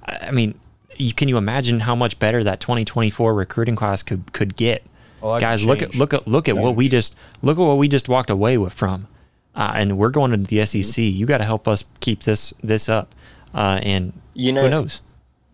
[0.06, 0.58] I I mean,
[0.96, 4.82] you, can you imagine how much better that 2024 recruiting class could could get?
[5.20, 7.88] Well, Guys, look at look at look at what we just look at what we
[7.88, 9.06] just walked away with from,
[9.54, 10.98] uh, and we're going into the SEC.
[11.02, 13.14] You got to help us keep this this up,
[13.54, 15.00] uh, and You know, who knows?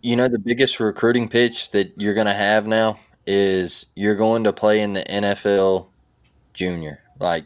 [0.02, 4.44] you know the biggest recruiting pitch that you're going to have now is you're going
[4.44, 5.86] to play in the NFL
[6.54, 7.00] junior.
[7.18, 7.44] Like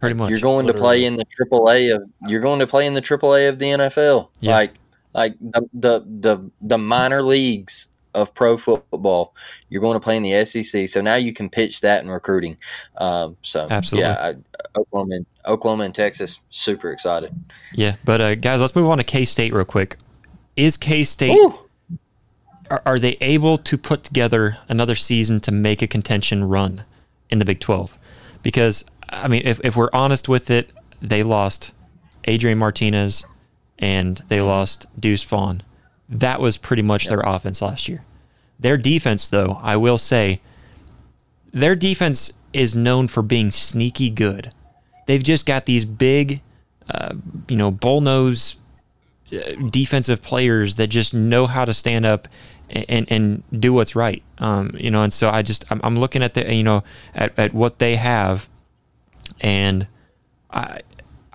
[0.00, 0.28] Pretty much.
[0.30, 3.48] you're going to play in the AAA of you're going to play in the AAA
[3.48, 4.28] of the NFL.
[4.40, 4.54] Yeah.
[4.54, 4.74] Like
[5.14, 9.34] like the, the the the minor leagues of pro football.
[9.68, 10.88] You're going to play in the SEC.
[10.88, 12.56] So now you can pitch that in recruiting.
[12.98, 14.08] Um, so Absolutely.
[14.10, 17.34] yeah, I, Oklahoma, and, Oklahoma and Texas, super excited.
[17.74, 19.96] Yeah, but uh, guys, let's move on to K State real quick.
[20.56, 21.36] Is K State
[22.70, 26.84] are, are they able to put together another season to make a contention run
[27.30, 27.96] in the Big 12?
[28.42, 30.70] Because, I mean, if, if we're honest with it,
[31.00, 31.72] they lost
[32.24, 33.24] Adrian Martinez
[33.78, 35.62] and they lost Deuce Vaughn.
[36.08, 38.04] That was pretty much their offense last year.
[38.58, 40.40] Their defense, though, I will say,
[41.52, 44.52] their defense is known for being sneaky good.
[45.06, 46.40] They've just got these big,
[46.90, 47.14] uh,
[47.48, 48.56] you know, bull nose
[49.70, 52.28] defensive players that just know how to stand up
[52.70, 54.22] and and do what's right.
[54.38, 56.82] Um, you know, and so I just I'm, I'm looking at the you know
[57.14, 58.48] at, at what they have,
[59.40, 59.86] and
[60.50, 60.80] I.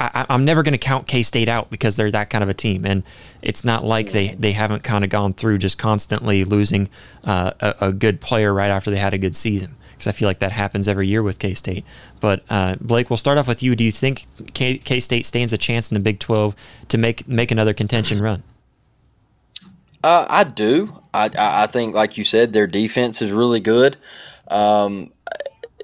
[0.02, 2.54] I, I'm never going to count K State out because they're that kind of a
[2.54, 3.04] team, and
[3.42, 6.88] it's not like they, they haven't kind of gone through just constantly losing
[7.26, 9.76] uh, a, a good player right after they had a good season.
[10.00, 11.84] Because I feel like that happens every year with K State.
[12.22, 13.76] But uh, Blake, we'll start off with you.
[13.76, 16.56] Do you think K State stands a chance in the Big 12
[16.88, 18.42] to make make another contention run?
[20.02, 20.98] Uh, I do.
[21.14, 23.98] I, I think, like you said, their defense is really good.
[24.48, 25.12] Um,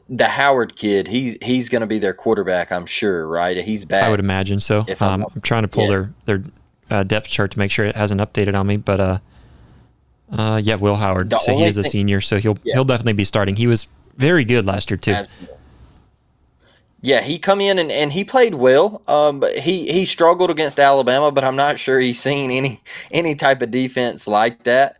[0.07, 3.27] the Howard kid, he he's going to be their quarterback, I'm sure.
[3.27, 3.57] Right?
[3.57, 4.03] He's back.
[4.05, 4.85] I would imagine so.
[4.87, 5.89] If I'm Um, I'm trying to pull yeah.
[5.89, 6.43] their their
[6.89, 9.17] uh, depth chart to make sure it hasn't updated on me, but uh,
[10.31, 11.31] uh, yeah, Will Howard.
[11.31, 12.75] The so he is a thing- senior, so he'll Yeah.
[12.75, 13.55] he'll definitely be starting.
[13.57, 13.87] He was
[14.17, 15.25] very good last year too.
[17.01, 19.03] Yeah, he come in and, and he played well.
[19.07, 23.61] Um, he he struggled against Alabama, but I'm not sure he's seen any any type
[23.61, 24.97] of defense like that.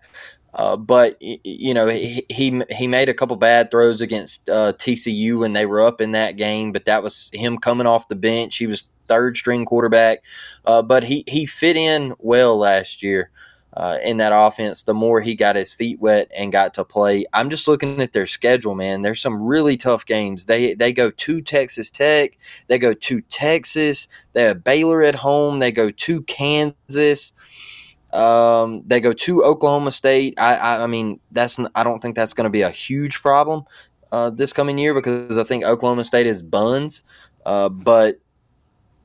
[0.54, 5.40] Uh, but you know he, he he made a couple bad throws against uh, TCU
[5.40, 8.58] when they were up in that game, but that was him coming off the bench.
[8.58, 10.20] He was third string quarterback,
[10.66, 13.32] uh, but he he fit in well last year
[13.76, 14.84] uh, in that offense.
[14.84, 18.14] The more he got his feet wet and got to play, I'm just looking at
[18.14, 19.02] their schedule, man.
[19.02, 20.46] There's some really tough games.
[20.46, 25.60] They they go to Texas Tech, they go to Texas, they have Baylor at home,
[25.60, 27.34] they go to Kansas.
[28.14, 30.36] Um, they go to Oklahoma State.
[30.40, 33.66] I, I, I mean, that's I don't think that's going to be a huge problem
[34.14, 37.04] uh, this coming year because I think Oklahoma State is buns.
[37.46, 38.16] Uh, but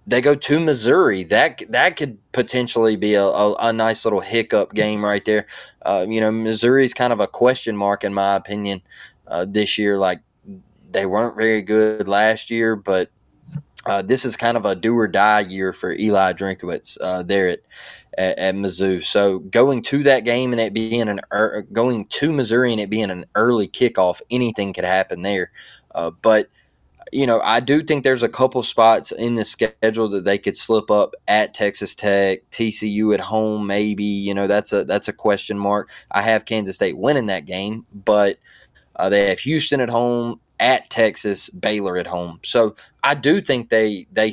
[0.06, 1.24] they go to Missouri.
[1.24, 5.46] That that could potentially be a, a, a nice little hiccup game right there.
[5.82, 8.82] Uh, you know, Missouri's kind of a question mark in my opinion
[9.28, 9.98] uh, this year.
[9.98, 10.20] Like
[10.90, 13.10] they weren't very good last year, but
[13.86, 17.48] uh, this is kind of a do or die year for Eli Drinkowitz uh, there
[17.48, 17.60] at,
[18.18, 19.04] at at Mizzou.
[19.04, 22.90] So going to that game and it being an er, going to Missouri and it
[22.90, 25.50] being an early kickoff, anything could happen there.
[25.94, 26.48] Uh, but
[27.12, 30.56] you know, I do think there's a couple spots in the schedule that they could
[30.56, 34.04] slip up at Texas Tech, TCU at home, maybe.
[34.04, 35.88] You know, that's a that's a question mark.
[36.10, 38.38] I have Kansas State winning that game, but
[38.96, 42.38] uh, they have Houston at home, at Texas, Baylor at home.
[42.44, 44.32] So I do think they they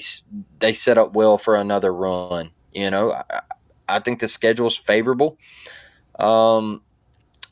[0.59, 2.51] they set up well for another run.
[2.73, 3.41] You know, I,
[3.89, 5.38] I think the schedule's favorable.
[6.19, 6.82] Um,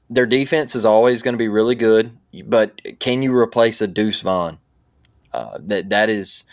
[0.10, 2.16] their defense is always going to be really good,
[2.46, 4.60] but can you replace a Deuce Vaughn?
[5.36, 6.44] Uh, that that is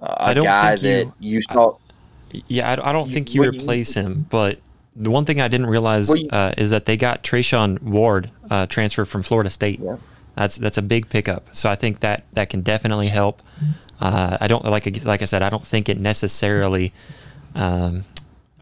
[0.00, 1.76] uh, I a don't guy think you- that you saw.
[2.46, 4.58] Yeah, I, I don't You- think you well, you- replace him, but
[4.94, 9.06] the one thing I didn't realize uh, is that they got Treshaun Ward uh, transferred
[9.06, 9.80] from Florida State.
[9.82, 9.96] Yeah.
[10.36, 11.48] That's that's a big pickup.
[11.52, 13.42] So I think that that can definitely help.
[14.00, 15.42] Uh, I don't like like I said.
[15.42, 16.92] I don't think it necessarily.
[17.54, 18.04] Um,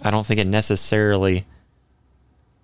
[0.03, 1.45] I don't think it necessarily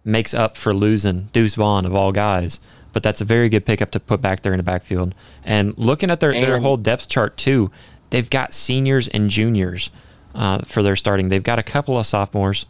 [0.05, 2.59] makes up for losing Deuce Vaughn of all guys.
[2.95, 5.15] But that's a very good pickup to put back there in the backfield.
[5.45, 7.71] And looking at their, their whole depth chart too,
[8.11, 9.91] they've got seniors and juniors
[10.35, 11.29] uh, for their starting.
[11.29, 12.65] They've got a couple of sophomores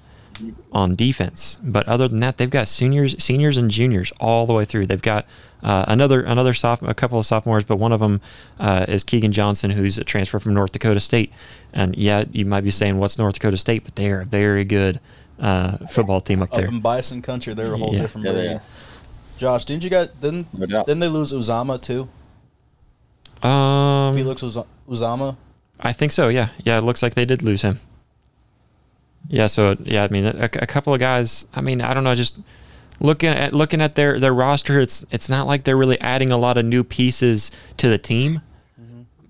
[0.73, 4.65] on defense, but other than that, they've got seniors, seniors and juniors all the way
[4.65, 4.87] through.
[4.87, 5.27] They've got
[5.63, 8.21] uh, another another soph- a couple of sophomores, but one of them
[8.59, 11.33] uh, is Keegan Johnson, who's a transfer from North Dakota State.
[11.73, 14.65] And yeah, you might be saying, "What's North Dakota State?" But they are a very
[14.65, 14.99] good
[15.39, 16.67] uh, football team up there.
[16.67, 18.03] Up in Bison Country, they're a whole Yeah.
[18.03, 18.43] different Yeah, breed.
[18.43, 18.63] they are.
[19.37, 22.09] Josh, didn't you guys didn't No didn't they lose Uzomah too?
[23.47, 25.37] Um, Felix Uz- Uzomah.
[25.81, 26.29] I think so.
[26.29, 26.79] Yeah, yeah.
[26.79, 27.81] It looks like they did lose him.
[29.29, 29.47] Yeah.
[29.47, 31.47] So yeah, I mean, a, a couple of guys.
[31.55, 32.15] I mean, I don't know.
[32.15, 32.41] Just
[33.01, 36.39] looking at looking at their their roster, it's it's not like they're really adding a
[36.39, 38.41] lot of new pieces to the team.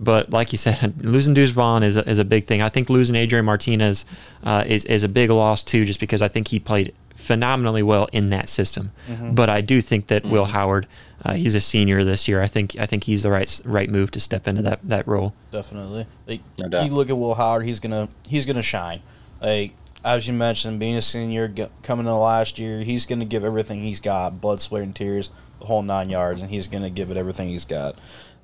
[0.00, 2.60] But like you said, losing Deuce Vaughn is a, is a big thing.
[2.60, 4.04] I think losing Adrian Martinez
[4.42, 8.08] uh, is is a big loss too, just because I think he played phenomenally well
[8.12, 8.92] in that system.
[9.32, 10.86] But I do think that Will Howard,
[11.24, 12.42] uh, he's a senior this year.
[12.42, 15.34] I think I think he's the right right move to step into that that role.
[15.50, 16.06] Definitely.
[16.26, 16.84] Like, No doubt.
[16.86, 19.00] You look at Will Howard; he's gonna he's gonna shine.
[19.40, 19.72] Like
[20.04, 23.82] as you mentioned, being a senior g- coming in last year, he's gonna give everything
[23.82, 27.16] he's got, blood, sweat, and tears, the whole nine yards, and he's gonna give it
[27.16, 27.98] everything he's got.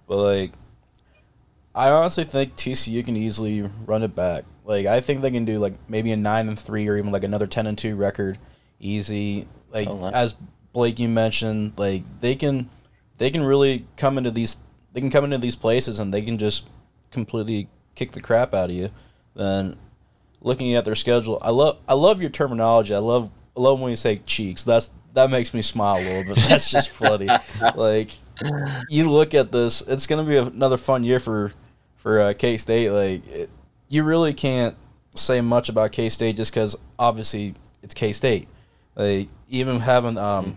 [0.08, 0.52] But like,
[1.74, 4.44] I honestly think TCU can easily run it back.
[4.64, 7.24] Like I think they can do like maybe a nine and three or even like
[7.24, 8.38] another ten and two record,
[8.80, 9.46] easy.
[9.72, 10.34] Like Oh, as
[10.72, 12.68] Blake you mentioned, like they can
[13.18, 14.56] they can really come into these
[14.92, 16.66] they can come into these places and they can just
[17.10, 18.90] completely kick the crap out of you.
[19.34, 19.76] Then
[20.40, 22.94] looking at their schedule, I love I love your terminology.
[22.94, 24.64] I love I love when you say cheeks.
[24.64, 26.36] That's that makes me smile a little bit.
[26.48, 27.28] That's just funny.
[27.74, 28.10] like
[28.88, 31.52] you look at this, it's gonna be another fun year for
[31.96, 32.90] for uh, K State.
[32.90, 33.50] Like it,
[33.88, 34.76] you really can't
[35.14, 38.48] say much about K State just because obviously it's K State.
[38.95, 40.57] Like even having um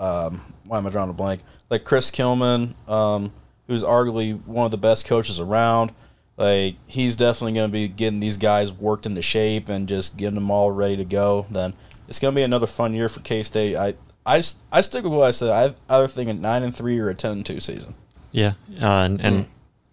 [0.00, 1.42] um why am I drawing a blank?
[1.70, 3.32] Like Chris Klieman, um,
[3.66, 5.92] who's arguably one of the best coaches around.
[6.36, 10.34] Like he's definitely going to be getting these guys worked into shape and just getting
[10.34, 11.46] them all ready to go.
[11.50, 11.74] Then
[12.08, 13.76] it's going to be another fun year for K State.
[13.76, 13.94] I,
[14.26, 15.50] I I stick with what I said.
[15.50, 17.94] I either think a nine and three or a ten and two season.
[18.32, 19.46] Yeah, uh, and, and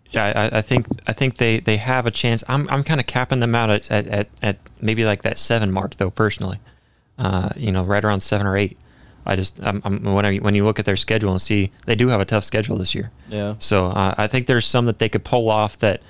[0.10, 2.44] yeah, I, I think I think they, they have a chance.
[2.48, 5.72] I'm I'm kind of capping them out at, at, at, at maybe like that seven
[5.72, 6.10] mark though.
[6.10, 6.60] Personally,
[7.18, 8.78] uh, you know, right around seven or eight.
[9.26, 11.96] I just I'm, I'm, when I, when you look at their schedule and see they
[11.96, 13.12] do have a tough schedule this year.
[13.30, 13.56] Yeah.
[13.60, 16.02] So uh, I think there's some that they could pull off that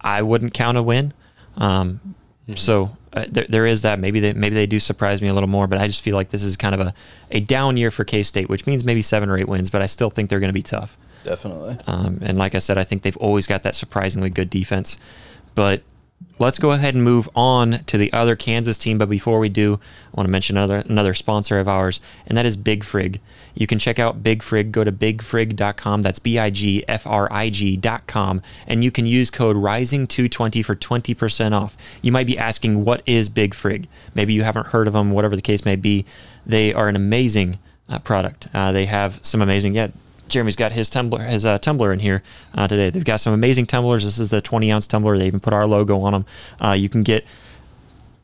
[0.00, 1.12] I wouldn't count a win.
[1.56, 2.14] Um,
[2.54, 3.98] So uh, there, there is that.
[3.98, 6.30] Maybe they maybe they do surprise me a little more, but I just feel like
[6.30, 6.94] this is kind of a,
[7.30, 9.70] a down year for K State, which means maybe seven or eight wins.
[9.70, 10.96] But I still think they're going to be tough.
[11.24, 11.76] Definitely.
[11.88, 14.96] Um, and like I said, I think they've always got that surprisingly good defense.
[15.56, 15.82] But
[16.38, 18.98] let's go ahead and move on to the other Kansas team.
[18.98, 19.80] But before we do,
[20.12, 23.20] I want to mention another another sponsor of ours, and that is Big Frig.
[23.54, 24.70] You can check out Big Frig.
[24.70, 26.02] Go to bigfrig.com.
[26.02, 28.42] That's B I G F R I G.com.
[28.66, 31.76] And you can use code RISINGTO20 for 20% off.
[32.02, 33.86] You might be asking, what is Big Frig?
[34.14, 36.04] Maybe you haven't heard of them, whatever the case may be.
[36.44, 37.58] They are an amazing
[37.88, 38.48] uh, product.
[38.52, 39.88] Uh, they have some amazing, yeah,
[40.28, 42.22] Jeremy's got his tumbler, his uh, tumbler in here
[42.54, 42.90] uh, today.
[42.90, 44.04] They've got some amazing tumblers.
[44.04, 45.18] This is the 20 ounce tumbler.
[45.18, 46.26] They even put our logo on them.
[46.60, 47.24] Uh, you can get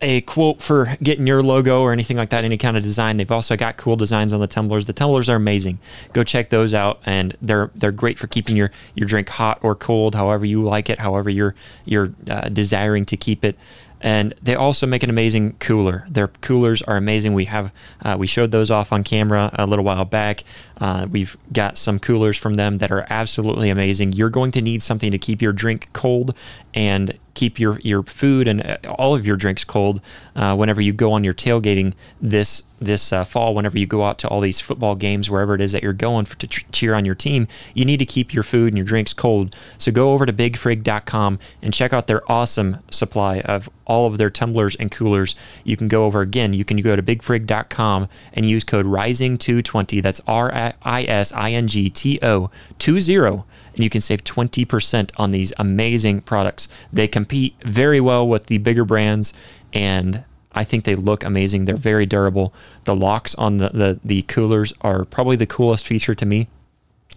[0.02, 3.16] a quote for getting your logo or anything like that, any kind of design.
[3.16, 4.84] They've also got cool designs on the tumblers.
[4.84, 5.78] The tumblers are amazing.
[6.12, 9.74] Go check those out, and they're they're great for keeping your, your drink hot or
[9.74, 13.56] cold, however you like it, however you're you're uh, desiring to keep it.
[14.02, 16.04] And they also make an amazing cooler.
[16.08, 17.34] Their coolers are amazing.
[17.34, 17.72] We have
[18.04, 20.42] uh, we showed those off on camera a little while back.
[20.80, 24.12] Uh, we've got some coolers from them that are absolutely amazing.
[24.12, 26.34] You're going to need something to keep your drink cold
[26.74, 30.00] and keep your, your food and uh, all of your drinks cold
[30.36, 33.54] uh, whenever you go on your tailgating this this uh, fall.
[33.54, 36.24] Whenever you go out to all these football games, wherever it is that you're going
[36.24, 38.84] for, to ch- cheer on your team, you need to keep your food and your
[38.84, 39.54] drinks cold.
[39.78, 44.30] So go over to bigfrig.com and check out their awesome supply of all of their
[44.30, 45.34] tumblers and coolers.
[45.64, 46.54] You can go over again.
[46.54, 50.02] You can go to bigfrig.com and use code RISINGTO20.
[50.02, 50.52] That's R
[50.82, 53.44] I S I N G T O 20
[53.74, 56.68] and you can save 20% on these amazing products.
[56.92, 59.32] They compete very well with the bigger brands
[59.72, 61.64] and I think they look amazing.
[61.64, 62.52] They're very durable.
[62.84, 66.48] The locks on the, the, the coolers are probably the coolest feature to me.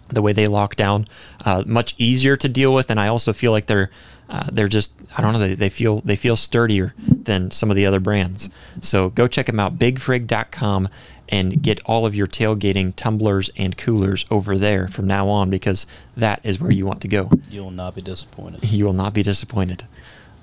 [0.08, 1.06] the way they lock down,
[1.44, 3.90] uh, much easier to deal with, and I also feel like they're
[4.28, 7.76] uh, they're just I don't know they, they feel they feel sturdier than some of
[7.76, 8.48] the other brands.
[8.80, 10.88] So go check them out, bigfrig.com,
[11.28, 15.86] and get all of your tailgating tumblers and coolers over there from now on because
[16.16, 17.30] that is where you want to go.
[17.50, 18.60] You will not be disappointed.
[18.76, 19.84] You will not be disappointed.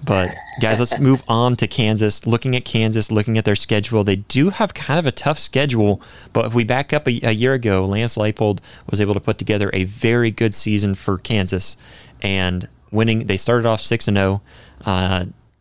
[0.04, 2.26] But guys, let's move on to Kansas.
[2.26, 6.02] Looking at Kansas, looking at their schedule, they do have kind of a tough schedule.
[6.34, 8.60] But if we back up a, a year ago, Lance Leipold
[8.90, 11.78] was able to put together a very good season for Kansas,
[12.22, 13.28] and winning.
[13.28, 14.42] They started off six and zero.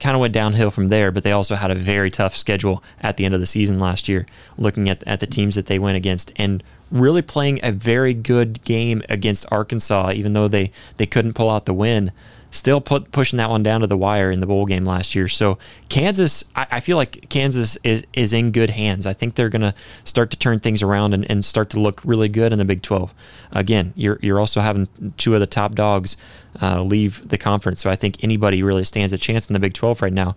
[0.02, 3.16] Kind of went downhill from there, but they also had a very tough schedule at
[3.16, 4.26] the end of the season last year,
[4.58, 8.64] looking at, at the teams that they went against and really playing a very good
[8.64, 12.10] game against Arkansas, even though they, they couldn't pull out the win
[12.52, 15.26] still put, pushing that one down to the wire in the bowl game last year.
[15.26, 19.06] So Kansas, I, I feel like Kansas is, is in good hands.
[19.06, 19.74] I think they're going to
[20.04, 22.82] start to turn things around and, and start to look really good in the Big
[22.82, 23.12] 12.
[23.52, 24.86] Again, you're, you're also having
[25.16, 26.16] two of the top dogs
[26.60, 27.80] uh, leave the conference.
[27.80, 30.36] So I think anybody really stands a chance in the Big 12 right now.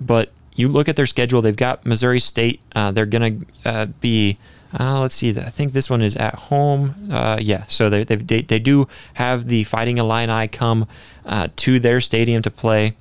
[0.00, 2.60] But you look at their schedule, they've got Missouri State.
[2.74, 4.38] Uh, they're going to uh, be
[4.78, 5.30] uh, let's see.
[5.30, 7.08] I think this one is at home.
[7.10, 10.86] Uh, yeah, so they, they they do have the Fighting Illini come
[11.26, 12.96] uh, to their stadium to play.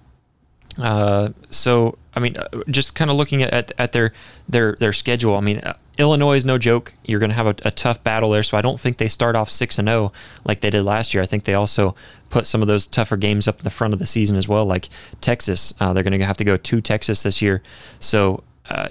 [0.78, 4.12] Uh, so I mean, uh, just kind of looking at, at, at, their
[4.48, 5.36] their their schedule.
[5.36, 6.94] I mean, uh, Illinois is no joke.
[7.06, 8.44] You're going to have a, a, tough battle there.
[8.44, 10.12] So I don't think they start off six and zero oh
[10.44, 11.24] like they did last year.
[11.24, 11.96] I think they also
[12.30, 14.66] put some of those tougher games up in the front of the season as well,
[14.66, 14.90] like
[15.22, 15.74] Texas.
[15.80, 17.62] they're going to have to go to Texas this year.
[18.00, 18.44] So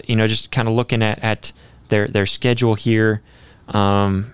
[0.06, 1.52] you know, just kind of looking at at
[1.88, 3.20] their their schedule here.
[3.68, 4.33] Um,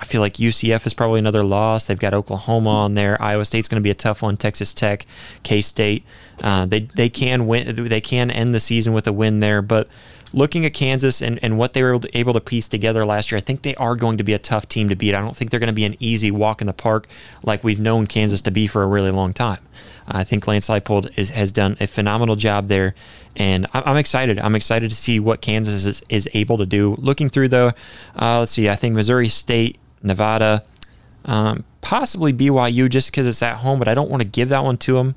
[0.00, 1.84] I feel like UCF is probably another loss.
[1.84, 3.20] They've got Oklahoma on there.
[3.22, 4.38] Iowa State's going to be a tough one.
[4.38, 5.04] Texas Tech,
[5.42, 6.04] K State.
[6.42, 7.88] Uh, they they can win.
[7.88, 9.60] They can end the season with a win there.
[9.60, 9.88] But
[10.32, 13.30] looking at Kansas and, and what they were able to, able to piece together last
[13.30, 15.14] year, I think they are going to be a tough team to beat.
[15.14, 17.06] I don't think they're going to be an easy walk in the park
[17.42, 19.60] like we've known Kansas to be for a really long time.
[20.08, 22.94] I think Lance Leipold is, has done a phenomenal job there,
[23.36, 24.38] and I'm excited.
[24.40, 26.96] I'm excited to see what Kansas is, is able to do.
[26.98, 27.72] Looking through though,
[28.20, 28.68] uh, let's see.
[28.68, 30.64] I think Missouri State, Nevada,
[31.24, 34.64] um, possibly BYU just because it's at home, but I don't want to give that
[34.64, 35.14] one to them.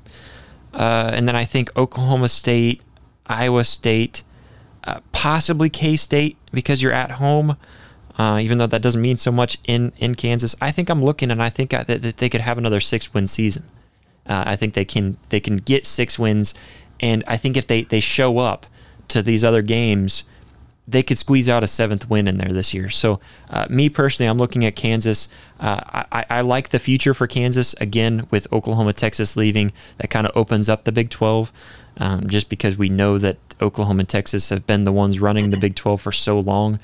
[0.72, 2.82] Uh, and then I think Oklahoma State,
[3.26, 4.22] Iowa State,
[4.84, 7.56] uh, possibly K State because you're at home.
[8.16, 11.32] Uh, even though that doesn't mean so much in, in Kansas, I think I'm looking
[11.32, 13.64] and I think that, that they could have another six win season.
[14.26, 16.54] Uh, I think they can they can get six wins,
[17.00, 18.66] and I think if they they show up
[19.08, 20.24] to these other games,
[20.86, 22.90] they could squeeze out a seventh win in there this year.
[22.90, 25.28] So, uh, me personally, I'm looking at Kansas.
[25.58, 29.72] Uh, I, I like the future for Kansas again with Oklahoma, Texas leaving.
[29.98, 31.52] That kind of opens up the Big 12,
[31.98, 35.56] um, just because we know that Oklahoma and Texas have been the ones running the
[35.56, 36.78] Big 12 for so long.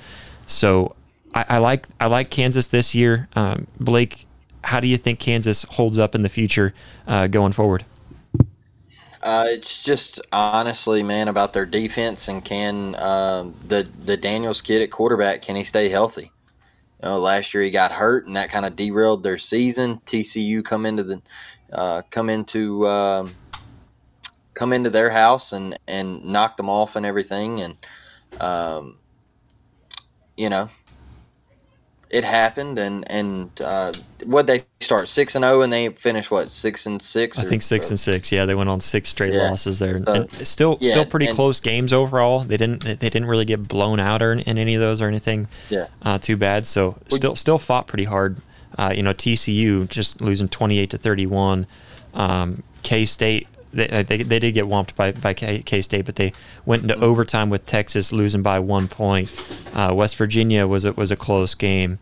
[0.46, 0.96] So,
[1.34, 3.28] I, I like I like Kansas this year.
[3.34, 4.26] Um, Blake,
[4.64, 6.74] how do you think Kansas holds up in the future
[7.07, 7.84] uh, going forward?
[9.23, 14.81] Uh, it's just honestly, man, about their defense and can uh, the the Daniels kid
[14.81, 16.33] at quarterback can he stay healthy?
[17.03, 20.01] You know, last year he got hurt and that kind of derailed their season.
[20.07, 21.23] TCU come into the
[21.71, 23.35] uh, come into um,
[24.55, 27.77] come into their house and and knocked them off and everything and
[28.41, 28.97] um,
[30.37, 30.71] you know
[32.11, 33.92] it happened, and and uh,
[34.24, 37.38] what they start six and zero, oh, and they finish what six and six.
[37.38, 38.32] I think six or, and six.
[38.32, 39.48] Yeah, they went on six straight yeah.
[39.48, 40.02] losses there.
[40.04, 42.40] So, and still, yeah, still pretty and, close games overall.
[42.40, 45.08] They didn't they didn't really get blown out or in, in any of those or
[45.08, 45.48] anything.
[45.68, 46.66] Yeah, uh, too bad.
[46.66, 48.42] So still still fought pretty hard.
[48.76, 51.66] Uh, you know, TCU just losing twenty eight to thirty one.
[52.12, 56.33] Um, K State they, they, they did get whomped by, by K State, but they
[56.64, 59.33] went into overtime with Texas losing by one point.
[59.73, 61.99] Uh, West Virginia was a, was a close game.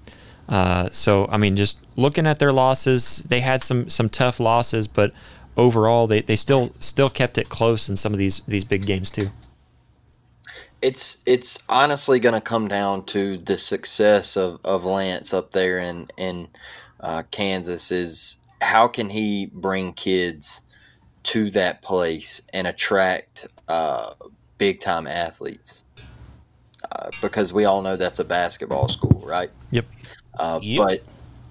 [0.48, 4.88] Uh, so I mean, just looking at their losses, they had some some tough losses,
[4.88, 5.12] but
[5.56, 9.10] overall they, they still still kept it close in some of these these big games
[9.10, 9.30] too.
[10.80, 15.78] It's it's honestly going to come down to the success of, of Lance up there
[15.78, 16.48] in in
[17.00, 17.90] uh, Kansas.
[17.90, 20.62] Is how can he bring kids
[21.28, 24.14] to that place and attract uh,
[24.56, 25.84] big time athletes.
[26.90, 29.50] Uh, because we all know that's a basketball school, right?
[29.70, 29.84] Yep.
[30.38, 30.86] Uh, yep.
[30.86, 31.00] But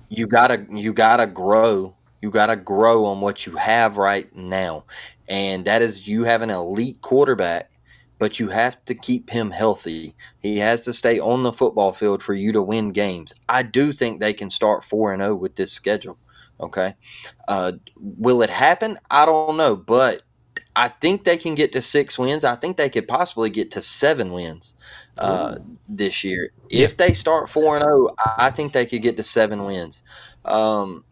[0.09, 1.93] you gotta you gotta grow.
[2.23, 4.83] You gotta grow on what you have right now,
[5.27, 7.69] and that is you have an elite quarterback,
[8.17, 10.15] but you have to keep him healthy.
[10.39, 13.31] He has to stay on the football field for you to win games.
[13.47, 16.17] I do think they can start four and zero oh with this schedule.
[16.59, 16.95] Okay.
[17.47, 18.99] Uh, will it happen?
[19.11, 20.23] I don't know, but
[20.75, 22.43] I think they can get to six wins.
[22.43, 24.75] I think they could possibly get to seven wins
[25.17, 26.51] uh, this year.
[26.69, 30.03] If they start four and zero, I think they could get to seven wins.
[30.45, 31.03] Um,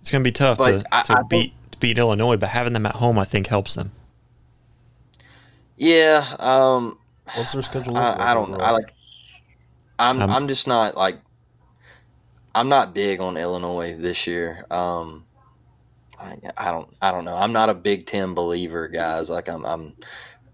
[0.00, 2.72] It's going to be tough to, I- to I beat to beat Illinois, but having
[2.72, 3.92] them at home, I think, helps them.
[5.76, 6.98] yeah, um,
[7.34, 7.94] What's their schedule?
[7.94, 8.58] look like I, I don't know.
[8.58, 8.94] I like.
[9.98, 11.20] I'm Um, I'm just not like.
[12.56, 14.64] I'm not big on Illinois this year.
[14.70, 15.24] Um,
[16.18, 17.36] I, I don't I don't know.
[17.36, 19.28] I'm not a Big Ten believer, guys.
[19.28, 19.92] Like I'm I'm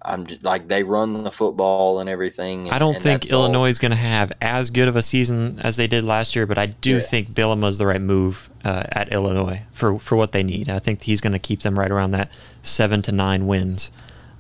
[0.05, 2.71] I'm just, like they run the football and everything.
[2.73, 3.45] I don't and think all.
[3.45, 6.45] Illinois is going to have as good of a season as they did last year,
[6.45, 7.01] but I do Yeah.
[7.01, 10.69] think Bielema's the right move uh, at Illinois for, for what they need.
[10.69, 12.31] I think he's going to keep them right around that
[12.63, 13.93] seven to nine wins.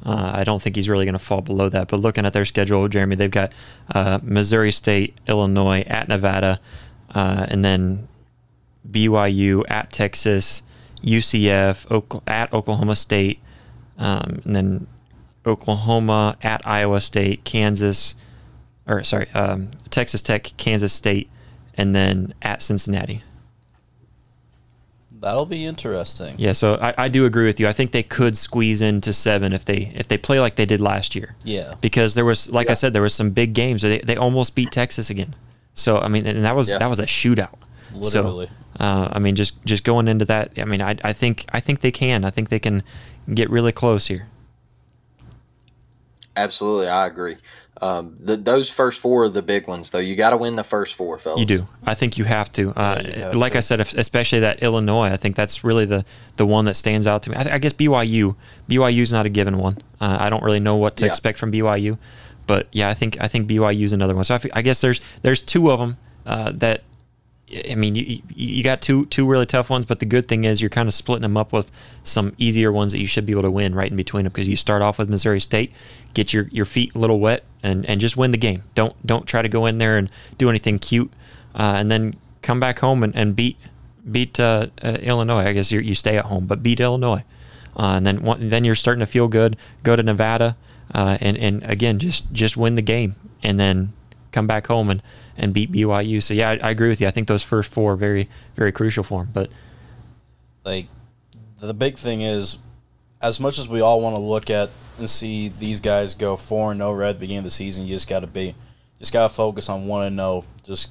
[0.04, 1.86] Uh, I don't think he's really going to fall below that.
[1.86, 3.52] But looking at their schedule, Jeremy, they've got
[3.94, 6.58] uh, Missouri State, Illinois, at Nevada,
[7.14, 8.08] uh, and then
[8.90, 10.62] BYU at Texas,
[11.02, 13.40] UCF, Okla- at Oklahoma State,
[13.98, 14.86] um, and then
[15.46, 18.14] Oklahoma at Iowa State, Kansas,
[18.86, 21.28] or sorry, um, Texas Tech, Kansas State,
[21.74, 23.22] and then at Cincinnati.
[25.22, 26.34] That'll be interesting.
[26.36, 27.68] Yeah, so I, I do agree with you.
[27.68, 30.80] I think they could squeeze into seven if they if they play like they did
[30.80, 31.36] last year.
[31.44, 31.74] Yeah.
[31.80, 33.82] Because there was, like I said, there was some big games.
[33.82, 35.36] They, they almost beat Texas again.
[35.74, 36.78] So I mean, and that was Yeah.
[36.78, 37.54] that was a shootout.
[37.94, 38.46] Literally.
[38.46, 38.52] So,
[38.84, 41.80] uh, I mean, just just going into that, I mean, I, I think I think
[41.80, 42.24] they can.
[42.24, 42.82] I think they can
[43.34, 44.28] get really close here.
[46.36, 47.36] Absolutely, I agree.
[47.82, 49.98] Um, the, those first four are the big ones, though.
[49.98, 51.40] You got to win the first four, fellas.
[51.40, 51.60] You do.
[51.84, 52.70] I think you have to.
[52.70, 53.58] Uh, Yeah, you have like to.
[53.58, 55.08] I said, if, especially that Illinois.
[55.10, 56.04] I think that's really the
[56.36, 57.36] the one that stands out to me.
[57.36, 58.36] I, I guess BYU.
[58.68, 59.78] BYU's not a given one.
[60.00, 61.10] Uh, I don't really know what to Yeah.
[61.10, 61.98] expect from BYU,
[62.47, 64.24] but yeah, I think I think BYU's another one.
[64.24, 66.82] So I, f- I guess there's there's two of them uh, that.
[67.70, 70.62] I mean, you, you- got two two really tough ones, but the good thing is
[70.62, 71.70] you're kind of splitting them up with
[72.03, 74.49] some easier ones that you should be able to win right in between them because
[74.49, 75.70] you start off with Missouri State,
[76.14, 78.62] get your, your feet a little wet, and, and just win the game.
[78.74, 81.12] Don't don't try to go in there and do anything cute,
[81.55, 83.59] uh, and then come back home and, and beat
[84.11, 85.45] beat uh, uh, Illinois.
[85.45, 87.22] I guess you you stay at home, but beat Illinois,
[87.76, 89.59] uh, and then then you're starting to feel good.
[89.82, 90.57] Go to Nevada,
[90.95, 93.93] uh, and and again just just win the game, and then
[94.30, 95.03] come back home and,
[95.36, 96.22] and beat BYU.
[96.22, 97.07] So yeah, I, I agree with you.
[97.07, 99.30] I think those first four are very very crucial for them.
[99.32, 99.51] But
[100.64, 100.86] like
[101.59, 102.59] the big thing is
[103.20, 106.72] as much as we all want to look at and see these guys go 4
[106.72, 108.55] and 0 right at the beginning of the season you just got to be
[108.99, 110.90] just got to focus on 1 and 0 just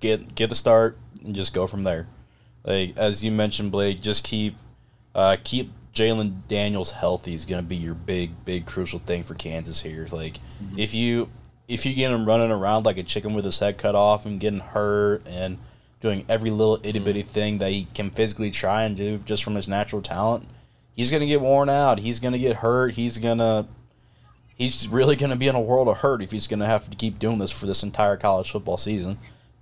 [0.00, 2.06] get get the start and just go from there
[2.64, 4.56] like as you mentioned Blake just keep
[5.14, 9.34] uh, keep Jalon Daniels healthy is going to be your big big crucial thing for
[9.34, 10.78] Kansas here like mm-hmm.
[10.78, 11.28] if you
[11.68, 14.40] if you get him running around like a chicken with his head cut off and
[14.40, 15.58] getting hurt and
[16.00, 17.30] doing every little itty bitty mm-hmm.
[17.30, 20.46] thing that he can physically try and do just from his natural talent,
[20.94, 21.98] he's gonna get worn out.
[21.98, 22.92] He's gonna get hurt.
[22.92, 23.66] He's gonna
[24.56, 27.18] he's really gonna be in a world of hurt if he's gonna have to keep
[27.18, 29.16] doing this for this entire college football season.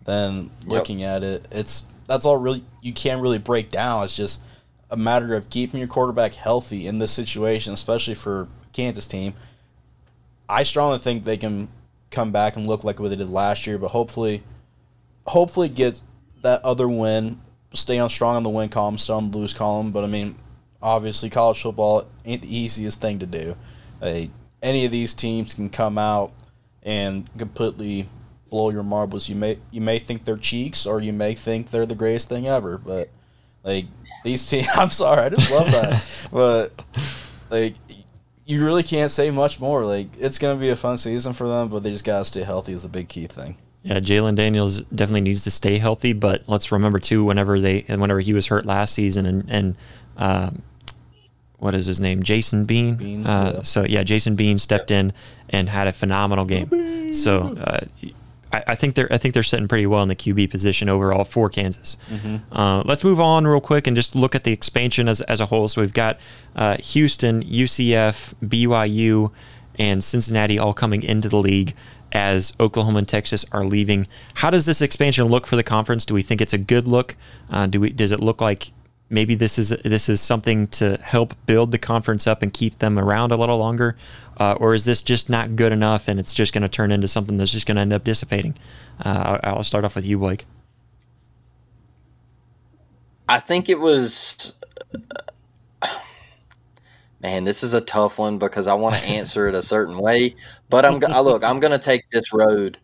[0.04, 4.02] Then looking at it, it's that's all really you can't really break down.
[4.02, 4.40] It's just
[4.92, 9.32] a matter of keeping your quarterback healthy in this situation, especially for Kansas team.
[10.48, 11.68] I strongly think they can
[12.10, 14.42] come back and look like what they did last year, but hopefully,
[15.26, 16.02] hopefully get
[16.42, 17.40] that other win,
[17.72, 19.92] stay on strong on the win column, stay on the lose column.
[19.92, 20.36] But I mean,
[20.82, 23.56] obviously, college football ain't the easiest thing to do.
[24.62, 26.32] Any of these teams can come out
[26.82, 28.08] and completely
[28.50, 29.30] blow your marbles.
[29.30, 32.46] You may you may think they're cheeks, or you may think they're the greatest thing
[32.46, 32.76] ever.
[32.76, 33.08] But
[33.64, 33.86] like
[34.24, 36.04] these teams, I'm sorry, I just love that.
[36.32, 36.72] but
[37.50, 37.74] like
[38.44, 39.84] you really can't say much more.
[39.84, 42.72] Like it's gonna be a fun season for them, but they just gotta stay healthy
[42.72, 43.56] is the big key thing.
[43.82, 48.00] Yeah, Jalon Daniels definitely needs to stay healthy, but let's remember too, whenever they and
[48.00, 49.76] whenever he was hurt last season, and and
[50.16, 50.62] um,
[51.58, 52.96] what is his name, Jason Bean.
[52.96, 53.62] Bean, uh, yeah.
[53.62, 55.12] So yeah, Jason Bean stepped in
[55.48, 57.12] and had a phenomenal game.
[57.12, 57.80] So uh,
[58.52, 61.24] I, I think they're I think they're sitting pretty well in the QB position overall
[61.24, 61.96] for Kansas.
[62.52, 65.46] Uh, let's move on real quick and just look at the expansion as as a
[65.46, 65.68] whole.
[65.68, 66.18] So we've got
[66.54, 69.32] uh, Houston, UCF, BYU,
[69.78, 71.74] and Cincinnati all coming into the league
[72.12, 74.06] as Oklahoma and Texas are leaving.
[74.34, 76.04] How does this expansion look for the conference?
[76.04, 77.16] Do we think it's a good look?
[77.50, 78.72] Uh, do we does it look like
[79.12, 82.98] maybe this is this is something to help build the conference up and keep them
[82.98, 83.96] around a little longer,
[84.38, 87.06] uh, or is this just not good enough and it's just going to turn into
[87.06, 88.56] something that's just going to end up dissipating?
[89.04, 90.46] Uh, I'll start off with you, Blake.
[93.28, 94.54] I think it was.
[97.20, 100.34] Man, this is a tough one because I want to answer it a certain way,
[100.70, 101.04] but I'm.
[101.04, 101.44] I look.
[101.44, 102.78] I'm going to take this road.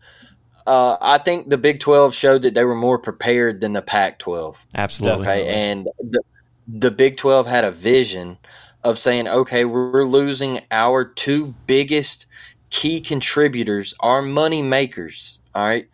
[0.69, 4.19] Uh, I think the Big Twelve showed that they were more prepared than the Pac
[4.19, 4.63] twelve.
[4.75, 5.25] Absolutely.
[5.25, 6.21] Okay, and the,
[6.67, 8.37] the Big Twelve had a vision
[8.83, 12.27] of saying, okay, we're losing our two biggest
[12.69, 15.39] key contributors, our money makers.
[15.55, 15.87] All right.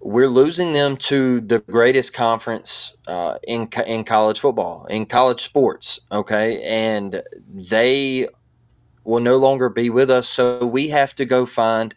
[0.00, 6.00] We're losing them to the greatest conference uh, in in college football, in college sports.
[6.10, 7.22] Okay, and
[7.52, 8.28] they
[9.04, 11.94] will no longer be with us, so we have to go find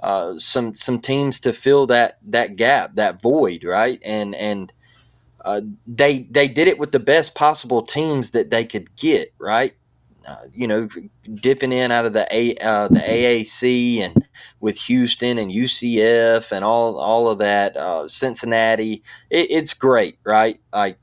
[0.00, 4.00] uh, some some teams to fill that that gap, that void, right?
[4.04, 4.72] And and
[5.44, 9.74] uh, they they did it with the best possible teams that they could get, right?
[10.26, 10.86] Uh, you know,
[11.36, 14.28] dipping in out of the A, uh, the AAC and
[14.60, 19.02] with Houston and UCF and all all of that, uh, Cincinnati.
[19.30, 20.60] It, it's great, right?
[20.72, 20.98] Like,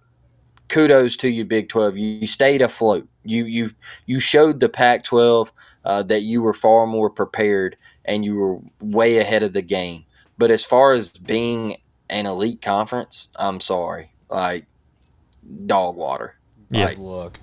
[0.68, 1.98] kudos to you, Big Twelve.
[1.98, 3.08] You, you stayed afloat.
[3.24, 3.72] You you
[4.06, 5.50] you showed the Pac-12
[5.86, 10.06] uh, that you were far more prepared and you were way ahead of the game.
[10.38, 11.78] But as far as being
[12.10, 14.66] an elite conference, I'm sorry, like
[15.66, 16.36] dog water.
[16.72, 16.86] Yeah.
[16.86, 17.40] Like, Look,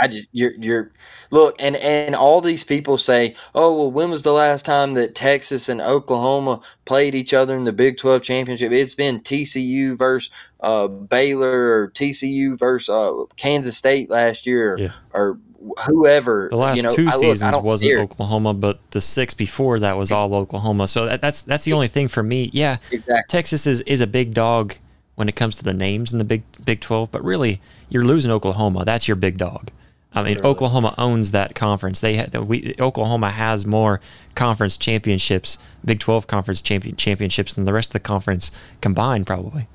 [0.00, 0.90] I just you're you're
[1.30, 5.14] look and and all these people say, oh well, when was the last time that
[5.14, 8.72] Texas and Oklahoma played each other in the Big Twelve championship?
[8.72, 10.30] It's been TCU versus
[10.60, 14.92] uh, Baylor or TCU versus uh, Kansas State last year, Yeah.
[15.14, 15.38] or
[15.86, 16.48] whoever.
[16.50, 18.00] The last you know, two look, seasons wasn't care.
[18.00, 20.88] Oklahoma, but the six before that was all Oklahoma.
[20.88, 22.50] So that, that's that's the only thing for me.
[22.52, 23.22] Yeah, exactly.
[23.28, 24.76] Texas is, is a big dog
[25.14, 28.30] when it comes to the names in the Big Big Twelve, but really you're losing
[28.30, 28.84] Oklahoma.
[28.84, 29.70] That's your big dog.
[30.12, 30.50] I mean, Literally.
[30.50, 32.00] Oklahoma owns that conference.
[32.00, 34.00] They ha- we Oklahoma has more
[34.34, 38.50] conference championships, Big Twelve conference champion championships than the rest of the conference
[38.80, 39.68] combined, probably.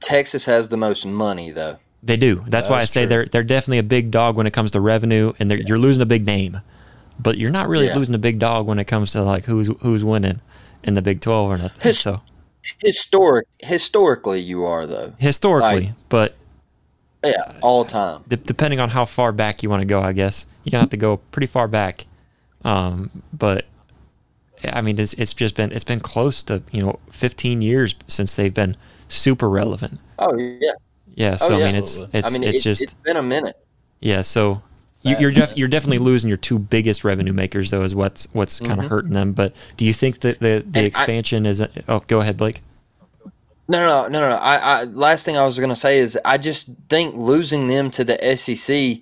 [0.00, 1.78] Texas has the most money though.
[2.02, 2.42] They do.
[2.48, 3.08] That's why I say true.
[3.08, 6.02] they're they're definitely a big dog when it comes to revenue, and they're, you're losing
[6.02, 6.60] a big name,
[7.20, 7.96] but you're not really Yeah.
[7.96, 10.40] losing a big dog when it comes to like who's who's winning
[10.82, 11.80] in the Big Twelve or nothing.
[11.80, 12.22] His- so
[12.80, 15.12] Historic, historically, you are though.
[15.18, 16.34] historically, Like- but
[17.24, 18.22] Yeah, all time.
[18.28, 20.90] de- depending on how far back you want to go, I guess you're gonna have
[20.90, 22.06] to go pretty far back.
[22.64, 23.66] Um, but
[24.64, 28.34] I mean, it's it's just been it's been close to you know 15 years since
[28.36, 28.76] they've been
[29.08, 29.98] super relevant.
[30.18, 30.72] Oh yeah.
[31.14, 31.66] Yeah, so yeah.
[31.66, 33.56] I mean, it's it's I mean, it's it, just it's been a minute.
[34.00, 34.62] Yeah, so
[35.02, 38.60] you, you're def- you're definitely losing your two biggest revenue makers, though, is what's what's
[38.60, 38.88] kind of Mhm.
[38.88, 39.32] hurting them.
[39.32, 41.62] But do you think that the the And I- expansion is?
[41.88, 42.62] oh, go ahead, Blake.
[43.68, 44.28] No, no, no, no, no.
[44.30, 44.36] no.
[44.36, 48.04] I, I last thing I was gonna say is I just think losing them to
[48.04, 49.00] the SEC.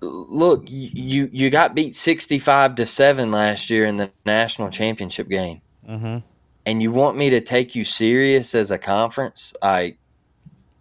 [0.00, 5.28] Look, you you got beat sixty five to seven last year in the national championship
[5.28, 6.18] game, mm-hmm.
[6.66, 9.54] and you want me to take you serious as a conference?
[9.62, 9.94] I,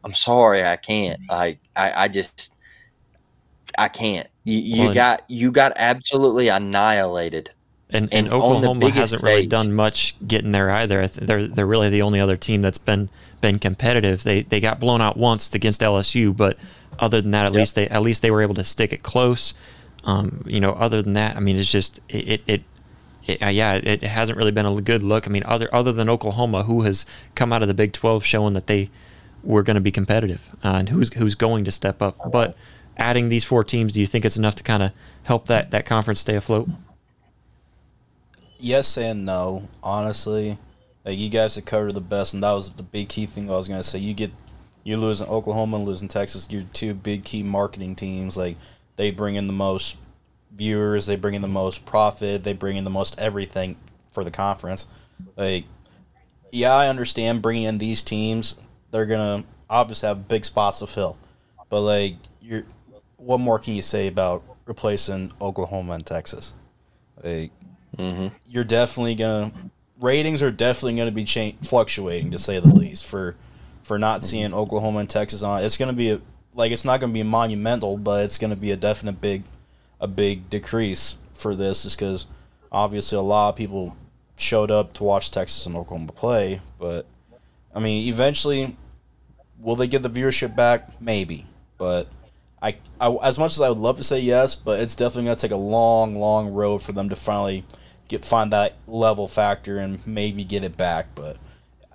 [0.03, 1.19] I'm sorry, I can't.
[1.29, 2.55] I, I, I just,
[3.77, 4.27] I can't.
[4.43, 7.51] You, you Well, got you got absolutely annihilated.
[7.89, 9.49] And and, And Oklahoma hasn't really stage.
[9.49, 11.07] done much getting there either.
[11.07, 13.09] They're they're really the only other team that's been
[13.41, 14.23] been competitive.
[14.23, 16.57] They they got blown out once against LSU, but
[16.99, 17.53] other than that, at Yep.
[17.53, 19.53] least they at least they were able to stick it close.
[20.05, 22.43] Um, you know, other than that, I mean, it's just it it.
[22.47, 22.63] it
[23.27, 25.27] it, uh, yeah, it, it hasn't really been a good look.
[25.27, 27.05] I mean, other other than Oklahoma, who has
[27.35, 28.89] come out of the Big Twelve showing that they
[29.43, 32.31] were going to be competitive, uh, and who's who's going to step up.
[32.31, 32.55] But
[32.97, 34.91] adding these four teams, do you think it's enough to kind of
[35.23, 36.69] help that that conference stay afloat?
[38.57, 39.67] Yes and no.
[39.81, 40.57] Honestly,
[41.03, 43.53] like you guys have covered the best, and that was the big key thing I
[43.53, 43.99] was gonna say.
[43.99, 44.31] You get
[44.83, 46.47] you're losing Oklahoma and losing Texas.
[46.49, 48.37] Your two big key marketing teams.
[48.37, 48.57] Like
[48.95, 49.97] they bring in the most
[50.51, 53.75] viewers, they bring in the most profit, they bring in the most everything
[54.11, 54.87] for the conference.
[55.35, 55.65] Like,
[56.51, 58.55] yeah, I understand bringing in these teams.
[58.91, 61.17] They're gonna obviously have big spots to fill,
[61.69, 62.63] but like you're,
[63.17, 66.53] what more can you say about replacing Oklahoma and Texas?
[67.23, 67.51] Like
[67.97, 68.27] Mm-hmm.
[68.47, 69.51] you're definitely gonna
[69.99, 73.35] ratings are definitely gonna be cha- fluctuating to say the least for
[73.83, 75.61] for not seeing Oklahoma and Texas on.
[75.61, 76.21] It's gonna be a
[76.53, 79.43] like it's not gonna be monumental, but it's gonna be a definite big
[79.99, 82.27] a big decrease for this, just because
[82.71, 83.95] obviously a lot of people
[84.37, 86.61] showed up to watch Texas and Oklahoma play.
[86.79, 87.05] But
[87.75, 88.77] I mean, eventually,
[89.61, 91.01] will they get the viewership back?
[91.01, 91.45] Maybe,
[91.77, 92.07] but.
[92.63, 95.35] I, I, as much as I would love to say yes, but it's definitely going
[95.35, 97.65] to take a long, long road for them to finally
[98.07, 101.07] get find that level factor and maybe get it back.
[101.15, 101.37] But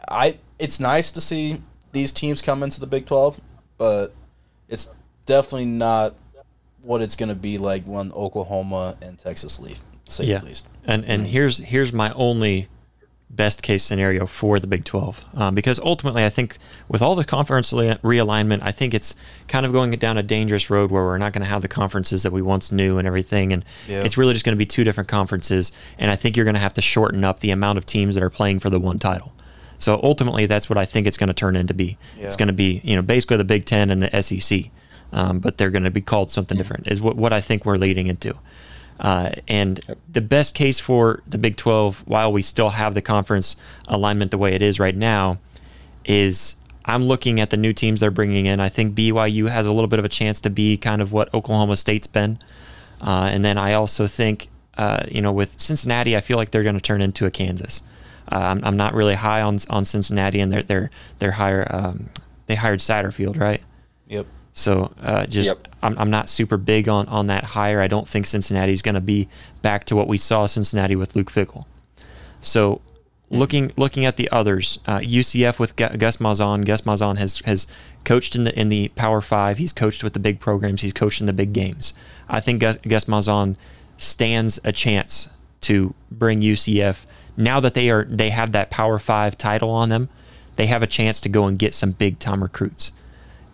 [0.08, 1.62] I, it's nice to see
[1.92, 3.38] these teams come into the Big Twelve,
[3.76, 4.08] but
[4.68, 4.88] it's
[5.24, 6.14] definitely not
[6.82, 9.80] what it's going to be like when Oklahoma and Texas leave.
[10.06, 10.38] To say Yeah.
[10.38, 10.66] the least.
[10.84, 11.32] And and mm-hmm.
[11.32, 12.68] here's here's my only
[13.28, 16.56] best case scenario for the Big 12 um, because ultimately I think
[16.88, 19.14] with all the conference realignment I think it's
[19.48, 22.22] kind of going down a dangerous road where we're not going to have the conferences
[22.22, 24.02] that we once knew and everything and Yeah.
[24.04, 26.60] it's really just going to be two different conferences and I think you're going to
[26.60, 29.32] have to shorten up the amount of teams that are playing for the one title.
[29.76, 31.98] So ultimately that's what I think it's going to turn into be.
[32.18, 34.70] It's going to be you know basically the Big 10 and the SEC.
[35.12, 36.86] um, but they're going to be called something different.
[36.86, 38.34] Is what what I think we're leading into.
[38.98, 43.56] Uh, and the best case for the Big 12, while we still have the conference
[43.88, 45.38] alignment the way it is right now,
[46.04, 48.60] is I'm looking at the new teams they're bringing in.
[48.60, 51.32] I think BYU has a little bit of a chance to be kind of what
[51.34, 52.38] Oklahoma State's been.
[53.00, 54.48] Uh, and then I also think,
[54.78, 57.82] uh, you know, with Cincinnati, I feel like they're going to turn into a Kansas.
[58.30, 60.90] Uh, I'm, I'm not really high on on Cincinnati, and they're they're
[61.20, 61.66] they're higher.
[61.70, 62.10] Um,
[62.46, 63.62] they hired Satterfield, right?
[64.08, 64.26] Yep.
[64.56, 65.68] So uh, just Yep.
[65.82, 67.80] I'm, I'm not super big on on that hire.
[67.82, 69.28] I don't think Cincinnati's going to be
[69.60, 71.66] back to what we saw Cincinnati with Luke Fickell.
[72.40, 72.80] So
[73.28, 76.64] looking looking at the others, uh, UCF with Gu- Gus Malzahn.
[76.64, 77.66] Gus Malzahn has has
[78.04, 79.58] coached in the in the Power Five.
[79.58, 80.80] He's coached with the big programs.
[80.80, 81.92] He's coached in the big games.
[82.26, 83.56] I think Gus, Gus Malzahn
[83.98, 85.28] stands a chance
[85.60, 87.04] to bring UCF
[87.36, 90.08] now that they are they have that Power Five title on them.
[90.56, 92.92] They have a chance to go and get some big time recruits.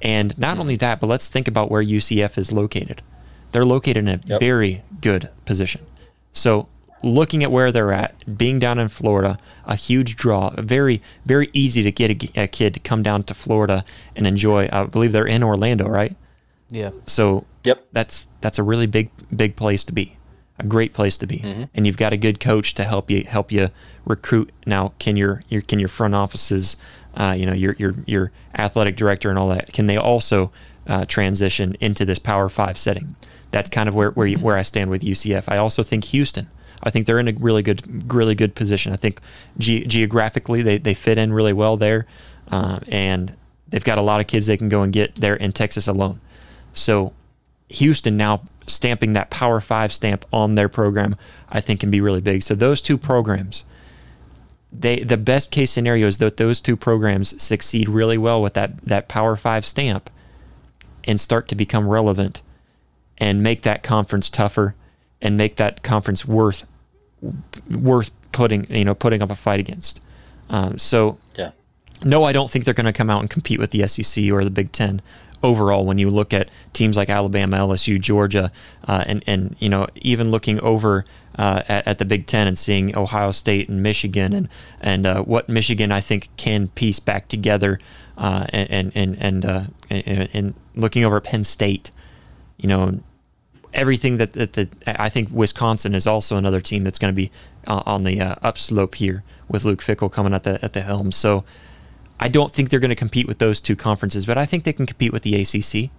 [0.03, 3.03] And not only that, but let's think about where UCF is located.
[3.53, 4.41] They're located in a Yep.
[4.41, 5.83] very good position.
[6.33, 6.69] So,
[7.05, 11.83] looking at where they're at, being down in Florida, a huge draw, very, very easy
[11.83, 13.85] to get a, a kid to come down to Florida
[14.17, 14.69] and enjoy.
[14.73, 16.17] I believe they're in Orlando, right?
[16.71, 16.91] Yeah.
[17.07, 17.87] So, Yep.
[17.93, 20.17] that's that's a really big, big place to be,
[20.59, 21.65] a great place to be, mm-hmm.
[21.75, 23.69] and you've got a good coach to help you help you
[24.05, 24.51] recruit.
[24.67, 26.77] Now, can your your can your front offices,
[27.15, 30.51] uh, you know, your your your athletic director and all that, can they also
[30.87, 33.17] uh, transition into this Power Five setting?
[33.51, 35.45] That's kind of where where you, where I stand with UCF.
[35.49, 36.49] I also think Houston.
[36.83, 38.93] I think they're in a really good really good position.
[38.93, 39.21] I think
[39.59, 42.07] ge- geographically they they fit in really well there,
[42.51, 43.37] uh, and
[43.69, 46.21] they've got a lot of kids they can go and get there in Texas alone.
[46.73, 47.13] So
[47.69, 51.17] Houston now stamping that Power Five stamp on their program,
[51.49, 52.43] I think can be really big.
[52.43, 53.65] So those two programs,
[54.73, 58.83] they the best case scenario is that those two programs succeed really well with that
[58.85, 60.09] that Power Five stamp,
[61.05, 62.43] and start to become relevant,
[63.19, 64.75] and make that conference tougher,
[65.21, 66.65] and make that conference worth
[67.71, 70.03] worth putting you know putting up a fight against.
[70.51, 71.53] Um, so Yeah.
[72.03, 74.45] no, I don't think they're going to come out and compete with the SEC or
[74.45, 75.01] the Big Ten
[75.43, 75.85] overall.
[75.85, 78.51] When you look at teams like Alabama, LSU, Georgia,
[78.89, 81.05] uh, and and you know even looking over
[81.39, 84.49] uh, at, at the Big Ten and seeing Ohio State and Michigan and
[84.81, 87.79] and uh, what Michigan I think can piece back together,
[88.19, 91.91] uh, and and and and, uh, and looking over Penn State,
[92.57, 93.01] you know
[93.75, 97.31] everything that, that, that I think Wisconsin is also another team that's going to be
[97.67, 101.13] uh, on the uh, upslope here with Luke Fickell coming at the at the helm.
[101.13, 101.45] So
[102.21, 104.73] I don't think they're going to compete with those two conferences, but I think they
[104.73, 105.91] can compete with the ACC.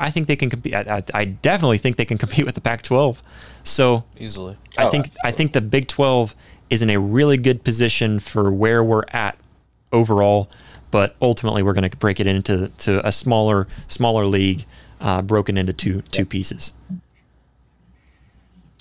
[0.00, 0.74] I think they can compete.
[0.74, 3.18] I, I, definitely think they can compete with the Pac-12.
[3.64, 5.28] So easily, I oh, think absolutely.
[5.28, 6.34] I think the Big 12
[6.70, 9.36] is in a really good position for where we're at
[9.92, 10.48] overall.
[10.90, 14.64] But ultimately, we're going to break it into to a smaller smaller league,
[15.00, 16.72] uh, broken into two two pieces.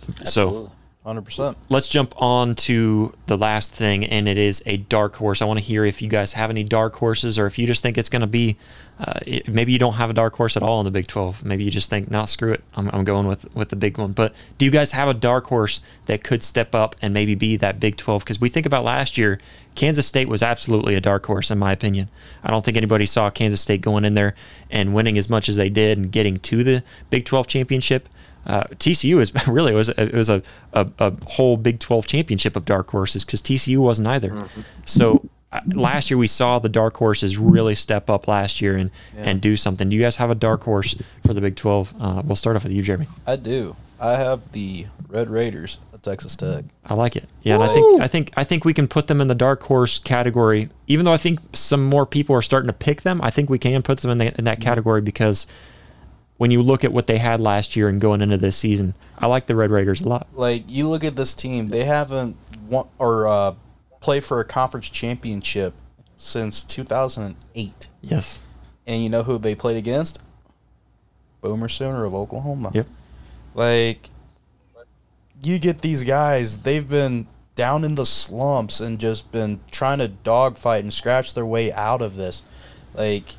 [0.07, 0.31] Absolutely.
[0.31, 0.71] So
[1.05, 1.55] 100%.
[1.69, 5.41] Let's jump on to the last thing, and it is a dark horse.
[5.41, 7.81] I want to hear if you guys have any dark horses or if you just
[7.81, 8.57] think it's going to be
[8.99, 11.45] uh, it, maybe you don't have a dark horse at all in the Big 12.
[11.45, 12.61] Maybe you just think, no, screw it.
[12.75, 14.11] I'm, I'm going with, with the big one.
[14.11, 17.55] But do you guys have a dark horse that could step up and maybe be
[17.55, 18.25] that Big 12?
[18.25, 19.39] Because we think about last year,
[19.75, 22.09] Kansas State was absolutely a dark horse, in my opinion.
[22.43, 24.35] I don't think anybody saw Kansas State going in there
[24.69, 28.09] and winning as much as they did and getting to the Big 12 championship.
[28.45, 30.41] Uh, TCU is really it was a, it was a,
[30.73, 34.47] a, a whole Big 12 championship of dark horses because TCU wasn't either.
[34.85, 38.91] So uh, last year we saw the dark horses really step up last year and
[39.17, 39.89] and do something.
[39.89, 40.95] Do you guys have a dark horse
[41.25, 41.93] for the Big 12?
[41.99, 43.07] Uh, we'll start off with you, Jeremy.
[43.25, 43.75] I do.
[43.99, 46.63] I have the Red Raiders of Texas Tech.
[46.85, 47.27] I like it.
[47.43, 49.63] Yeah, and I think I think I think we can put them in the dark
[49.63, 50.69] horse category.
[50.87, 53.59] Even though I think some more people are starting to pick them, I think we
[53.59, 55.47] can put them in, the, in that category because
[56.39, 59.27] when you look at what they had last year and going into this season, I
[59.27, 60.25] like the Red Raiders a lot.
[60.33, 62.37] Like you look at this team, they haven't
[62.69, 63.55] won or uh,
[63.99, 65.73] played for a conference championship
[66.15, 67.89] since 2008.
[68.01, 68.39] Yes.
[68.87, 70.23] And you know who they played against?
[71.41, 72.71] Boomer Sooner of Oklahoma.
[72.73, 72.87] Yep.
[73.53, 74.09] Like
[75.43, 80.07] you get these guys, they've been down in the slumps and just been trying to
[80.07, 82.43] dogfight and scratch their way out of this.
[82.93, 83.35] Like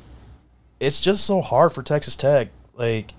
[0.79, 2.49] it's just so hard for Texas Tech.
[2.81, 3.13] Like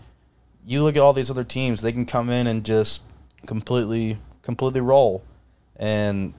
[0.67, 3.03] you look at all these other teams, they can come in and just
[3.47, 5.23] completely completely roll.
[5.77, 6.35] And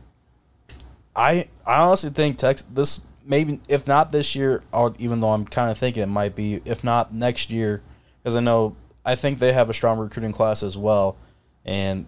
[1.15, 5.45] I I honestly think Texas this maybe if not this year, or even though I'm
[5.45, 7.81] kind of thinking it might be, if not next year,
[8.21, 8.75] because I know
[9.05, 11.15] I think they have a strong recruiting class as well,
[11.63, 12.05] and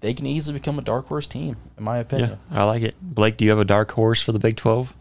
[0.00, 2.38] they can easily become a dark horse team, in my opinion.
[2.50, 2.60] Yeah.
[2.60, 2.96] I like it.
[3.00, 4.94] Blake, do you have a dark horse for the Big 12?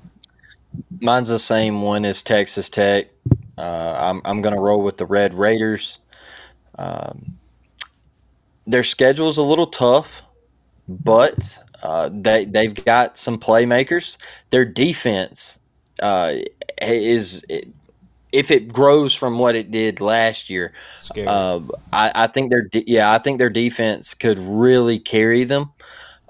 [0.99, 3.07] Mine's the same one as Texas Tech.
[3.57, 5.99] Uh, I'm I'm gonna roll with the Red Raiders.
[6.77, 7.37] Um,
[8.65, 10.21] their schedule's a little tough,
[10.87, 14.17] but uh, they they've got some playmakers.
[14.49, 15.59] Their defense
[16.01, 16.35] uh,
[16.81, 17.43] is
[18.31, 20.73] if it grows from what it did last year,
[21.17, 21.59] uh,
[21.91, 25.71] I, I, think their de- yeah I think their defense could really carry them.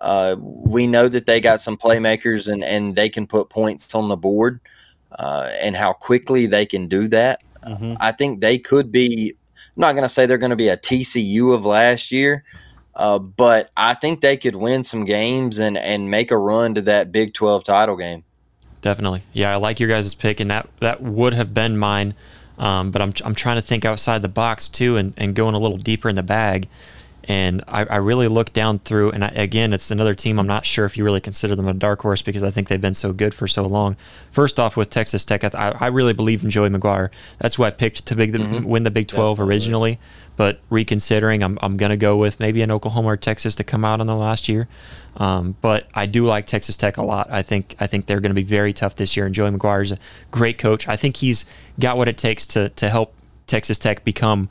[0.02, 4.10] Uh, we know that they got some playmakers and and they can put points on
[4.10, 4.60] the board,
[5.14, 7.42] uh, and how quickly they can do that.
[7.66, 7.94] Mm-hmm.
[8.00, 9.34] I think they could be.
[9.56, 12.44] I'm not going to say they're going to be a TCU of last year,
[12.96, 16.82] uh, but I think they could win some games and and make a run to
[16.82, 18.24] that Big 12 title game.
[18.82, 19.22] Definitely.
[19.32, 22.16] Yeah, I like your guys' pick, and that, that would have been mine.
[22.58, 25.60] Um, but I'm, I'm trying to think outside the box too and, and going a
[25.60, 26.68] little deeper in the bag.
[27.26, 30.40] And I, I really look down through, and I, again, it's another team.
[30.40, 32.82] I'm not sure if you really consider them a dark horse because I think they've
[32.82, 33.96] been so good for so long.
[34.32, 37.10] First off, with Texas Tech, I, I really believe in Joey McGuire.
[37.38, 38.66] That's who I picked to big the, mm-hmm.
[38.66, 39.54] win the Big 12 Definitely.
[39.54, 40.00] originally.
[40.38, 43.86] But reconsidering, I'm, I'm going to go with maybe an Oklahoma or Texas to come
[43.86, 44.68] out in the last year.
[45.18, 47.30] Um, but I do like Texas Tech a lot.
[47.30, 49.26] I think I think they're going to be very tough this year.
[49.26, 49.98] And Joey McGuire is a
[50.32, 50.88] great coach.
[50.88, 51.46] I think he's
[51.80, 53.14] got what it takes to to help
[53.46, 54.50] Texas Tech become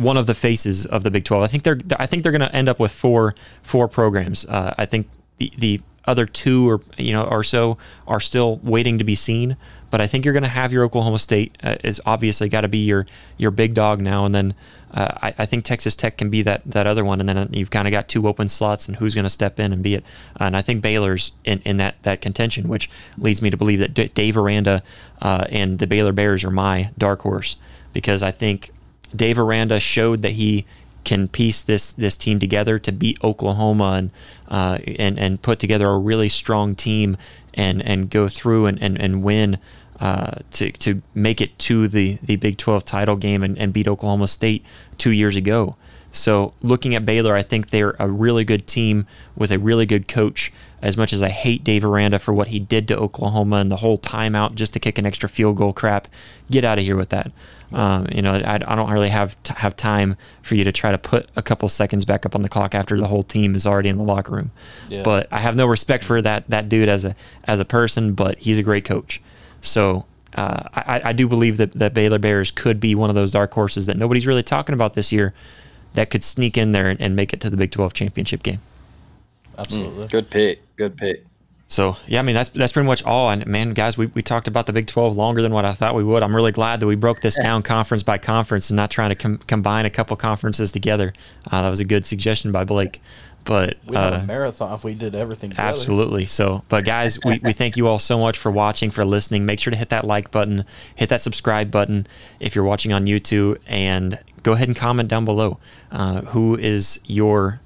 [0.00, 1.42] one of the faces of the Big 12.
[1.42, 4.44] I think they're I think they're going to end up with four four programs.
[4.46, 5.08] Uh, I think
[5.38, 9.56] the the other two or you know or so are still waiting to be seen.
[9.90, 12.68] But I think you're going to have your Oklahoma State uh, is obviously got to
[12.68, 13.06] be your
[13.36, 14.54] your big dog now, and then
[14.92, 17.70] uh, I, I, think Texas Tech can be that that other one, and then you've
[17.70, 20.04] kind of got two open slots, and who's going to step in and be it.
[20.36, 23.92] And I think Baylor's in, in that that contention, which leads me to believe that
[23.92, 24.82] D- Dave Aranda
[25.20, 27.56] uh, and the Baylor Bears are my dark horse
[27.92, 28.70] because I think
[29.14, 30.66] Dave Aranda showed that he
[31.04, 34.10] can piece this this team together to beat Oklahoma and
[34.48, 37.16] uh, and and put together a really strong team
[37.54, 39.58] and and go through and and, and win
[40.00, 43.88] uh, to to make it to the the Big 12 title game and, and beat
[43.88, 44.64] Oklahoma State
[44.98, 45.76] two years ago.
[46.12, 49.06] So looking at Baylor, I think they're a really good team
[49.36, 50.52] with a really good coach.
[50.82, 53.76] As much as I hate Dave Aranda for what he did to Oklahoma and the
[53.76, 56.08] whole timeout just to kick an extra field goal crap,
[56.50, 57.30] get out of here with that.
[57.72, 60.90] Um, you know, I, I don't really have t- have time for you to try
[60.90, 63.66] to put a couple seconds back up on the clock after the whole team is
[63.66, 64.50] already in the locker room.
[64.88, 65.02] Yeah.
[65.04, 67.14] But I have no respect for that that dude as a
[67.44, 69.20] as a person, but he's a great coach.
[69.62, 73.32] So uh, I, I, do believe that, that Baylor Bears could be one of those
[73.32, 75.34] dark horses that nobody's really talking about this year
[75.94, 78.60] that could sneak in there and, and make it to the Big 12 championship game.
[79.58, 80.04] Absolutely.
[80.04, 80.76] Mm, good pick.
[80.76, 81.26] Good pick.
[81.70, 83.30] So yeah, I mean that's that's pretty much all.
[83.30, 85.94] And man, guys, we, we talked about the Big Twelve longer than what I thought
[85.94, 86.24] we would.
[86.24, 89.14] I'm really glad that we broke this down conference by conference and not trying to
[89.14, 91.14] com- combine a couple conferences together.
[91.48, 93.00] Uh, that was a good suggestion by Blake.
[93.44, 95.50] But we have uh, a marathon if we did everything.
[95.50, 95.68] Together.
[95.68, 96.26] Absolutely.
[96.26, 99.46] So, but guys, we, we thank you all so much for watching, for listening.
[99.46, 100.64] Make sure to hit that like button,
[100.96, 102.06] hit that subscribe button
[102.40, 105.58] if you're watching on YouTube, and go ahead and comment down below
[105.92, 107.60] uh, who is your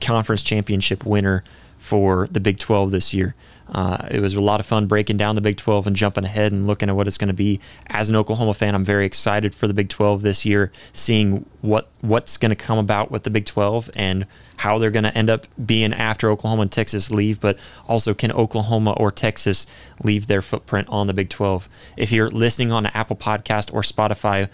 [0.00, 1.42] conference championship winner
[1.82, 3.34] for the Big 12 this year.
[3.68, 6.52] Uh, it was a lot of fun breaking down the Big 12 and jumping ahead
[6.52, 7.58] and looking at what it's going to be.
[7.88, 11.88] As an Oklahoma fan, I'm very excited for the Big 12 this year, seeing what
[12.00, 14.26] what's going to come about with the Big 12 and
[14.58, 18.30] how they're going to end up being after Oklahoma and Texas leave, but also can
[18.30, 19.66] Oklahoma or Texas
[20.04, 21.68] leave their footprint on the Big 12.
[21.96, 24.48] If you're listening on Apple Podcast or Spotify,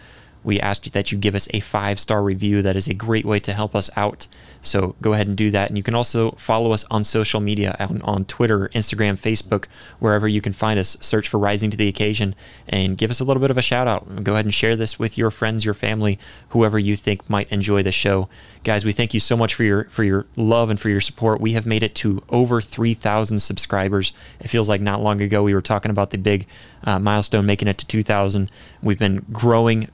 [0.45, 2.63] we ask that you give us a five star review.
[2.63, 4.27] That is a great way to help us out.
[4.61, 5.69] So go ahead and do that.
[5.69, 9.67] And you can also follow us on social media on, on Twitter, Instagram, Facebook,
[9.99, 10.97] wherever you can find us.
[11.01, 12.35] Search for Rising to the Occasion
[12.69, 14.25] and give us a little bit of a shout out.
[14.25, 16.19] Go ahead and share this with your friends, your family,
[16.51, 18.29] whoever you think might enjoy the show.
[18.65, 21.41] Guys, we thank you so much for your for your love and for your support.
[21.41, 24.13] We have made it to over 3,000 subscribers.
[24.41, 26.47] It feels like not long ago we were talking about the big
[26.85, 28.51] uh, milestone making it to 2,000.
[28.83, 29.89] We've been growing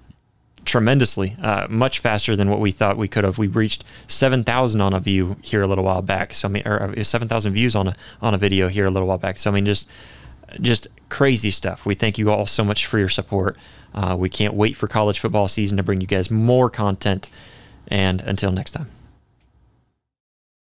[0.65, 3.39] tremendously, uh, much faster than what we thought we could have.
[3.39, 6.35] We reached 7,000 on a view here a little while back.
[6.35, 9.09] So I mean, or uh, 7,000 views on a on a video here a little
[9.09, 9.39] while back.
[9.39, 9.89] So I mean, just
[10.61, 11.85] just crazy stuff.
[11.85, 13.57] We thank you all so much for your support.
[13.95, 17.29] Uh, we can't wait for college football season to bring you guys more content.
[17.89, 19.04] And until next time.